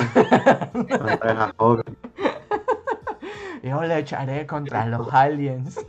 [0.71, 1.97] cuando era joven.
[3.63, 5.83] Yo le echaré contra los aliens.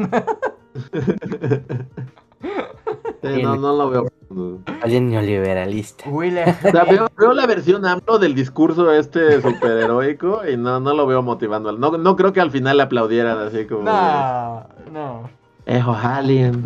[3.22, 4.06] No, no lo veo.
[4.82, 6.04] Alguien neoliberalista.
[6.08, 6.22] O
[6.70, 11.72] sea, veo, la versión AMLO del discurso este superheroico y no, no lo veo motivando.
[11.72, 13.82] No, no creo que al final le aplaudieran así como.
[13.82, 15.30] No, no.
[15.66, 16.58] Esos aliens.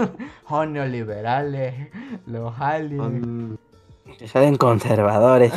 [0.48, 1.88] Son neoliberales.
[2.26, 3.58] Los aliens.
[4.26, 5.52] Son conservadores.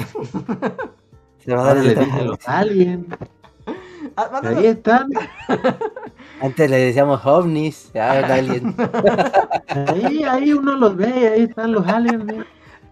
[1.38, 3.06] conservadores le dicen los aliens.
[4.16, 5.10] Ah, Ahí están.
[6.42, 8.62] Antes le decíamos ovnis, ahí,
[10.24, 12.46] ahí uno los ve, ahí están los aliens.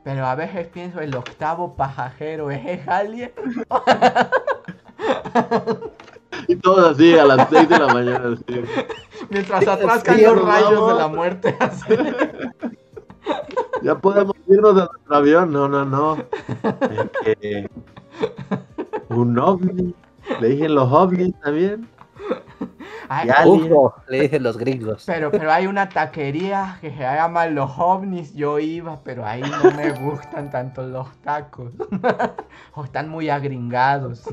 [0.04, 3.32] Pero a veces pienso, el octavo pasajero es el alien.
[6.48, 8.38] y todo así a las 6 de la mañana.
[9.30, 11.58] Mientras atrás caen los rayos de la muerte.
[13.82, 15.52] Ya podemos irnos a nuestro avión.
[15.52, 16.18] No, no, no.
[19.10, 19.94] Un ovni.
[20.42, 21.88] Le dije los ovnis también
[24.08, 25.04] le dicen los gringos.
[25.06, 28.34] Pero, pero hay una taquería que se llama Los OVNIs.
[28.34, 31.72] Yo iba, pero ahí no me gustan tanto los tacos.
[32.74, 34.24] o están muy agringados.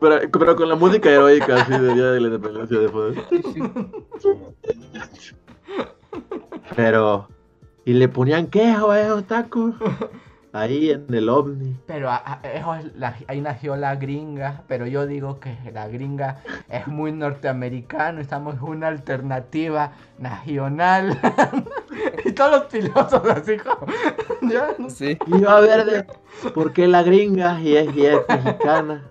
[0.00, 3.24] pero, con la música heroica así de Día de la Independencia de Poder.
[6.74, 7.28] Pero,
[7.84, 9.74] y le ponían quejo a esos tacos.
[10.54, 11.76] Ahí en el ovni.
[11.86, 18.60] Pero ahí nació la gringa, pero yo digo que la gringa es muy norteamericano, estamos
[18.60, 21.18] una alternativa nacional.
[22.24, 23.86] y todos los pilotos así como...
[24.52, 24.76] ¿ya?
[24.88, 25.16] Sí.
[25.26, 26.06] Y yo a ver, de,
[26.50, 27.88] ¿por qué la gringa y es,
[28.28, 29.04] mexicana?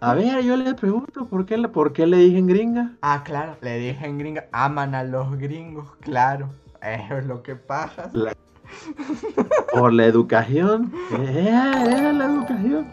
[0.00, 2.92] A ver, yo le pregunto, ¿por qué, ¿por qué le dije gringa?
[3.00, 6.50] Ah, claro, le dije gringa, aman a los gringos, claro,
[6.82, 8.10] eso es lo que pasa.
[9.72, 10.92] Por la educación.
[11.12, 12.86] Eh, eh, la educación.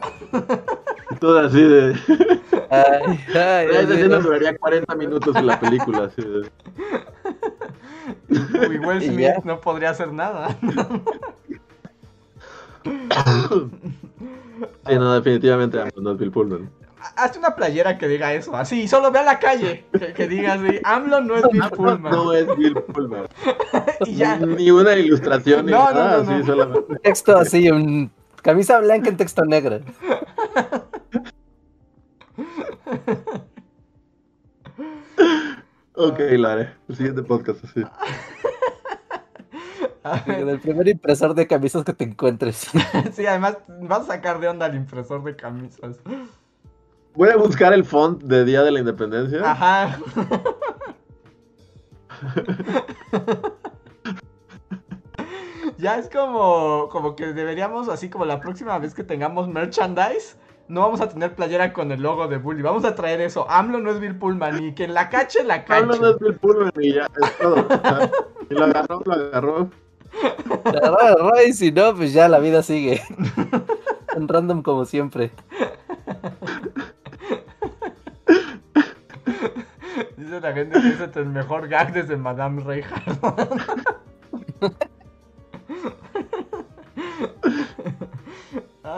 [1.19, 1.95] Todo así de.
[2.69, 6.05] Ay, ay, Esa escena duraría 40 minutos en la película.
[6.05, 6.49] Así de...
[8.79, 10.57] Will Smith no podría hacer nada.
[14.87, 16.82] sí, no, definitivamente no es Bill Pullman
[17.15, 19.85] hazte una playera que diga eso, así, solo ve a la calle,
[20.15, 22.11] que, diga así, AMLO no es Bill Pullman.
[22.11, 23.27] No es Bill Pullman.
[24.05, 24.37] y ya.
[24.37, 26.95] Ni una ilustración, ni no, nada, no, no, así solamente.
[26.99, 28.11] Texto así, un
[28.41, 29.77] camisa blanca en texto negro.
[35.95, 36.73] ok, lo haré.
[36.87, 37.83] El siguiente podcast así.
[40.27, 42.69] El primer impresor de camisas que te encuentres.
[43.13, 45.97] sí, además vas a sacar de onda el impresor de camisas.
[47.15, 49.39] Voy a buscar el font de Día de la Independencia.
[49.43, 49.99] Ajá.
[55.77, 60.37] ya es como, como que deberíamos, así como la próxima vez que tengamos merchandise,
[60.67, 62.63] no vamos a tener playera con el logo de Bully.
[62.63, 63.45] Vamos a traer eso.
[63.49, 65.83] AMLO no es Bill Pullman y que la cache, la cache.
[65.83, 67.67] AMLO no es Bill Pullman y ya, es todo.
[68.49, 69.69] y lo agarró, lo agarró.
[70.65, 73.03] Lo agarró, agarró y si no, pues ya la vida sigue.
[74.15, 75.31] En random como siempre.
[80.17, 83.17] Dice la gente que es el mejor gag desde Madame Reinhardt.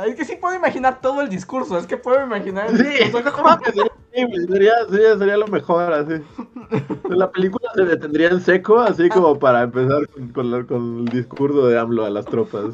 [0.07, 2.83] es que sí puedo imaginar todo el discurso, es que puedo imaginar el sí,
[4.47, 6.15] sería, sería, sería, lo mejor, así.
[7.09, 11.77] La película se detendría en seco, así como para empezar con, con el discurso de
[11.77, 12.73] AMLO a las tropas.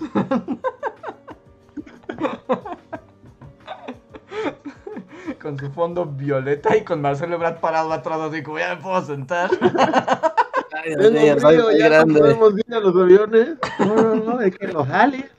[5.42, 9.02] con su fondo violeta y con Marcelo Ebrard parado atrás, así como ya me puedo
[9.04, 9.50] sentar.
[10.74, 13.50] Ay, Dios mío, ya no podemos ir a los aviones.
[13.80, 15.32] No, no, no, es que los aliens.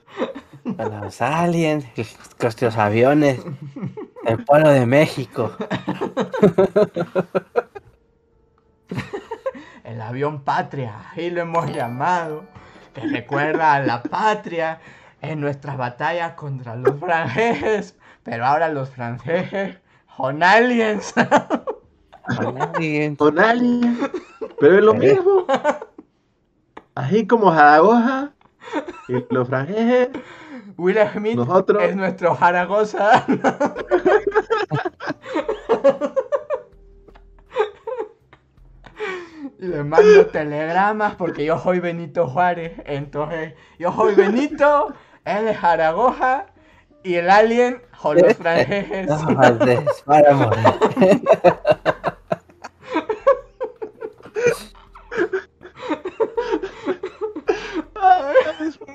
[0.78, 1.84] A los aliens,
[2.40, 3.40] nuestros aviones,
[4.26, 5.56] el pueblo de México.
[9.84, 12.44] El avión patria, ahí lo hemos llamado,
[12.94, 14.80] que recuerda a la patria
[15.20, 19.81] en nuestras batallas contra los franceses, pero ahora los franceses
[20.16, 21.14] son aliens.
[22.36, 23.18] Con aliens.
[23.18, 23.98] Con aliens.
[24.60, 25.46] Pero es lo mismo.
[26.94, 28.32] Así como Zaragoza
[29.08, 30.08] y los franceses.
[30.76, 31.82] Will Smith Nosotros.
[31.82, 33.26] es nuestro Zaragoza.
[39.58, 42.72] Y le mando telegramas porque yo soy Benito Juárez.
[42.84, 44.92] Entonces, yo soy Benito,
[45.24, 46.46] él es Zaragoza
[47.04, 49.08] y el alien son los franceses.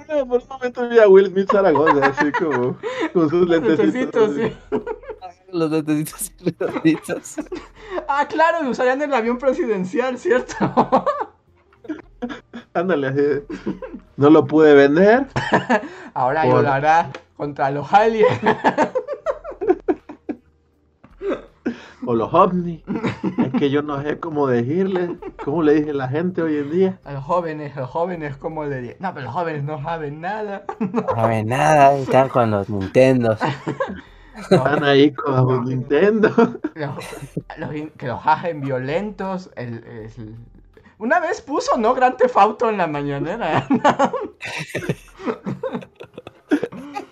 [0.10, 2.78] No, por un momento vi a Will Smith Zaragoza, así como
[3.14, 4.30] con sus lentecitos.
[4.32, 4.84] Necesito, sí.
[5.52, 7.36] Los lentecitos y redonditos.
[8.08, 10.56] Ah, claro, lo usarían en el avión presidencial, ¿cierto?
[12.74, 13.22] Ándale, así.
[14.18, 15.28] No lo pude vender.
[16.14, 18.40] Ahora Por- yo lo hará contra los aliens.
[22.06, 22.82] O los ovnis.
[23.38, 25.18] Es que yo no sé cómo decirle.
[25.44, 27.00] ¿Cómo le dice la gente hoy en día?
[27.04, 30.22] A los jóvenes, a los jóvenes, como le di- No, pero los jóvenes no saben
[30.22, 30.64] nada.
[30.80, 33.40] No saben nada, están con los Nintendos.
[34.38, 36.30] Están ahí con los Nintendo.
[36.76, 36.96] Los-
[37.58, 39.50] los in- que los hacen violentos.
[39.58, 40.36] El, el-
[41.00, 41.94] Una vez puso, ¿no?
[41.94, 43.68] Gran Tefauto en la mañanera.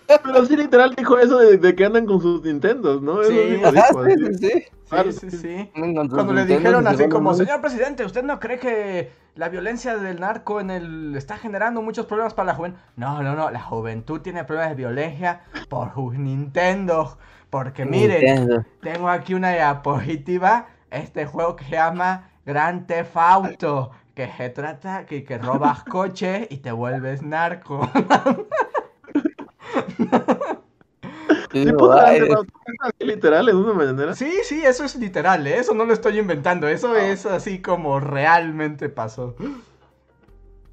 [0.07, 3.22] Pero sí, literal dijo eso de, de que andan con sus Nintendos, ¿no?
[3.22, 3.38] Eso Sí.
[3.48, 4.64] dijo, Ajá, sí, sí, sí.
[4.90, 5.72] Claro, Sí, sí, sí.
[6.14, 10.61] Cuando le dijeron así como, señor presidente, ¿usted no cree que la violencia del narco
[10.61, 12.80] en el está generando muchos problemas para la juventud?
[12.95, 17.18] No, no, no, la juventud tiene problemas de violencia por sus Nintendo.
[17.49, 18.65] Porque miren, Nintendo.
[18.82, 25.06] tengo aquí una diapositiva, este juego que se llama Gran Theft Auto, que se trata
[25.06, 27.90] que, que robas coches y te vuelves narco.
[32.99, 34.15] Literal, en una mañanera.
[34.15, 35.57] Sí, sí, eso es literal, ¿eh?
[35.60, 39.35] eso no lo estoy inventando, eso es así como realmente pasó.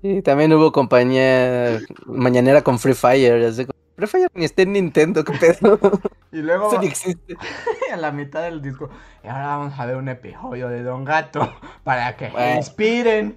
[0.02, 3.44] Y también hubo compañía mañanera con Free Fire.
[3.44, 5.78] así como, Free Fire ni está en Nintendo, qué pedo.
[6.32, 7.36] Y luego Eso ni existe.
[7.92, 8.88] a la mitad del disco,
[9.22, 11.54] y ahora vamos a ver un episodio de Don Gato
[11.84, 12.56] para que se Bueno.
[12.56, 13.36] inspiren.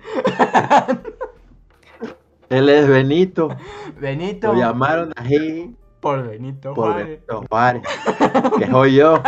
[2.50, 3.50] Él es Benito.
[4.00, 7.08] Benito, Lo llamaron así por Benito por Juárez.
[7.08, 7.84] Benito Juárez.
[8.60, 9.22] Que soy yo.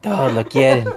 [0.00, 0.88] Todos lo quieren.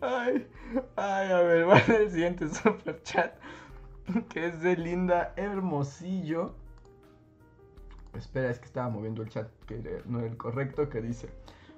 [0.00, 0.48] Ay,
[0.96, 3.34] ay, a ver, va el siguiente super chat.
[4.30, 6.54] Que es de Linda Hermosillo.
[8.14, 11.28] Espera, es que estaba moviendo el chat, que no era el correcto, que dice.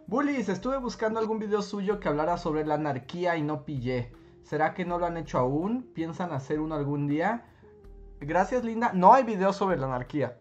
[0.06, 4.12] Bullies, estuve buscando algún video suyo que hablara sobre la anarquía y no pillé.
[4.42, 5.90] ¿Será que no lo han hecho aún?
[5.94, 7.46] ¿Piensan hacer uno algún día?
[8.20, 8.92] Gracias, Linda.
[8.92, 10.38] No hay video sobre la anarquía.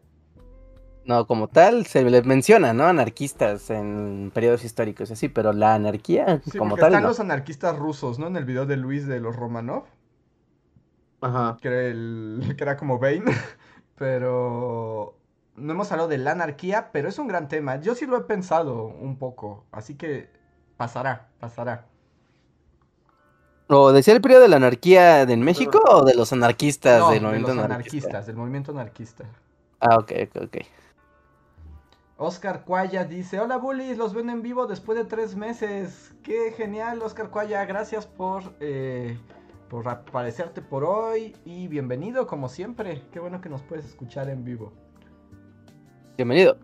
[1.06, 2.86] No, como tal, se les menciona, ¿no?
[2.86, 7.10] Anarquistas en periodos históricos, y así, pero la anarquía, Sí, como tal, están no.
[7.10, 8.28] los anarquistas rusos, ¿no?
[8.28, 9.84] En el video de Luis de los Romanov.
[11.22, 11.58] Ajá.
[11.62, 13.24] que era, el, que era como Bane,
[13.96, 15.18] pero
[15.56, 17.78] no hemos hablado de la anarquía, pero es un gran tema.
[17.82, 20.30] Yo sí lo he pensado un poco, así que
[20.78, 21.88] pasará, pasará.
[23.68, 27.10] ¿O decía el periodo de la anarquía de en México o de los anarquistas No,
[27.10, 28.14] del de movimiento los anarquista?
[28.14, 29.26] anarquistas, del movimiento anarquista.
[29.80, 30.58] Ah, ok, ok, ok.
[32.18, 36.14] Oscar Cuaya dice, hola bullies, los ven en vivo después de tres meses.
[36.24, 39.20] Qué genial, Oscar Cuaya, gracias por, eh,
[39.70, 43.08] por aparecerte por hoy y bienvenido como siempre.
[43.12, 44.74] Qué bueno que nos puedes escuchar en vivo.
[46.16, 46.58] Bienvenido.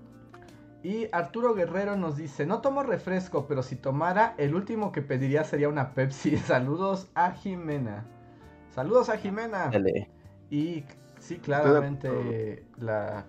[0.83, 5.43] Y Arturo Guerrero nos dice, no tomo refresco, pero si tomara, el último que pediría
[5.43, 6.37] sería una Pepsi.
[6.45, 8.05] Saludos a Jimena.
[8.69, 9.69] Saludos a Jimena.
[9.69, 10.09] Dale.
[10.49, 10.85] Y
[11.19, 13.25] sí, claramente la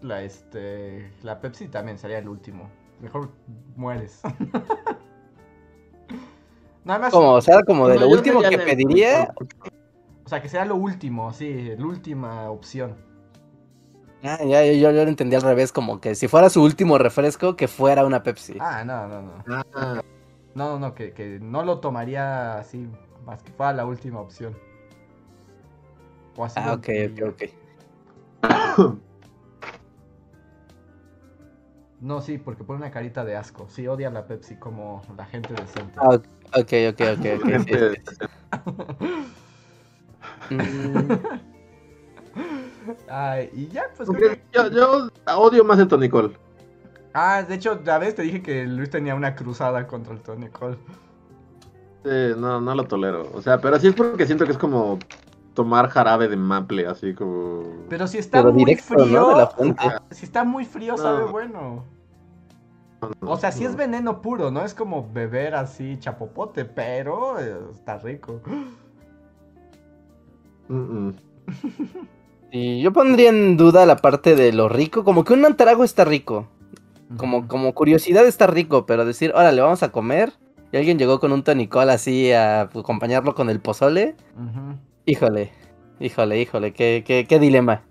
[0.00, 2.70] la este la Pepsi también sería el último.
[3.00, 3.30] Mejor
[3.76, 4.22] mueres.
[6.84, 9.34] Nada más, Como, o sea, como de lo último que pediría,
[10.24, 13.07] o sea, que sea lo último, sí, la última opción.
[14.22, 17.54] Ah, ya, yo, yo, lo entendí al revés, como que si fuera su último refresco,
[17.54, 18.56] que fuera una Pepsi.
[18.60, 19.44] Ah, no, no, no.
[19.74, 20.02] Ah.
[20.54, 22.88] No, no, que, que no lo tomaría así,
[23.24, 24.56] más que fuera la última opción.
[26.36, 28.98] O así ah, ok, ok, ok.
[32.00, 33.68] No, sí, porque pone una carita de asco.
[33.68, 35.94] Sí, odia la Pepsi como la gente decente.
[35.96, 36.24] Ah, ok,
[36.54, 37.48] ok, ok, ok.
[40.50, 41.12] Mm.
[43.08, 44.08] Ay, y ya, pues.
[44.52, 46.36] Yo, yo, odio más el tonicol.
[47.14, 50.78] Ah, de hecho, ya ves, te dije que Luis tenía una cruzada contra el tonicol.
[52.04, 53.28] Sí, no, no lo tolero.
[53.34, 54.98] O sea, pero así es porque siento que es como
[55.54, 57.64] tomar jarabe de maple, así como.
[57.88, 59.36] Pero si está muy frío.
[59.78, 61.84] Ah, si está muy frío, sabe bueno.
[63.20, 67.98] o sea, si es veneno puro, no es como beber así chapopote, pero eh, está
[67.98, 68.40] rico.
[72.50, 76.04] y yo pondría en duda la parte de lo rico, como que un trago está
[76.04, 76.48] rico.
[77.16, 80.32] Como, como curiosidad está rico, pero decir, órale, vamos a comer.
[80.72, 84.14] Y alguien llegó con un tonicol así a acompañarlo con el pozole.
[85.06, 85.50] Híjole,
[86.00, 87.82] híjole, híjole, qué, qué, qué dilema.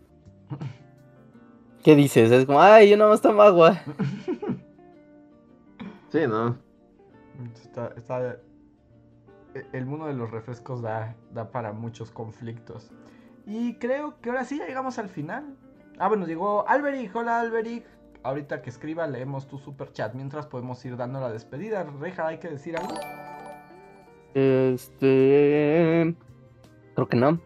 [1.83, 2.31] ¿Qué dices?
[2.31, 3.81] Es como, ay, yo no más tomo agua.
[6.09, 6.57] Sí, ¿no?
[7.53, 8.37] Está, está,
[9.53, 12.91] e, el mundo de los refrescos da, da para muchos conflictos.
[13.49, 15.55] Y creo que ahora sí llegamos al final.
[15.97, 17.15] Ah, bueno, llegó Alberic.
[17.15, 17.85] Hola, Alberic.
[18.21, 20.13] Ahorita que escriba leemos tu super chat.
[20.13, 21.85] Mientras podemos ir dando la despedida.
[22.01, 22.93] Reja, ¿hay que decir algo?
[24.33, 26.13] Este...
[26.93, 27.39] Creo que no.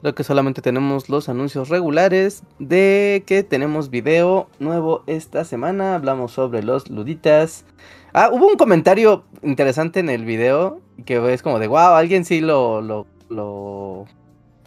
[0.00, 5.96] Creo que solamente tenemos los anuncios regulares de que tenemos video nuevo esta semana.
[5.96, 7.64] Hablamos sobre los luditas.
[8.12, 12.40] Ah, hubo un comentario interesante en el video que es como de wow, alguien sí
[12.40, 14.06] lo, lo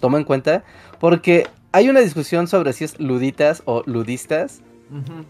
[0.01, 0.65] toma en cuenta.
[0.99, 4.61] Porque hay una discusión sobre si es luditas o ludistas.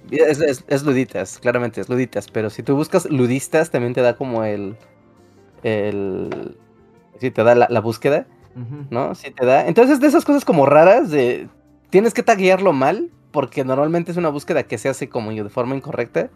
[0.10, 2.28] es, luditas, claramente es luditas.
[2.30, 4.76] Pero si tú buscas ludistas, también te da como el.
[5.62, 6.58] el
[7.20, 8.26] sí, te da la búsqueda.
[8.90, 9.16] ¿no?
[9.16, 9.68] Si te da.
[9.68, 11.48] Entonces, de esas cosas como raras, de
[11.90, 15.76] tienes que taguearlo mal, porque normalmente es una búsqueda que se hace como de forma
[15.76, 16.30] incorrecta.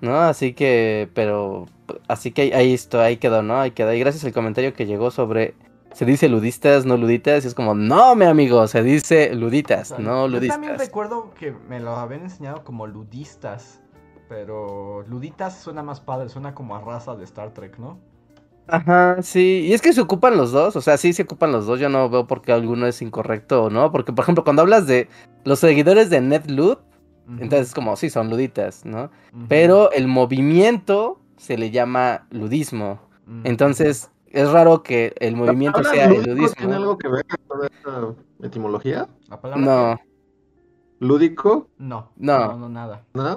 [0.00, 0.20] ¿No?
[0.20, 1.66] Así que, pero,
[2.08, 3.60] así que ahí esto, ahí quedó, ¿no?
[3.60, 3.92] Ahí quedó.
[3.92, 5.54] Y gracias al comentario que llegó sobre,
[5.94, 10.28] se dice ludistas, no luditas, y es como, no, mi amigo, se dice luditas, no
[10.28, 10.56] ludistas.
[10.56, 13.80] Yo también recuerdo que me lo habían enseñado como ludistas,
[14.28, 17.98] pero luditas suena más padre, suena como a raza de Star Trek, ¿no?
[18.68, 21.66] Ajá, sí, y es que se ocupan los dos, o sea, sí se ocupan los
[21.66, 24.62] dos, yo no veo por qué alguno es incorrecto o no, porque por ejemplo cuando
[24.62, 25.08] hablas de
[25.44, 26.80] los seguidores de NetLoot,
[27.40, 29.10] entonces es como, sí, son luditas, ¿no?
[29.48, 33.00] Pero el movimiento se le llama ludismo,
[33.42, 36.54] entonces es raro que el movimiento sea el ludismo.
[36.56, 39.08] ¿Tiene algo que ver con esta etimología?
[39.56, 40.00] No.
[40.98, 41.68] ¿Lúdico?
[41.78, 43.04] No, no, no, nada.
[43.12, 43.36] ¿No?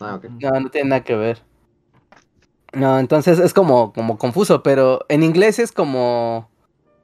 [0.00, 1.42] Ah, no, no tiene nada que ver.
[2.74, 6.50] No, entonces es como, como confuso, pero en inglés es como.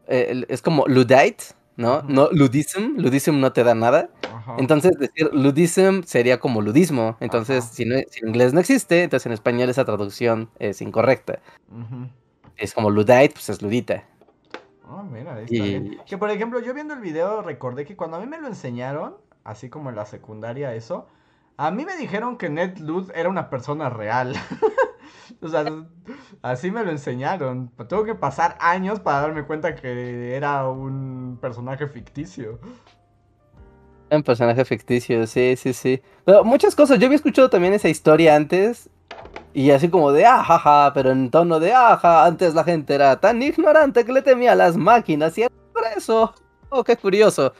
[0.06, 1.44] Eh, es como ludite,
[1.76, 2.02] ¿no?
[2.02, 2.96] No ludism.
[2.98, 4.10] Ludism no te da nada.
[4.58, 7.16] Entonces decir ludism sería como ludismo.
[7.20, 11.40] Entonces, si, no, si en inglés no existe, entonces en español esa traducción es incorrecta.
[12.60, 14.04] Es como ludite, pues es ludita.
[14.86, 15.98] Ah, mira, ahí está bien.
[16.04, 19.16] Que por ejemplo, yo viendo el video recordé que cuando a mí me lo enseñaron,
[19.44, 21.08] así como en la secundaria, eso,
[21.56, 24.34] a mí me dijeron que Ned Lud era una persona real.
[25.42, 25.64] O sea,
[26.42, 27.70] así me lo enseñaron.
[27.88, 32.58] Tengo que pasar años para darme cuenta que era un personaje ficticio.
[34.10, 36.02] Un personaje ficticio, sí, sí, sí.
[36.24, 36.98] Pero muchas cosas.
[36.98, 38.90] Yo había escuchado también esa historia antes.
[39.52, 42.24] Y así como de ajaja, ah, pero en tono de aja.
[42.24, 45.36] Antes la gente era tan ignorante que le temía a las máquinas.
[45.38, 46.34] Y era por eso.
[46.68, 47.52] Oh, qué curioso.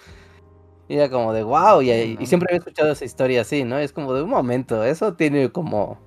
[0.88, 1.82] Y era como de wow.
[1.82, 3.78] Y, y siempre había escuchado esa historia así, ¿no?
[3.78, 4.84] Es como de un momento.
[4.84, 5.98] Eso tiene como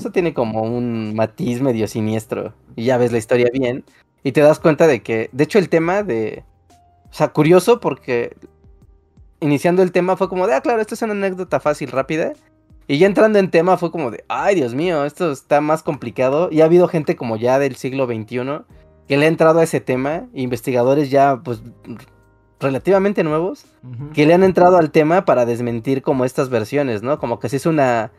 [0.00, 2.54] eso tiene como un matiz medio siniestro.
[2.76, 3.84] Y ya ves la historia bien.
[4.22, 6.44] Y te das cuenta de que, de hecho, el tema de.
[7.10, 8.36] O sea, curioso porque
[9.40, 12.32] iniciando el tema fue como de, ah, claro, esto es una anécdota fácil, rápida.
[12.90, 16.48] Y ya entrando en tema fue como de, ay, Dios mío, esto está más complicado.
[16.50, 18.64] Y ha habido gente como ya del siglo XXI
[19.06, 21.62] que le ha entrado a ese tema, investigadores ya, pues,
[22.58, 23.64] relativamente nuevos,
[24.12, 27.20] que le han entrado al tema para desmentir como estas versiones, ¿no?
[27.20, 28.10] Como que si es una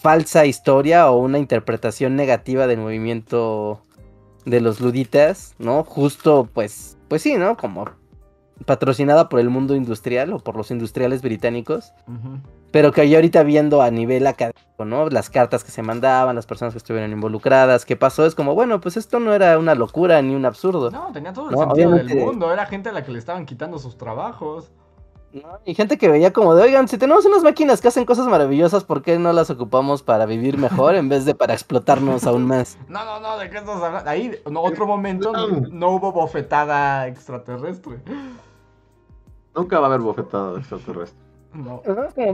[0.00, 3.82] falsa historia o una interpretación negativa del movimiento
[4.44, 5.82] de los luditas, ¿no?
[5.82, 7.56] Justo, pues, pues sí, ¿no?
[7.56, 7.90] Como
[8.66, 11.92] patrocinada por el mundo industrial o por los industriales británicos,
[12.70, 15.08] pero que yo ahorita viendo a nivel académico, ¿no?
[15.08, 18.80] Las cartas que se mandaban, las personas que estuvieron involucradas, qué pasó, es como, bueno,
[18.80, 20.90] pues esto no era una locura ni un absurdo.
[20.90, 23.78] No, tenía todo el sentido del mundo, era gente a la que le estaban quitando
[23.78, 24.70] sus trabajos.
[25.64, 28.84] y gente que veía como de, oigan, si tenemos unas máquinas que hacen cosas maravillosas,
[28.84, 32.78] ¿por qué no las ocupamos para vivir mejor en vez de para explotarnos aún más?
[32.88, 34.10] No, no, no, ¿de qué estás hablando?
[34.10, 35.32] Ahí, en otro momento,
[35.70, 38.00] no hubo bofetada extraterrestre.
[39.54, 41.25] Nunca va a haber bofetada extraterrestre.
[41.56, 41.82] No.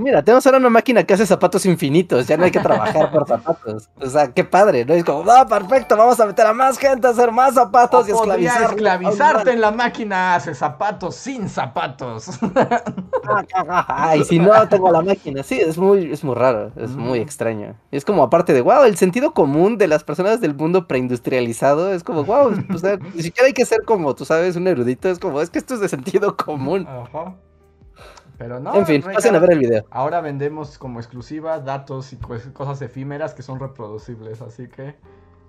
[0.01, 3.27] mira, tenemos ahora una máquina que hace zapatos infinitos, ya no hay que trabajar por
[3.27, 3.89] zapatos.
[4.01, 4.95] O sea, qué padre, ¿no?
[4.95, 8.13] Es como, no, perfecto, vamos a meter a más gente a hacer más zapatos y
[8.13, 8.63] esclavizar.
[8.71, 12.31] esclavizarte en la máquina, hace zapatos sin zapatos.
[13.87, 17.75] Ay, si no tengo la máquina, sí, es muy, es muy raro, es muy extraño.
[17.91, 22.03] Es como aparte de, wow, el sentido común de las personas del mundo preindustrializado es
[22.03, 25.51] como, wow, ni siquiera hay que ser como, tú sabes, un erudito, es como, es
[25.51, 26.87] que esto es de sentido común.
[26.89, 27.37] Ajá.
[28.43, 28.75] Pero no.
[28.75, 29.85] En fin, pasen a ver el video.
[29.91, 34.97] Ahora vendemos como exclusiva datos y cosas efímeras que son reproducibles, así que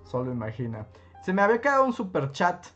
[0.03, 0.85] solo imagina.
[1.23, 2.67] Se me había quedado un super chat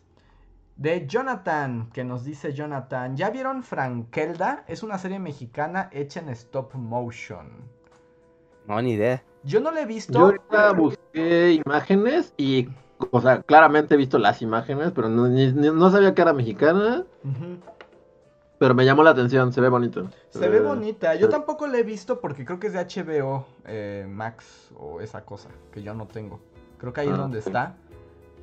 [0.76, 4.64] de Jonathan, que nos dice Jonathan, ¿ya vieron Frankelda?
[4.68, 7.50] Es una serie mexicana hecha en stop motion.
[8.66, 9.24] No, ni idea.
[9.44, 10.14] Yo no la he visto.
[10.14, 12.70] Yo ahorita busqué imágenes y,
[13.12, 17.06] o sea, claramente he visto las imágenes, pero no, sabía que era mexicana.
[18.60, 20.10] Pero me llamó la atención, se ve bonito.
[20.30, 21.14] Se, ve, bonita.
[21.16, 25.24] Yo tampoco la he visto porque creo que es de HBO eh, Max o esa
[25.26, 26.40] cosa que yo no tengo.
[26.80, 27.76] Creo que ahí es ah, donde está.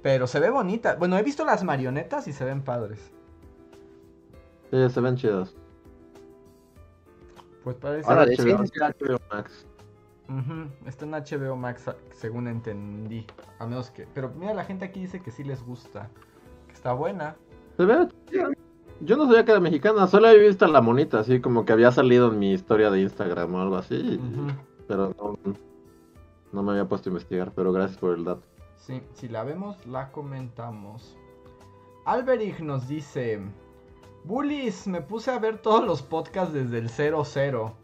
[0.02, 0.94] Pero se ve bonita.
[0.94, 3.10] Bueno, he visto las marionetas y se ven padres.
[4.70, 5.56] Sí, se ven chidos.
[7.64, 9.66] Pues parece Ahora, está en HBO Max.
[10.86, 13.26] Está en HBO Max, según entendí.
[13.58, 14.06] A menos que.
[14.14, 16.08] Pero mira, la gente aquí dice que sí les gusta.
[16.68, 17.36] Que está buena.
[17.76, 18.08] Se ve
[19.00, 21.72] yo no sabía que era mexicana, solo había visto a la monita, así como que
[21.72, 24.20] había salido en mi historia de Instagram o algo así.
[24.88, 25.14] Pero
[26.52, 28.42] no, me había puesto a investigar, pero gracias por el dato.
[28.76, 31.16] Sí, si la vemos, la comentamos.
[32.04, 33.40] Alberich nos dice:
[34.24, 37.83] Bullies, me puse a ver todos los podcasts desde el 00.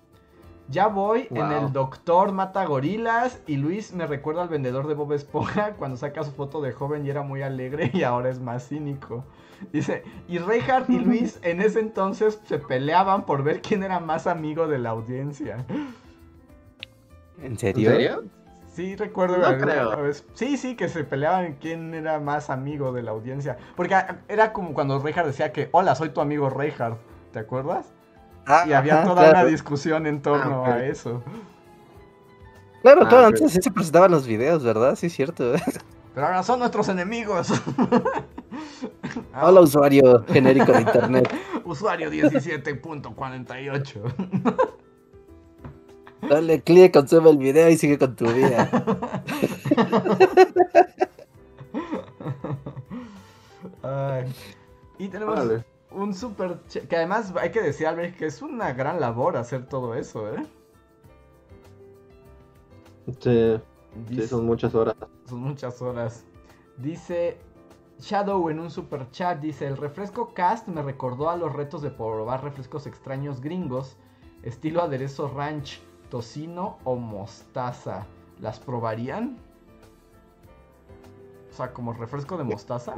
[0.71, 5.13] Ya voy en el Doctor Mata Gorilas y Luis me recuerda al vendedor de Bob
[5.13, 8.69] Esponja cuando saca su foto de joven y era muy alegre y ahora es más
[8.69, 9.25] cínico.
[9.73, 14.29] Dice, y Reinhardt y Luis en ese entonces se peleaban por ver quién era más
[14.29, 15.67] amigo de la audiencia.
[17.43, 17.91] ¿En serio?
[17.91, 18.25] ¿En serio?
[18.73, 19.43] Sí, recuerdo.
[20.35, 23.59] Sí, sí, que se peleaban quién era más amigo de la audiencia.
[23.75, 23.97] Porque
[24.29, 26.99] era como cuando Reinhardt decía que, hola, soy tu amigo Reinhardt.
[27.33, 27.93] ¿Te acuerdas?
[28.47, 31.23] Ah, y había toda una discusión en torno ah, a eso.
[32.83, 34.97] Claro, claro, ah, antes así se presentaban los videos, ¿verdad?
[34.97, 35.53] Sí, es cierto.
[36.15, 37.53] Pero ahora son nuestros enemigos.
[39.41, 41.33] Hola, usuario genérico de internet.
[41.65, 44.69] usuario 17.48.
[46.29, 48.69] Dale clic, consume el video y sigue con tu vida.
[54.99, 55.39] Y tenemos
[55.91, 56.61] un super...
[56.89, 60.47] Que además hay que decir, Albert, que es una gran labor hacer todo eso, ¿eh?
[63.19, 64.97] Sí, son muchas horas.
[65.27, 66.25] Son muchas horas.
[66.77, 67.39] Dice
[67.99, 71.91] Shadow en un super chat, dice, el refresco cast me recordó a los retos de
[71.91, 73.97] probar refrescos extraños gringos,
[74.43, 78.07] estilo aderezo ranch, tocino o mostaza.
[78.41, 79.37] ¿Las probarían?
[81.51, 82.95] O sea, como refresco de mostaza.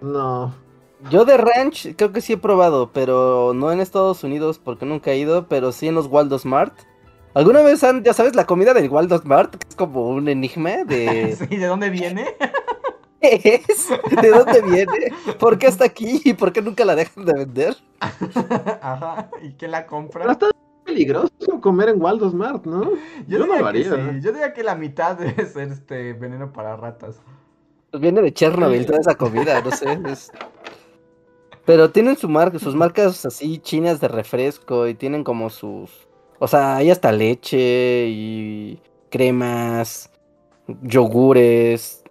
[0.00, 0.54] No.
[1.10, 5.10] Yo de ranch creo que sí he probado, pero no en Estados Unidos porque nunca
[5.10, 6.72] he ido, pero sí en los Waldo Smart.
[7.34, 9.56] ¿Alguna vez han, ya sabes, la comida del Waldo Smart?
[9.56, 11.36] Que es como un enigma de...
[11.48, 12.36] sí, ¿de dónde viene?
[13.20, 13.88] es?
[14.20, 15.12] ¿De dónde viene?
[15.38, 16.20] ¿Por qué está aquí?
[16.24, 17.76] ¿Y por qué nunca la dejan de vender?
[18.80, 20.30] Ajá, ¿y quién la compra?
[20.30, 20.50] está
[20.84, 21.30] peligroso
[21.60, 22.92] comer en Waldo Smart, ¿no?
[23.26, 23.84] Yo, no lo haría.
[23.84, 24.20] sí.
[24.20, 27.20] Yo diría que la mitad debe ser este veneno para ratas.
[27.90, 29.98] Pues viene de Chernobyl toda esa comida, no sé.
[31.64, 35.90] Pero tienen su marca, sus marcas así chinas de refresco y tienen como sus...
[36.38, 40.10] O sea, hay hasta leche y cremas,
[40.82, 42.04] yogures,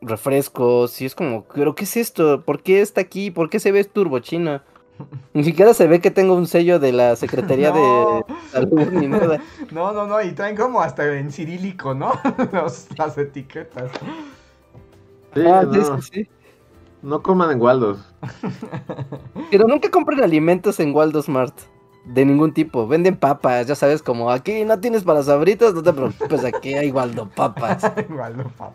[0.00, 2.42] refrescos y es como, pero ¿qué es esto?
[2.44, 3.30] ¿Por qué está aquí?
[3.30, 4.62] ¿Por qué se ve turbo china?
[5.32, 9.40] Ni siquiera se ve que tengo un sello de la Secretaría de Salud ni nada.
[9.70, 12.12] No, no, no, y traen como hasta en cirílico, ¿no?
[12.96, 13.90] las etiquetas.
[15.34, 16.02] Sí, ah, no.
[16.02, 16.28] Sí, sí,
[17.02, 17.98] no coman en Waldos.
[19.50, 21.54] Pero nunca compren alimentos en Waldos Mart.
[22.04, 22.86] De ningún tipo.
[22.86, 26.90] Venden papas, ya sabes, como aquí no tienes para sabritas, no te preocupes, aquí hay
[26.90, 27.82] Waldo papas.
[28.08, 28.74] Waldo papas.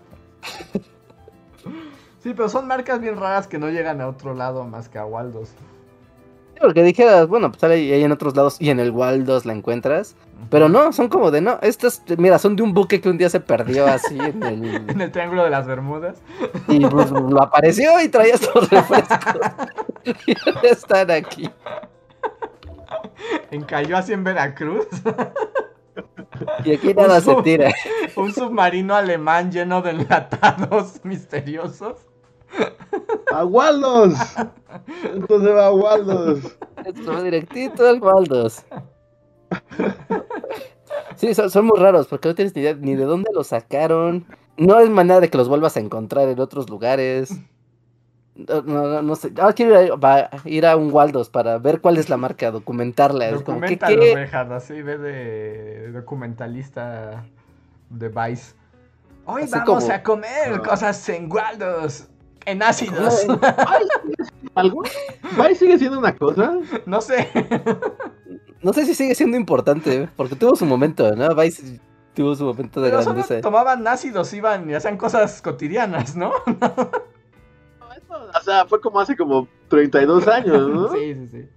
[2.20, 5.06] Sí, pero son marcas bien raras que no llegan a otro lado más que a
[5.06, 5.50] Waldos.
[6.60, 10.16] Porque dijeras, bueno, pues ahí, en otros lados y en el Waldos la encuentras.
[10.50, 11.60] Pero no, son como de no.
[11.62, 14.66] Estas, mira, son de un buque que un día se perdió así en el.
[14.90, 16.22] en el Triángulo de las Bermudas.
[16.68, 19.40] Y pues lo apareció y traía estos refrescos.
[20.28, 20.36] y
[20.68, 21.50] están aquí.
[23.52, 24.88] Encalló así en Veracruz.
[26.66, 27.72] Y aquí nada se tira.
[28.16, 31.98] Un submarino alemán lleno de enlatados misteriosos.
[33.34, 34.14] ¡A Waldos!
[35.04, 36.58] Entonces va a Waldos.
[36.86, 38.64] Esto va directito al Waldos.
[41.16, 44.26] Sí, son, muy raros porque no tienes ni idea ni de dónde los sacaron.
[44.58, 47.40] No es manera de que los vuelvas a encontrar en otros lugares.
[48.36, 49.32] No, no, no sé.
[49.40, 53.32] Ahora quiero ir a, ir a, un Waldos para ver cuál es la marca, documentarla.
[53.32, 57.26] Documentalo, así ve de documentalista
[57.90, 58.56] de Vice.
[59.26, 62.10] Hoy vamos a comer cosas en Waldos.
[62.46, 63.26] En ácidos.
[64.56, 66.58] ¿Vice sigue siendo una cosa?
[66.86, 67.30] No sé.
[68.62, 71.36] No sé si sigue siendo importante, porque tuvo su momento, ¿no?
[71.36, 71.80] Vice
[72.14, 73.42] tuvo su momento de Pero grandeza.
[73.42, 76.32] tomaban ácidos, iban y hacían cosas cotidianas, ¿no?
[78.10, 80.92] o sea, fue como hace como 32 años, ¿no?
[80.92, 81.48] Sí, sí, sí.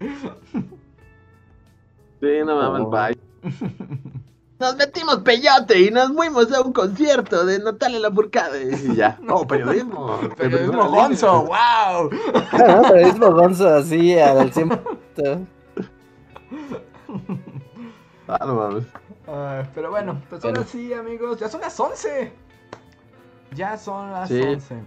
[2.20, 3.16] Sí, no mames, bye.
[4.58, 8.76] Nos metimos peyote y nos fuimos a un concierto de Natalia Lafourcade.
[8.76, 9.18] Y ya.
[9.20, 10.18] No, periodismo.
[10.36, 12.10] Periodismo gonzo, wow.
[12.52, 15.46] No, periodismo gonzo, así, al 100%.
[18.28, 18.84] Ah, no mames.
[19.74, 21.38] pero bueno, pues ahora sí, amigos.
[21.38, 22.32] Ya son las 11.
[23.54, 24.82] Ya son las 11.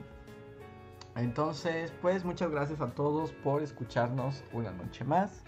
[1.15, 5.43] Entonces, pues muchas gracias a todos por escucharnos una noche más.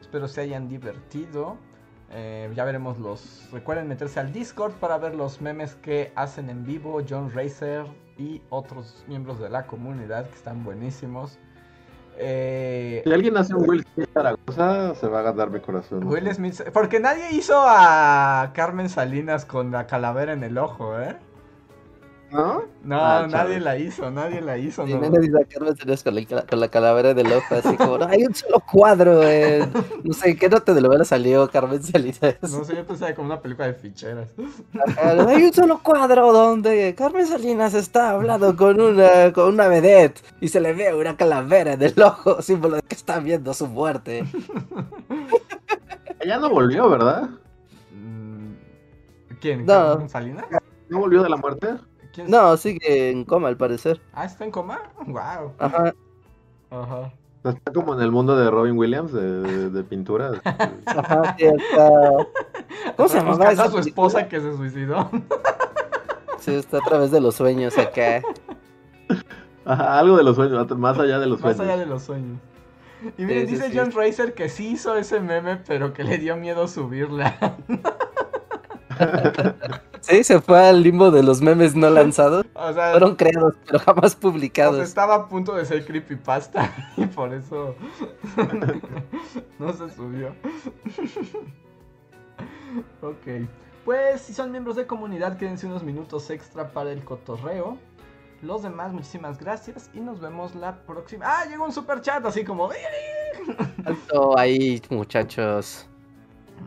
[0.00, 1.56] Espero se hayan divertido.
[2.14, 3.48] Eh, ya veremos los.
[3.52, 7.86] Recuerden meterse al Discord para ver los memes que hacen en vivo John Racer
[8.18, 11.38] y otros miembros de la comunidad que están buenísimos.
[12.18, 16.04] Eh, si alguien hace un Will Smith Zaragoza, se va a ganar mi corazón.
[16.04, 21.16] Will Smith, porque nadie hizo a Carmen Salinas con la calavera en el ojo, ¿eh?
[22.32, 22.62] ¿No?
[22.82, 24.86] No, ah, nadie la hizo, nadie la hizo.
[24.86, 25.00] Sí, no.
[25.00, 28.24] nadie a Carmen Salinas con la, con la, calavera del ojo, así como, no, hay
[28.24, 29.68] un solo cuadro, eh.
[30.02, 32.36] No sé, ¿qué nota de novela salió Carmen Salinas?
[32.40, 34.30] No sé, yo pensaba como una película de ficheras.
[34.98, 40.48] hay un solo cuadro donde Carmen Salinas está hablando con una, con una vedette y
[40.48, 44.24] se le ve una calavera en el ojo, símbolo de que está viendo su muerte.
[46.20, 47.28] Ella no volvió, ¿verdad?
[47.92, 48.52] Mm,
[49.38, 49.66] ¿Quién?
[49.66, 49.74] No.
[49.74, 50.46] ¿Carmen Salinas?
[50.88, 51.68] ¿No volvió de la muerte?
[52.26, 54.00] No, sigue en coma al parecer.
[54.12, 54.80] Ah, ¿está en coma?
[55.06, 55.52] Wow.
[55.58, 55.94] Ajá.
[56.70, 57.12] Ajá.
[57.44, 60.30] Está como en el mundo de Robin Williams, de, de, pintura.
[60.86, 61.90] Ajá, sí, está...
[62.96, 63.44] ¿Cómo se llama?
[63.44, 65.10] a su esposa que se suicidó.
[66.38, 68.22] Sí, está a través de los sueños acá.
[69.64, 71.58] Ajá, algo de los sueños, más allá de los sueños.
[71.58, 72.38] Más allá de los sueños.
[73.18, 76.68] Y miren, dice John Racer que sí hizo ese meme, pero que le dio miedo
[76.68, 77.56] subirla.
[80.02, 82.44] Sí, se fue al limbo de los memes no lanzados.
[82.54, 84.80] Fueron creados, pero jamás publicados.
[84.80, 87.76] estaba a punto de ser creepypasta y por eso
[89.58, 90.34] no se subió.
[93.00, 93.48] ok.
[93.84, 97.78] Pues si son miembros de comunidad, quédense unos minutos extra para el cotorreo.
[98.42, 101.26] Los demás, muchísimas gracias y nos vemos la próxima.
[101.28, 101.44] ¡Ah!
[101.48, 102.70] Llegó un super chat así como.
[103.84, 105.86] Alto ahí, muchachos.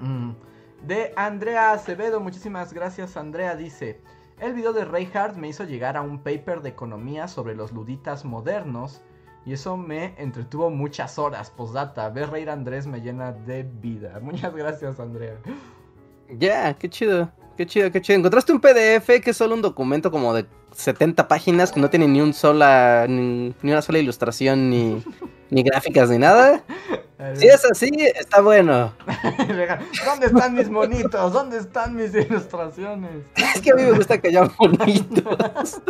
[0.02, 0.45] Mm
[0.88, 2.20] de Andrea Acevedo.
[2.20, 3.56] Muchísimas gracias, Andrea.
[3.56, 4.02] Dice:
[4.40, 8.26] El video de Reinhardt me hizo llegar a un paper de economía sobre los luditas
[8.26, 9.02] modernos.
[9.46, 11.52] Y eso me entretuvo muchas horas.
[11.52, 14.20] Postdata, ver reír Andrés me llena de vida.
[14.22, 15.36] Muchas gracias, Andrea.
[16.40, 17.30] Ya, qué chido.
[17.58, 18.20] Qué chido, qué chido.
[18.20, 20.46] Encontraste un PDF que es solo un documento como de
[20.76, 25.02] 70 páginas que no tiene ni un sola ni, una sola ilustración ni,
[25.50, 26.64] ni gráficas ni nada.
[27.36, 28.94] Si es así, está bueno.
[30.06, 31.32] ¿Dónde están mis monitos?
[31.32, 33.24] ¿Dónde están mis ilustraciones?
[33.36, 35.82] Es que a mí me gusta que haya bonitos.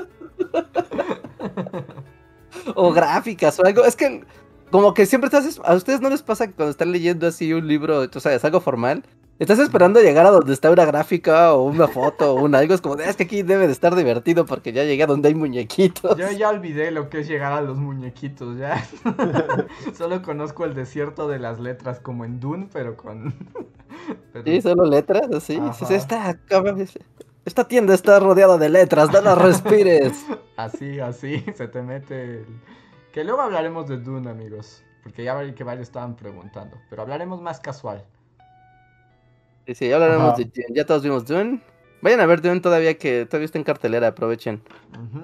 [2.76, 3.84] o gráficas o algo.
[3.86, 4.24] Es que
[4.70, 5.60] como que siempre estás...
[5.64, 8.46] A ustedes no les pasa que cuando están leyendo así un libro, o sea, es
[8.46, 9.04] algo formal,
[9.38, 12.74] Estás esperando llegar a donde está una gráfica o una foto o un algo.
[12.74, 15.36] Es como, es que aquí debe de estar divertido porque ya llegué a donde hay
[15.36, 16.18] muñequitos.
[16.18, 18.82] Yo ya olvidé lo que es llegar a los muñequitos, ya.
[19.98, 23.34] solo conozco el desierto de las letras como en Dune, pero con...
[24.46, 25.60] Sí, solo letras, así.
[25.90, 26.38] Esta,
[27.46, 30.26] esta tienda está rodeada de letras, no las respires.
[30.58, 32.46] así, así, se te mete el...
[33.12, 34.84] Que luego hablaremos de Dune, amigos.
[35.04, 36.78] Porque ya que varios estaban preguntando.
[36.90, 38.04] Pero hablaremos más casual.
[39.66, 40.68] Sí, sí, ya hablaremos de Dune.
[40.74, 41.62] Ya todos vimos Dune.
[42.02, 44.62] Vayan a ver Dune todavía que todavía está en cartelera, aprovechen.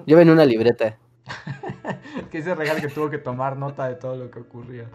[0.06, 0.98] Lleven una libreta.
[2.30, 4.88] que ese regalo que tuvo que tomar nota de todo lo que ocurría.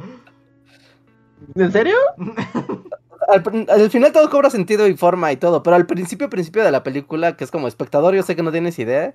[1.55, 1.95] ¿En serio?
[3.27, 6.83] al, final todo cobra sentido y forma y todo, pero al principio, principio de la
[6.83, 9.13] película, que es como espectador, yo sé que no tienes idea.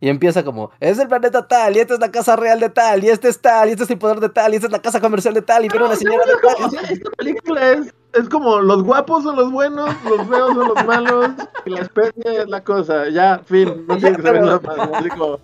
[0.00, 3.02] Y empieza como, es el planeta tal, y esta es la casa real de tal,
[3.04, 4.82] y este es tal, y este es el poder de tal, y esta es la
[4.82, 6.90] casa comercial de tal, y pero la señora de tal.
[6.90, 11.30] esta película es, es, como los guapos son los buenos, los feos son los malos,
[11.64, 13.08] y la especie es la cosa.
[13.08, 14.78] Ya, fin, no tiene que saber nada más.
[14.92, 15.38] Así como,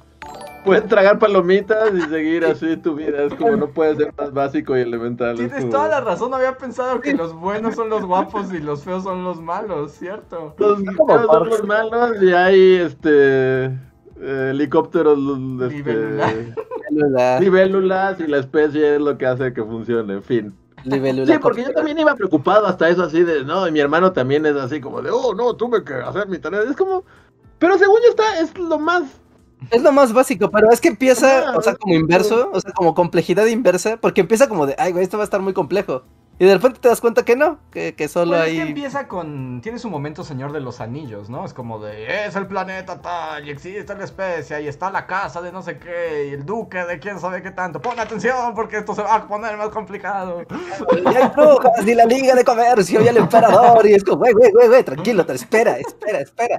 [0.64, 3.24] puedes tragar palomitas y seguir así tu vida.
[3.24, 5.36] Es como no puede ser más básico y elemental.
[5.36, 9.04] Tienes toda la razón, había pensado que los buenos son los guapos y los feos
[9.04, 10.54] son los malos, ¿cierto?
[10.58, 13.70] Los feos son los malos y hay este
[14.20, 15.18] helicópteros
[15.62, 16.54] este,
[17.40, 20.54] libélulas y la especie es lo que hace que funcione, en fin.
[20.84, 24.46] sí, porque yo también iba preocupado hasta eso así de, no, y mi hermano también
[24.46, 26.62] es así como de, oh, no, tuve que hacer mi tarea.
[26.62, 27.04] Es como,
[27.58, 29.04] pero según yo está, es lo más...
[29.70, 32.94] Es lo más básico, pero es que empieza, o sea, como inverso, o sea, como
[32.94, 36.02] complejidad inversa, porque empieza como de, ay, güey, esto va a estar muy complejo.
[36.40, 38.56] Y de repente te das cuenta que no, que, que solo pues hay.
[38.56, 39.60] Es que empieza con.
[39.60, 41.44] Tiene su momento Señor de los Anillos, ¿no?
[41.44, 42.24] Es como de.
[42.24, 45.78] Es el planeta tal, y existe la especie, y está la casa de no sé
[45.78, 47.82] qué, y el duque de quién sabe qué tanto.
[47.82, 50.40] Pon atención, porque esto se va a poner más complicado.
[50.40, 54.32] Y hay brujas, y la Liga de Comercio, y el emperador, y es como, güey,
[54.32, 56.56] güey, güey, güey, tranquilo, te espera, espera, espera.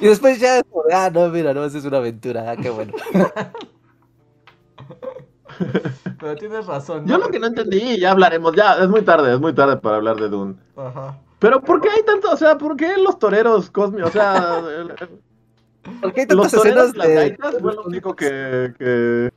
[0.00, 2.70] Y después ya es como, ah, no, mira, no, eso es una aventura, ah, qué
[2.70, 2.92] bueno.
[6.20, 7.06] Pero tienes razón.
[7.06, 9.96] Yo lo que no entendí, ya hablaremos, ya, es muy tarde, es muy tarde para
[9.96, 10.56] hablar de Dune.
[10.76, 11.18] Ajá.
[11.38, 14.62] Pero ¿por qué hay tanto, o sea, por qué los toreros cósmicos, o sea...
[16.02, 17.38] ¿Por qué hay tantas escenas de...
[17.60, 19.30] fue lo único que, que,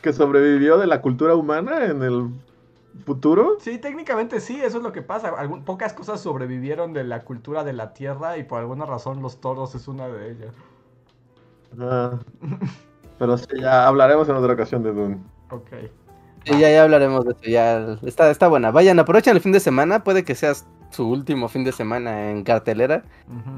[0.00, 2.30] que sobrevivió de la cultura humana en el
[3.04, 3.58] futuro?
[3.60, 5.34] Sí, técnicamente sí, eso es lo que pasa.
[5.64, 9.74] pocas cosas sobrevivieron de la cultura de la Tierra y por alguna razón los toros
[9.74, 10.54] es una de ellas.
[11.78, 12.18] Ah,
[13.18, 15.18] pero sí, ya hablaremos en otra ocasión de Dune.
[15.50, 15.70] Ok.
[16.44, 18.70] ya, ya hablaremos de eso, ya está, está buena.
[18.70, 20.52] Vayan, aprovechen el fin de semana, puede que sea
[20.90, 23.04] su último fin de semana en cartelera.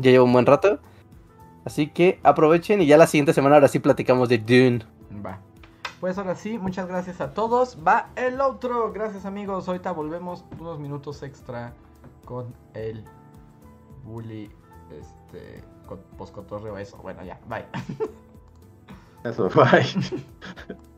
[0.01, 0.81] Ya llevo un buen rato.
[1.65, 4.87] Así que aprovechen y ya la siguiente semana ahora sí platicamos de Dune.
[5.25, 5.41] Va.
[6.01, 7.79] Pues ahora sí, muchas gracias a todos.
[7.87, 8.93] Va el otro.
[8.93, 9.69] Gracias amigos.
[9.69, 11.75] Ahorita volvemos unos minutos extra
[12.25, 13.05] con el
[14.05, 14.51] bully.
[14.91, 15.63] Este.
[15.87, 16.97] Con poscotorreo eso.
[16.99, 17.39] Bueno, ya.
[17.49, 17.67] Bye.
[19.25, 19.85] Eso, bye.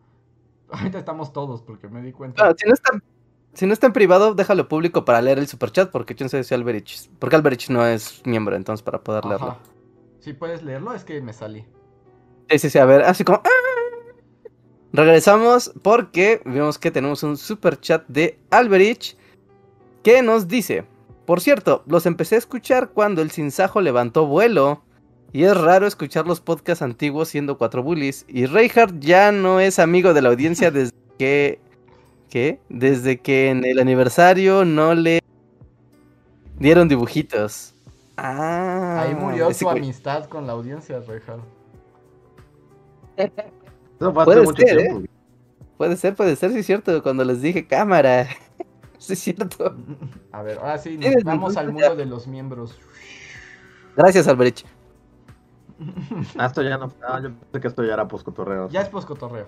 [0.71, 2.53] Ahorita estamos todos porque me di cuenta.
[2.57, 2.91] si, no está,
[3.53, 6.53] si no está en privado, déjalo público para leer el superchat porque quién sabe si
[6.53, 7.09] Alberich.
[7.19, 9.57] Porque Alberich no es miembro, entonces para poder leerlo.
[10.19, 11.65] Si puedes leerlo, es que me salí.
[12.49, 13.41] Sí, sí, sí, a ver, así como.
[13.43, 13.49] ¡ah!
[14.93, 19.17] Regresamos porque vemos que tenemos un superchat de Alberich
[20.03, 20.85] que nos dice:
[21.25, 24.83] Por cierto, los empecé a escuchar cuando el Sinsajo levantó vuelo.
[25.33, 28.25] Y es raro escuchar los podcasts antiguos siendo cuatro bullies.
[28.27, 31.59] Y Reinhardt ya no es amigo de la audiencia desde que.
[32.29, 32.59] ¿Qué?
[32.69, 35.19] Desde que en el aniversario no le
[36.57, 37.75] dieron dibujitos.
[38.15, 39.01] Ah.
[39.01, 41.43] Ahí murió su amistad con la audiencia, Reinhardt.
[43.99, 45.05] No puede ser, ¿eh?
[45.77, 47.03] Puede ser, puede ser, sí es cierto.
[47.03, 48.27] Cuando les dije cámara.
[48.97, 49.75] sí es cierto.
[50.31, 52.79] A ver, ahora sí, nos vamos al mundo de los miembros.
[53.97, 54.65] Gracias, Alberich.
[56.37, 56.91] Ah, esto ya no.
[57.07, 58.69] Ah, yo pensé que esto ya era poscotorreo.
[58.69, 59.47] Ya es poscotorreo.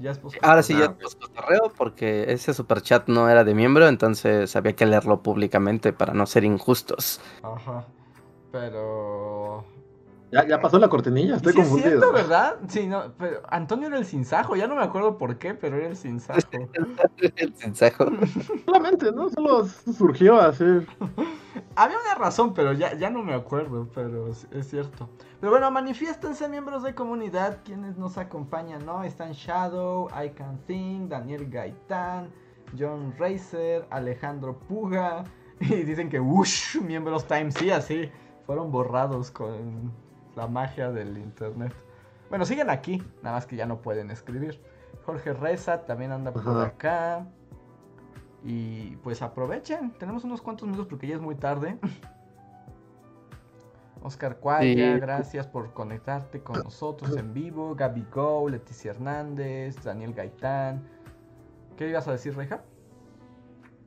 [0.00, 4.54] Ya es Ahora sí, ya es poscotorreo porque ese superchat no era de miembro, entonces
[4.54, 7.20] había que leerlo públicamente para no ser injustos.
[7.42, 7.84] Ajá.
[8.52, 9.64] Pero.
[10.30, 11.88] Ya, ya pasó la cortinilla, estoy sí confundido.
[11.88, 12.56] Es cierto, ¿verdad?
[12.68, 15.88] Sí, no, pero Antonio era el sinsajo, ya no me acuerdo por qué, pero era
[15.88, 16.38] el sinsajo.
[17.36, 18.06] el sinsajo.
[18.66, 19.30] Solamente, ¿no?
[19.30, 20.64] Solo surgió así.
[21.76, 25.08] Había una razón, pero ya, ya no me acuerdo, pero es cierto.
[25.40, 29.04] Pero bueno, manifiéstense miembros de comunidad quienes nos acompañan, ¿no?
[29.04, 32.30] Están Shadow, I Can Think, Daniel Gaitán,
[32.78, 35.24] John Racer, Alejandro Puga.
[35.60, 36.80] Y dicen que, ¡wush!
[36.80, 38.10] Miembros Time, sí, así.
[38.46, 39.92] Fueron borrados con
[40.38, 41.74] la magia del internet.
[42.30, 44.60] Bueno, siguen aquí, nada más que ya no pueden escribir.
[45.04, 47.26] Jorge Reza también anda por acá.
[48.44, 51.78] Y pues aprovechen, tenemos unos cuantos minutos porque ya es muy tarde.
[54.02, 57.74] Oscar Cuaya, gracias por conectarte con nosotros en vivo.
[57.74, 60.86] Gaby Go, Leticia Hernández, Daniel Gaitán.
[61.76, 62.62] ¿Qué ibas a decir, Reja?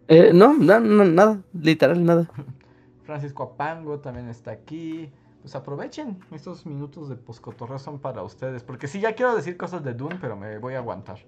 [0.10, 2.30] Eh, no, nada, literal, nada.
[3.04, 5.14] Francisco Apango también está aquí.
[5.42, 6.20] Pues aprovechen.
[6.32, 8.64] Estos minutos de poscotorreo son para ustedes.
[8.64, 11.20] Porque sí, ya quiero decir cosas de Dune, pero me voy a aguantar.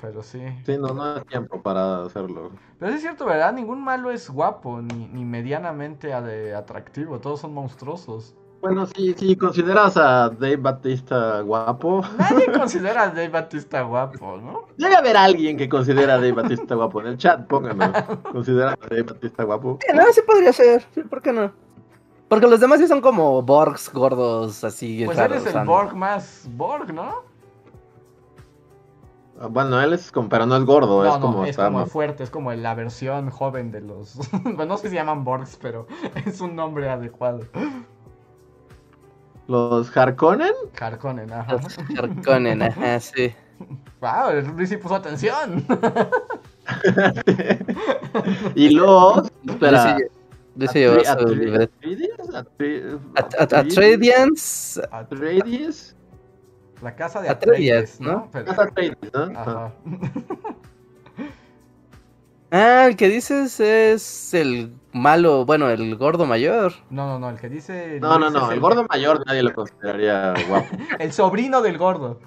[0.00, 0.42] Pero sí.
[0.64, 2.50] Sí, no, no hay tiempo para hacerlo.
[2.78, 3.52] Pero es cierto, ¿verdad?
[3.52, 7.20] Ningún malo es guapo, ni, ni medianamente atractivo.
[7.20, 8.34] Todos son monstruosos.
[8.64, 12.02] Bueno, si, si consideras a Dave Batista guapo.
[12.16, 14.62] Nadie considera a Dave Batista guapo, ¿no?
[14.78, 17.02] Debe haber alguien que considera a Dave Batista guapo.
[17.02, 17.92] En el chat, pónganlo.
[18.32, 19.78] ¿Considera a Dave Batista guapo?
[19.94, 20.82] no, sí podría ser.
[21.10, 21.52] ¿Por qué no?
[22.26, 25.02] Porque los demás sí son como Borgs gordos, así.
[25.04, 27.22] Pues eres el Borg más Borg, ¿no?
[29.38, 31.44] Ah, bueno, él es como, pero no es gordo, es como.
[31.44, 34.18] Es como fuerte, es como la versión joven de los.
[34.42, 35.86] bueno, no sé si se llaman Borgs, pero
[36.24, 37.40] es un nombre adecuado.
[39.46, 40.52] ¿Los Harkonnen?
[40.78, 41.52] Harkonnen, ajá.
[41.52, 43.34] Los Harkonnen, ajá, sí.
[44.00, 45.64] Wow, el Luis sí puso atención.
[48.54, 49.30] y los.
[49.46, 49.96] Espera.
[50.54, 51.70] Dice yo Atreides.
[54.90, 55.96] Atreides.
[56.82, 58.30] La casa de Atreides, ¿no?
[58.30, 59.38] Casa Atreides, ¿no?
[59.38, 59.72] Ajá.
[62.56, 66.72] Ah, el que dices es el malo, bueno, el gordo mayor.
[66.88, 67.98] No, no, no, el que dice.
[68.00, 70.76] No, no, no, el, gordo mayor nadie lo consideraría guapo.
[70.98, 72.18] el sobrino del gordo.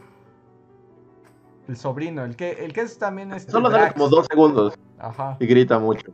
[1.68, 3.52] El sobrino, el que, el que es también este.
[3.52, 4.76] Solo sale como dos segundos.
[5.00, 5.38] Ajá.
[5.40, 6.12] Y grita mucho.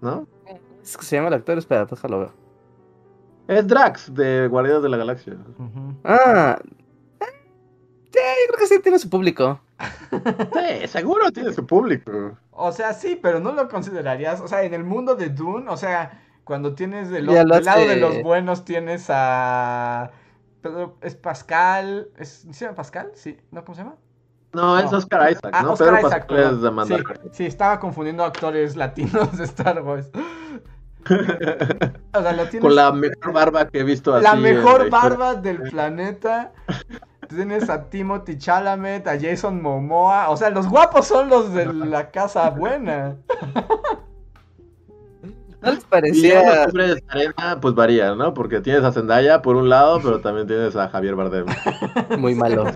[0.00, 0.26] ¿No?
[0.82, 2.30] Es que se llama el actor, espera, déjalo ver.
[3.46, 5.36] Es Drax de Guardianes de la Galaxia.
[6.04, 6.58] Ah.
[7.20, 7.24] Eh,
[8.10, 9.60] sí, yo creo que sí tiene su público.
[9.80, 12.36] Sí, seguro tiene su público.
[12.50, 14.40] O sea, sí, pero no lo considerarías.
[14.40, 18.22] O sea, en el mundo de Dune, o sea, cuando tienes del, lado de los
[18.22, 20.10] buenos tienes a.
[20.62, 22.08] Pedro, es Pascal.
[22.16, 23.10] ¿Es, ¿Se llama Pascal?
[23.14, 23.64] Sí, ¿no?
[23.64, 23.96] ¿Cómo se llama?
[24.54, 25.72] No, es Oscar Isaac, ah, ¿no?
[25.72, 30.10] Oscar Isaac, es de sí, sí, estaba confundiendo actores latinos de Star Wars.
[32.14, 32.60] O sea, lo tienes...
[32.62, 34.24] Con la mejor barba que he visto así.
[34.24, 36.52] La mejor barba del planeta.
[37.28, 40.30] Tienes a Timothy Chalamet, a Jason Momoa.
[40.30, 43.16] O sea, los guapos son los de la casa buena.
[45.62, 46.66] ¿No les parecía?
[46.72, 48.34] Y de arena, pues varía, ¿no?
[48.34, 51.46] Porque tienes a Zendaya por un lado, pero también tienes a Javier Bardem.
[52.18, 52.66] Muy malo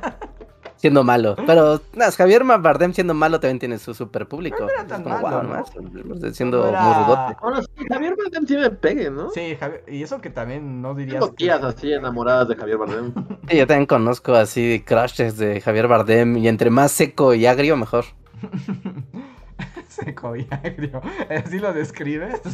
[0.79, 1.37] siendo malo.
[1.47, 4.61] Pero no, Javier Bardem siendo malo también tiene su super público.
[4.61, 6.33] No era tan malo, ¿no?
[6.33, 7.37] Siendo muy rudote.
[7.41, 9.31] Ahora sí, Javier Bardem tiene pegue, ¿no?
[9.31, 11.21] Sí, Javier, y eso que también no dirías.
[11.21, 13.13] Tengo tías así enamoradas de Javier Bardem.
[13.49, 17.77] Sí, yo también conozco así crushes de Javier Bardem y entre más seco y agrio,
[17.77, 18.05] mejor.
[19.89, 21.01] seco y agrio.
[21.31, 22.41] ¿Así lo describes?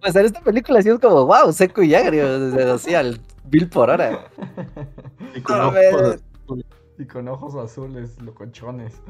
[0.00, 2.24] Pues en esta película sí es como, wow, seco y agrio,
[2.72, 4.28] así al Bill por hora.
[5.34, 5.58] Y con
[6.98, 9.00] y con ojos azules, locochones.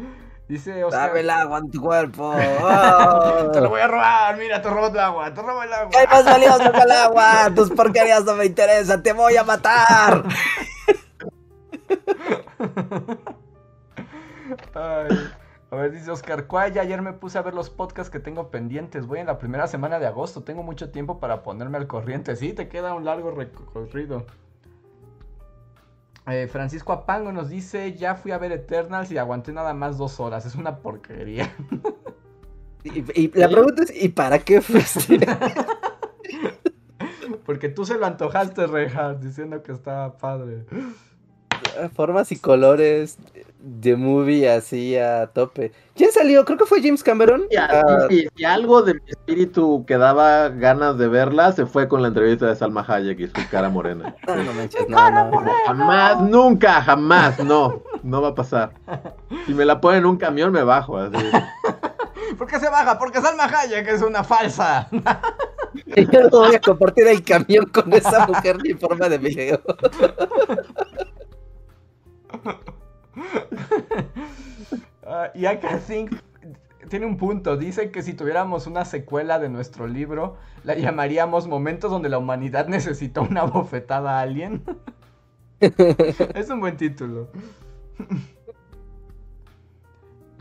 [0.48, 1.08] Dice Oscar.
[1.08, 2.34] Dame el agua en tu cuerpo.
[3.52, 4.36] te lo voy a robar.
[4.36, 5.32] Mira, te robo el agua.
[5.32, 5.90] Te robo el agua.
[5.90, 7.50] ¿Qué más valioso que el agua?
[7.54, 9.02] Tus porquerías no me interesan.
[9.02, 10.24] Te voy a matar.
[14.74, 15.30] Ay.
[15.70, 19.06] A ver, dice Oscar Cuaya, ayer me puse a ver los podcasts que tengo pendientes.
[19.06, 20.42] Voy en la primera semana de agosto.
[20.42, 22.36] Tengo mucho tiempo para ponerme al corriente.
[22.36, 24.24] Sí, te queda un largo recorrido.
[26.30, 30.20] Eh, Francisco Apango nos dice, ya fui a ver Eternals y aguanté nada más dos
[30.20, 30.44] horas.
[30.44, 31.54] Es una porquería.
[32.84, 35.18] Y, la pregunta es, ¿y para qué fuiste?
[37.44, 40.64] Porque tú se lo antojaste, Reinhardt, diciendo que estaba padre.
[41.94, 43.18] Formas y colores
[43.60, 45.72] de movie así a tope.
[45.94, 46.44] ¿Quién salió?
[46.44, 47.44] Creo que fue James Cameron.
[47.58, 52.08] Ah, y, algo de mi espíritu que daba ganas de verla, se fue con la
[52.08, 54.14] entrevista de Salma Hayek y su cara morena.
[54.88, 57.82] No, no, no, Jamás, nunca, jamás, no.
[58.02, 58.72] No va a pasar.
[59.46, 60.96] Si me la ponen en un camión, me bajo.
[60.96, 61.16] Así.
[62.38, 62.98] ¿Por qué se baja?
[62.98, 64.88] Porque Salma Hayek es una falsa.
[65.96, 69.60] Yo no voy a compartir el camión con esa mujer ni forma de video.
[75.34, 76.12] Y acá Think
[76.88, 77.56] tiene un punto.
[77.56, 82.66] Dice que si tuviéramos una secuela de nuestro libro, la llamaríamos Momentos donde la humanidad
[82.68, 84.62] necesitó una bofetada a alguien.
[85.60, 87.28] es un buen título.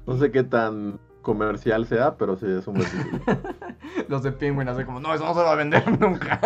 [0.06, 3.40] No sé qué tan comercial sea, pero sí es un buen título.
[4.08, 6.40] Los de Penguin hacen como, no, eso no se va a vender nunca.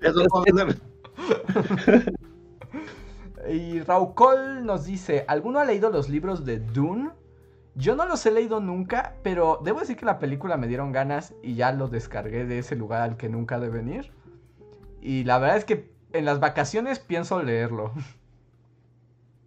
[0.00, 0.78] eso no se va a vender.
[3.50, 7.10] Y Raúl nos dice, ¿alguno ha leído los libros de Dune?
[7.74, 11.34] Yo no los he leído nunca, pero debo decir que la película me dieron ganas
[11.42, 14.12] y ya lo descargué de ese lugar al que nunca de venir.
[15.00, 17.92] Y la verdad es que en las vacaciones pienso leerlo.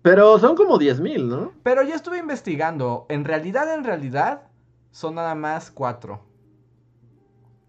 [0.02, 1.52] Pero son como 10.000, ¿no?
[1.62, 3.06] Pero ya estuve investigando.
[3.10, 4.44] En realidad, en realidad,
[4.92, 6.31] son nada más cuatro.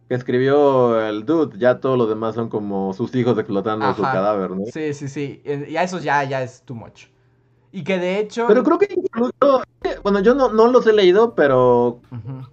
[0.09, 4.51] Que escribió el dude, ya todos los demás son como sus hijos explotando su cadáver,
[4.51, 4.65] ¿no?
[4.67, 5.43] Sí, sí, sí.
[5.45, 7.07] Y a eso ya, ya es too much.
[7.73, 8.47] Y que de hecho.
[8.47, 9.63] Pero creo que incluso.
[10.03, 12.01] Bueno, yo no, no los he leído, pero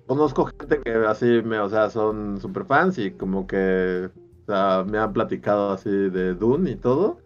[0.07, 4.09] conozco gente que así, me, o sea, son super fans y como que.
[4.43, 7.19] O sea, me han platicado así de Dune y todo.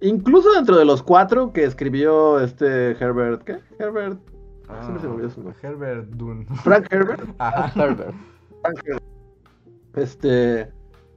[0.00, 3.42] Incluso dentro de los cuatro que escribió este Herbert.
[3.44, 3.60] ¿Qué?
[3.78, 4.18] Herbert.
[4.68, 4.98] Ah,
[5.62, 6.44] Herbert Dune.
[6.64, 7.22] Frank Herbert.
[7.38, 7.72] Ajá.
[7.80, 8.14] Herbert.
[8.62, 9.05] Frank Herbert.
[9.96, 10.70] Este.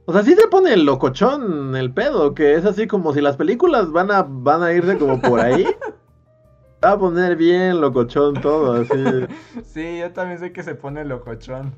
[0.06, 3.36] O sea, sí se pone el locochón el pedo, que es así como si las
[3.36, 5.64] películas van a, van a irse como por ahí.
[6.84, 9.26] va a poner bien locochón todo, así.
[9.64, 11.74] sí, yo también sé que se pone locochón.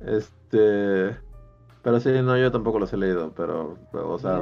[0.00, 1.16] Este.
[1.82, 4.40] Pero sí, no, yo tampoco los he leído, pero, o sea.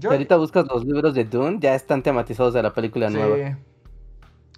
[0.00, 3.58] Si ahorita buscas los libros de Dune, ya están tematizados de la película nueva.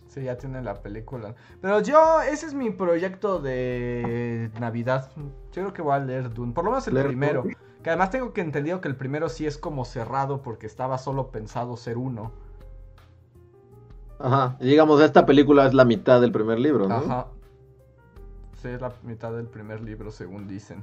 [0.09, 1.35] Sí, ya tienen la película.
[1.61, 5.11] Pero yo, ese es mi proyecto de Navidad.
[5.17, 7.45] Yo creo que voy a leer Dune, por lo menos el primero.
[7.83, 11.31] Que además tengo que entendido que el primero sí es como cerrado porque estaba solo
[11.31, 12.33] pensado ser uno.
[14.19, 16.97] Ajá, y digamos, esta película es la mitad del primer libro, ¿no?
[16.97, 17.29] Ajá.
[18.61, 20.83] Sí, es la mitad del primer libro, según dicen.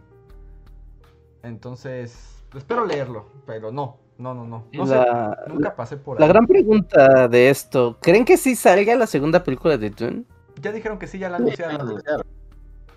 [1.43, 4.65] Entonces, espero leerlo, pero no, no, no, no.
[4.71, 4.99] no sé,
[5.47, 6.21] nunca pasé por ahí.
[6.21, 10.23] La gran pregunta de esto, ¿creen que sí salga la segunda película de Dune?
[10.61, 12.23] Ya dijeron que sí, ya la anunciaron.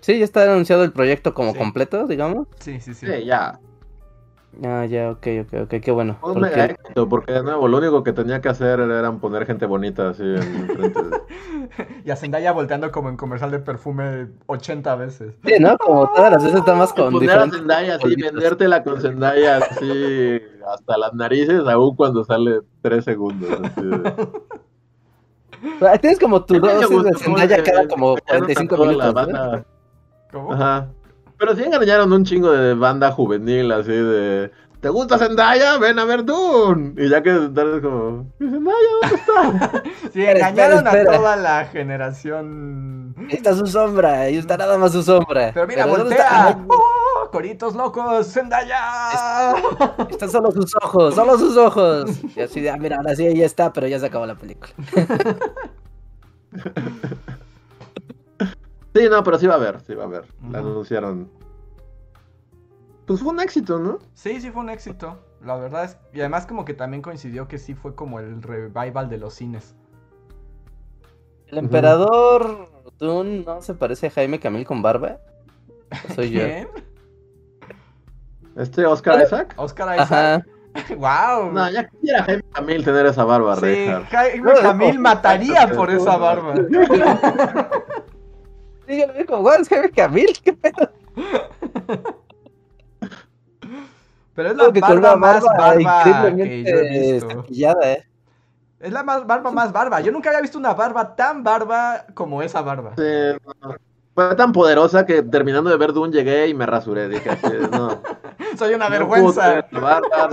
[0.01, 2.47] Sí, ya está anunciado el proyecto como completo, digamos.
[2.59, 3.05] Sí, sí, sí.
[3.05, 3.59] Sí, ya.
[4.63, 6.17] Ah, ya, ok, ok, ok, qué bueno.
[6.21, 6.75] porque...
[7.07, 10.67] porque de nuevo, lo único que tenía que hacer era poner gente bonita así en
[10.67, 10.99] frente.
[12.05, 15.35] y a Zendaya volteando como en comercial de perfume 80 veces.
[15.45, 15.77] Sí, ¿no?
[15.77, 20.41] Como todas las veces está más con Poner a Zendaya así, vendértela con Zendaya así
[20.67, 23.49] hasta las narices, aún cuando sale 3 segundos.
[26.01, 29.27] Tienes como tu dosis de Zendaya cada como 45 minutos.
[29.27, 29.63] ¿no?
[30.31, 30.53] ¿Cómo?
[30.53, 30.89] Ajá.
[31.39, 34.51] Pero sí engañaron un chingo de banda juvenil, así de.
[34.81, 35.77] ¿Te gusta Zendaya?
[35.77, 36.93] Ven a ver Dune.
[36.97, 38.29] Y ya que Zendaya como.
[38.37, 39.83] Zendaya, ¿dónde está?
[40.13, 43.15] sí, engañaron a toda la generación.
[43.17, 45.51] Ahí está su sombra, ahí está nada más su sombra.
[45.53, 46.59] Pero mira, voltea.
[46.67, 47.29] ¡Oh!
[47.31, 49.53] Coritos locos, Zendaya.
[50.09, 52.11] Están solo sus ojos, solo sus ojos.
[52.35, 54.73] Y así de, ah, mira, ahora sí, ahí está, pero ya se acabó la película.
[58.99, 60.25] Sí, no, pero sí va a haber, sí va a haber.
[60.51, 61.31] La anunciaron.
[63.05, 63.99] Pues fue un éxito, ¿no?
[64.13, 65.17] Sí, sí fue un éxito.
[65.41, 65.97] La verdad es.
[66.13, 69.73] Y además, como que también coincidió que sí fue como el revival de los cines.
[71.47, 75.19] ¿El emperador Dune no se parece a Jaime Camil con barba?
[76.13, 76.41] Soy yo.
[76.41, 76.67] ¿Quién?
[78.57, 79.53] ¿Este Oscar Isaac?
[79.55, 80.45] Oscar Isaac.
[80.97, 81.53] wow.
[81.53, 86.55] No, ya quisiera Jaime Camil tener esa barba, Sí, Jaime Camil mataría por esa barba.
[88.89, 90.89] Y yo le digo, como, es Henry Cavill, qué pedo.
[94.33, 97.45] Pero es la barba más barba que yo he visto.
[97.83, 98.03] ¿eh?
[98.79, 100.01] Es la más barba más barba.
[100.01, 102.93] Yo nunca había visto una barba tan barba como esa barba.
[102.97, 103.37] Sí,
[104.15, 107.09] Fue tan poderosa que terminando de ver Dune llegué y me rasuré.
[107.09, 107.29] Dije,
[107.71, 108.01] no.
[108.57, 109.67] Soy una vergüenza.
[109.71, 110.29] Barba,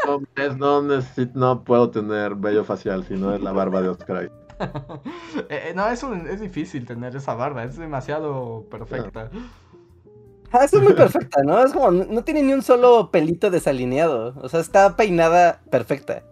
[0.57, 1.03] no, no,
[1.35, 4.31] no puedo tener vello facial si no es la barba de Oscar
[5.49, 9.31] Eh, eh, no, es, es difícil tener esa barba, es demasiado perfecta.
[10.51, 11.63] Ah, es muy perfecta, ¿no?
[11.63, 14.35] Es como, no tiene ni un solo pelito desalineado.
[14.41, 16.23] O sea, está peinada perfecta.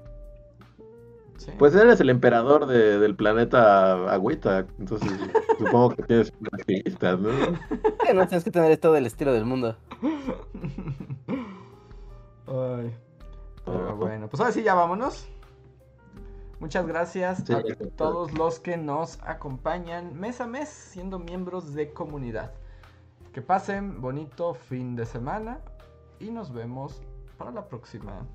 [1.59, 5.13] Pues eres el emperador del planeta Agüita, entonces
[5.59, 7.29] supongo que tienes una estilista, ¿no?
[8.15, 9.77] no tienes que tener todo el estilo del mundo.
[12.47, 12.95] Ay.
[13.65, 15.27] Pero bueno, pues ahora sí ya vámonos.
[16.61, 17.63] Muchas gracias a
[17.97, 22.53] todos los que nos acompañan mes a mes siendo miembros de comunidad.
[23.33, 25.59] Que pasen bonito fin de semana
[26.21, 27.03] y nos vemos
[27.37, 28.27] para la próxima.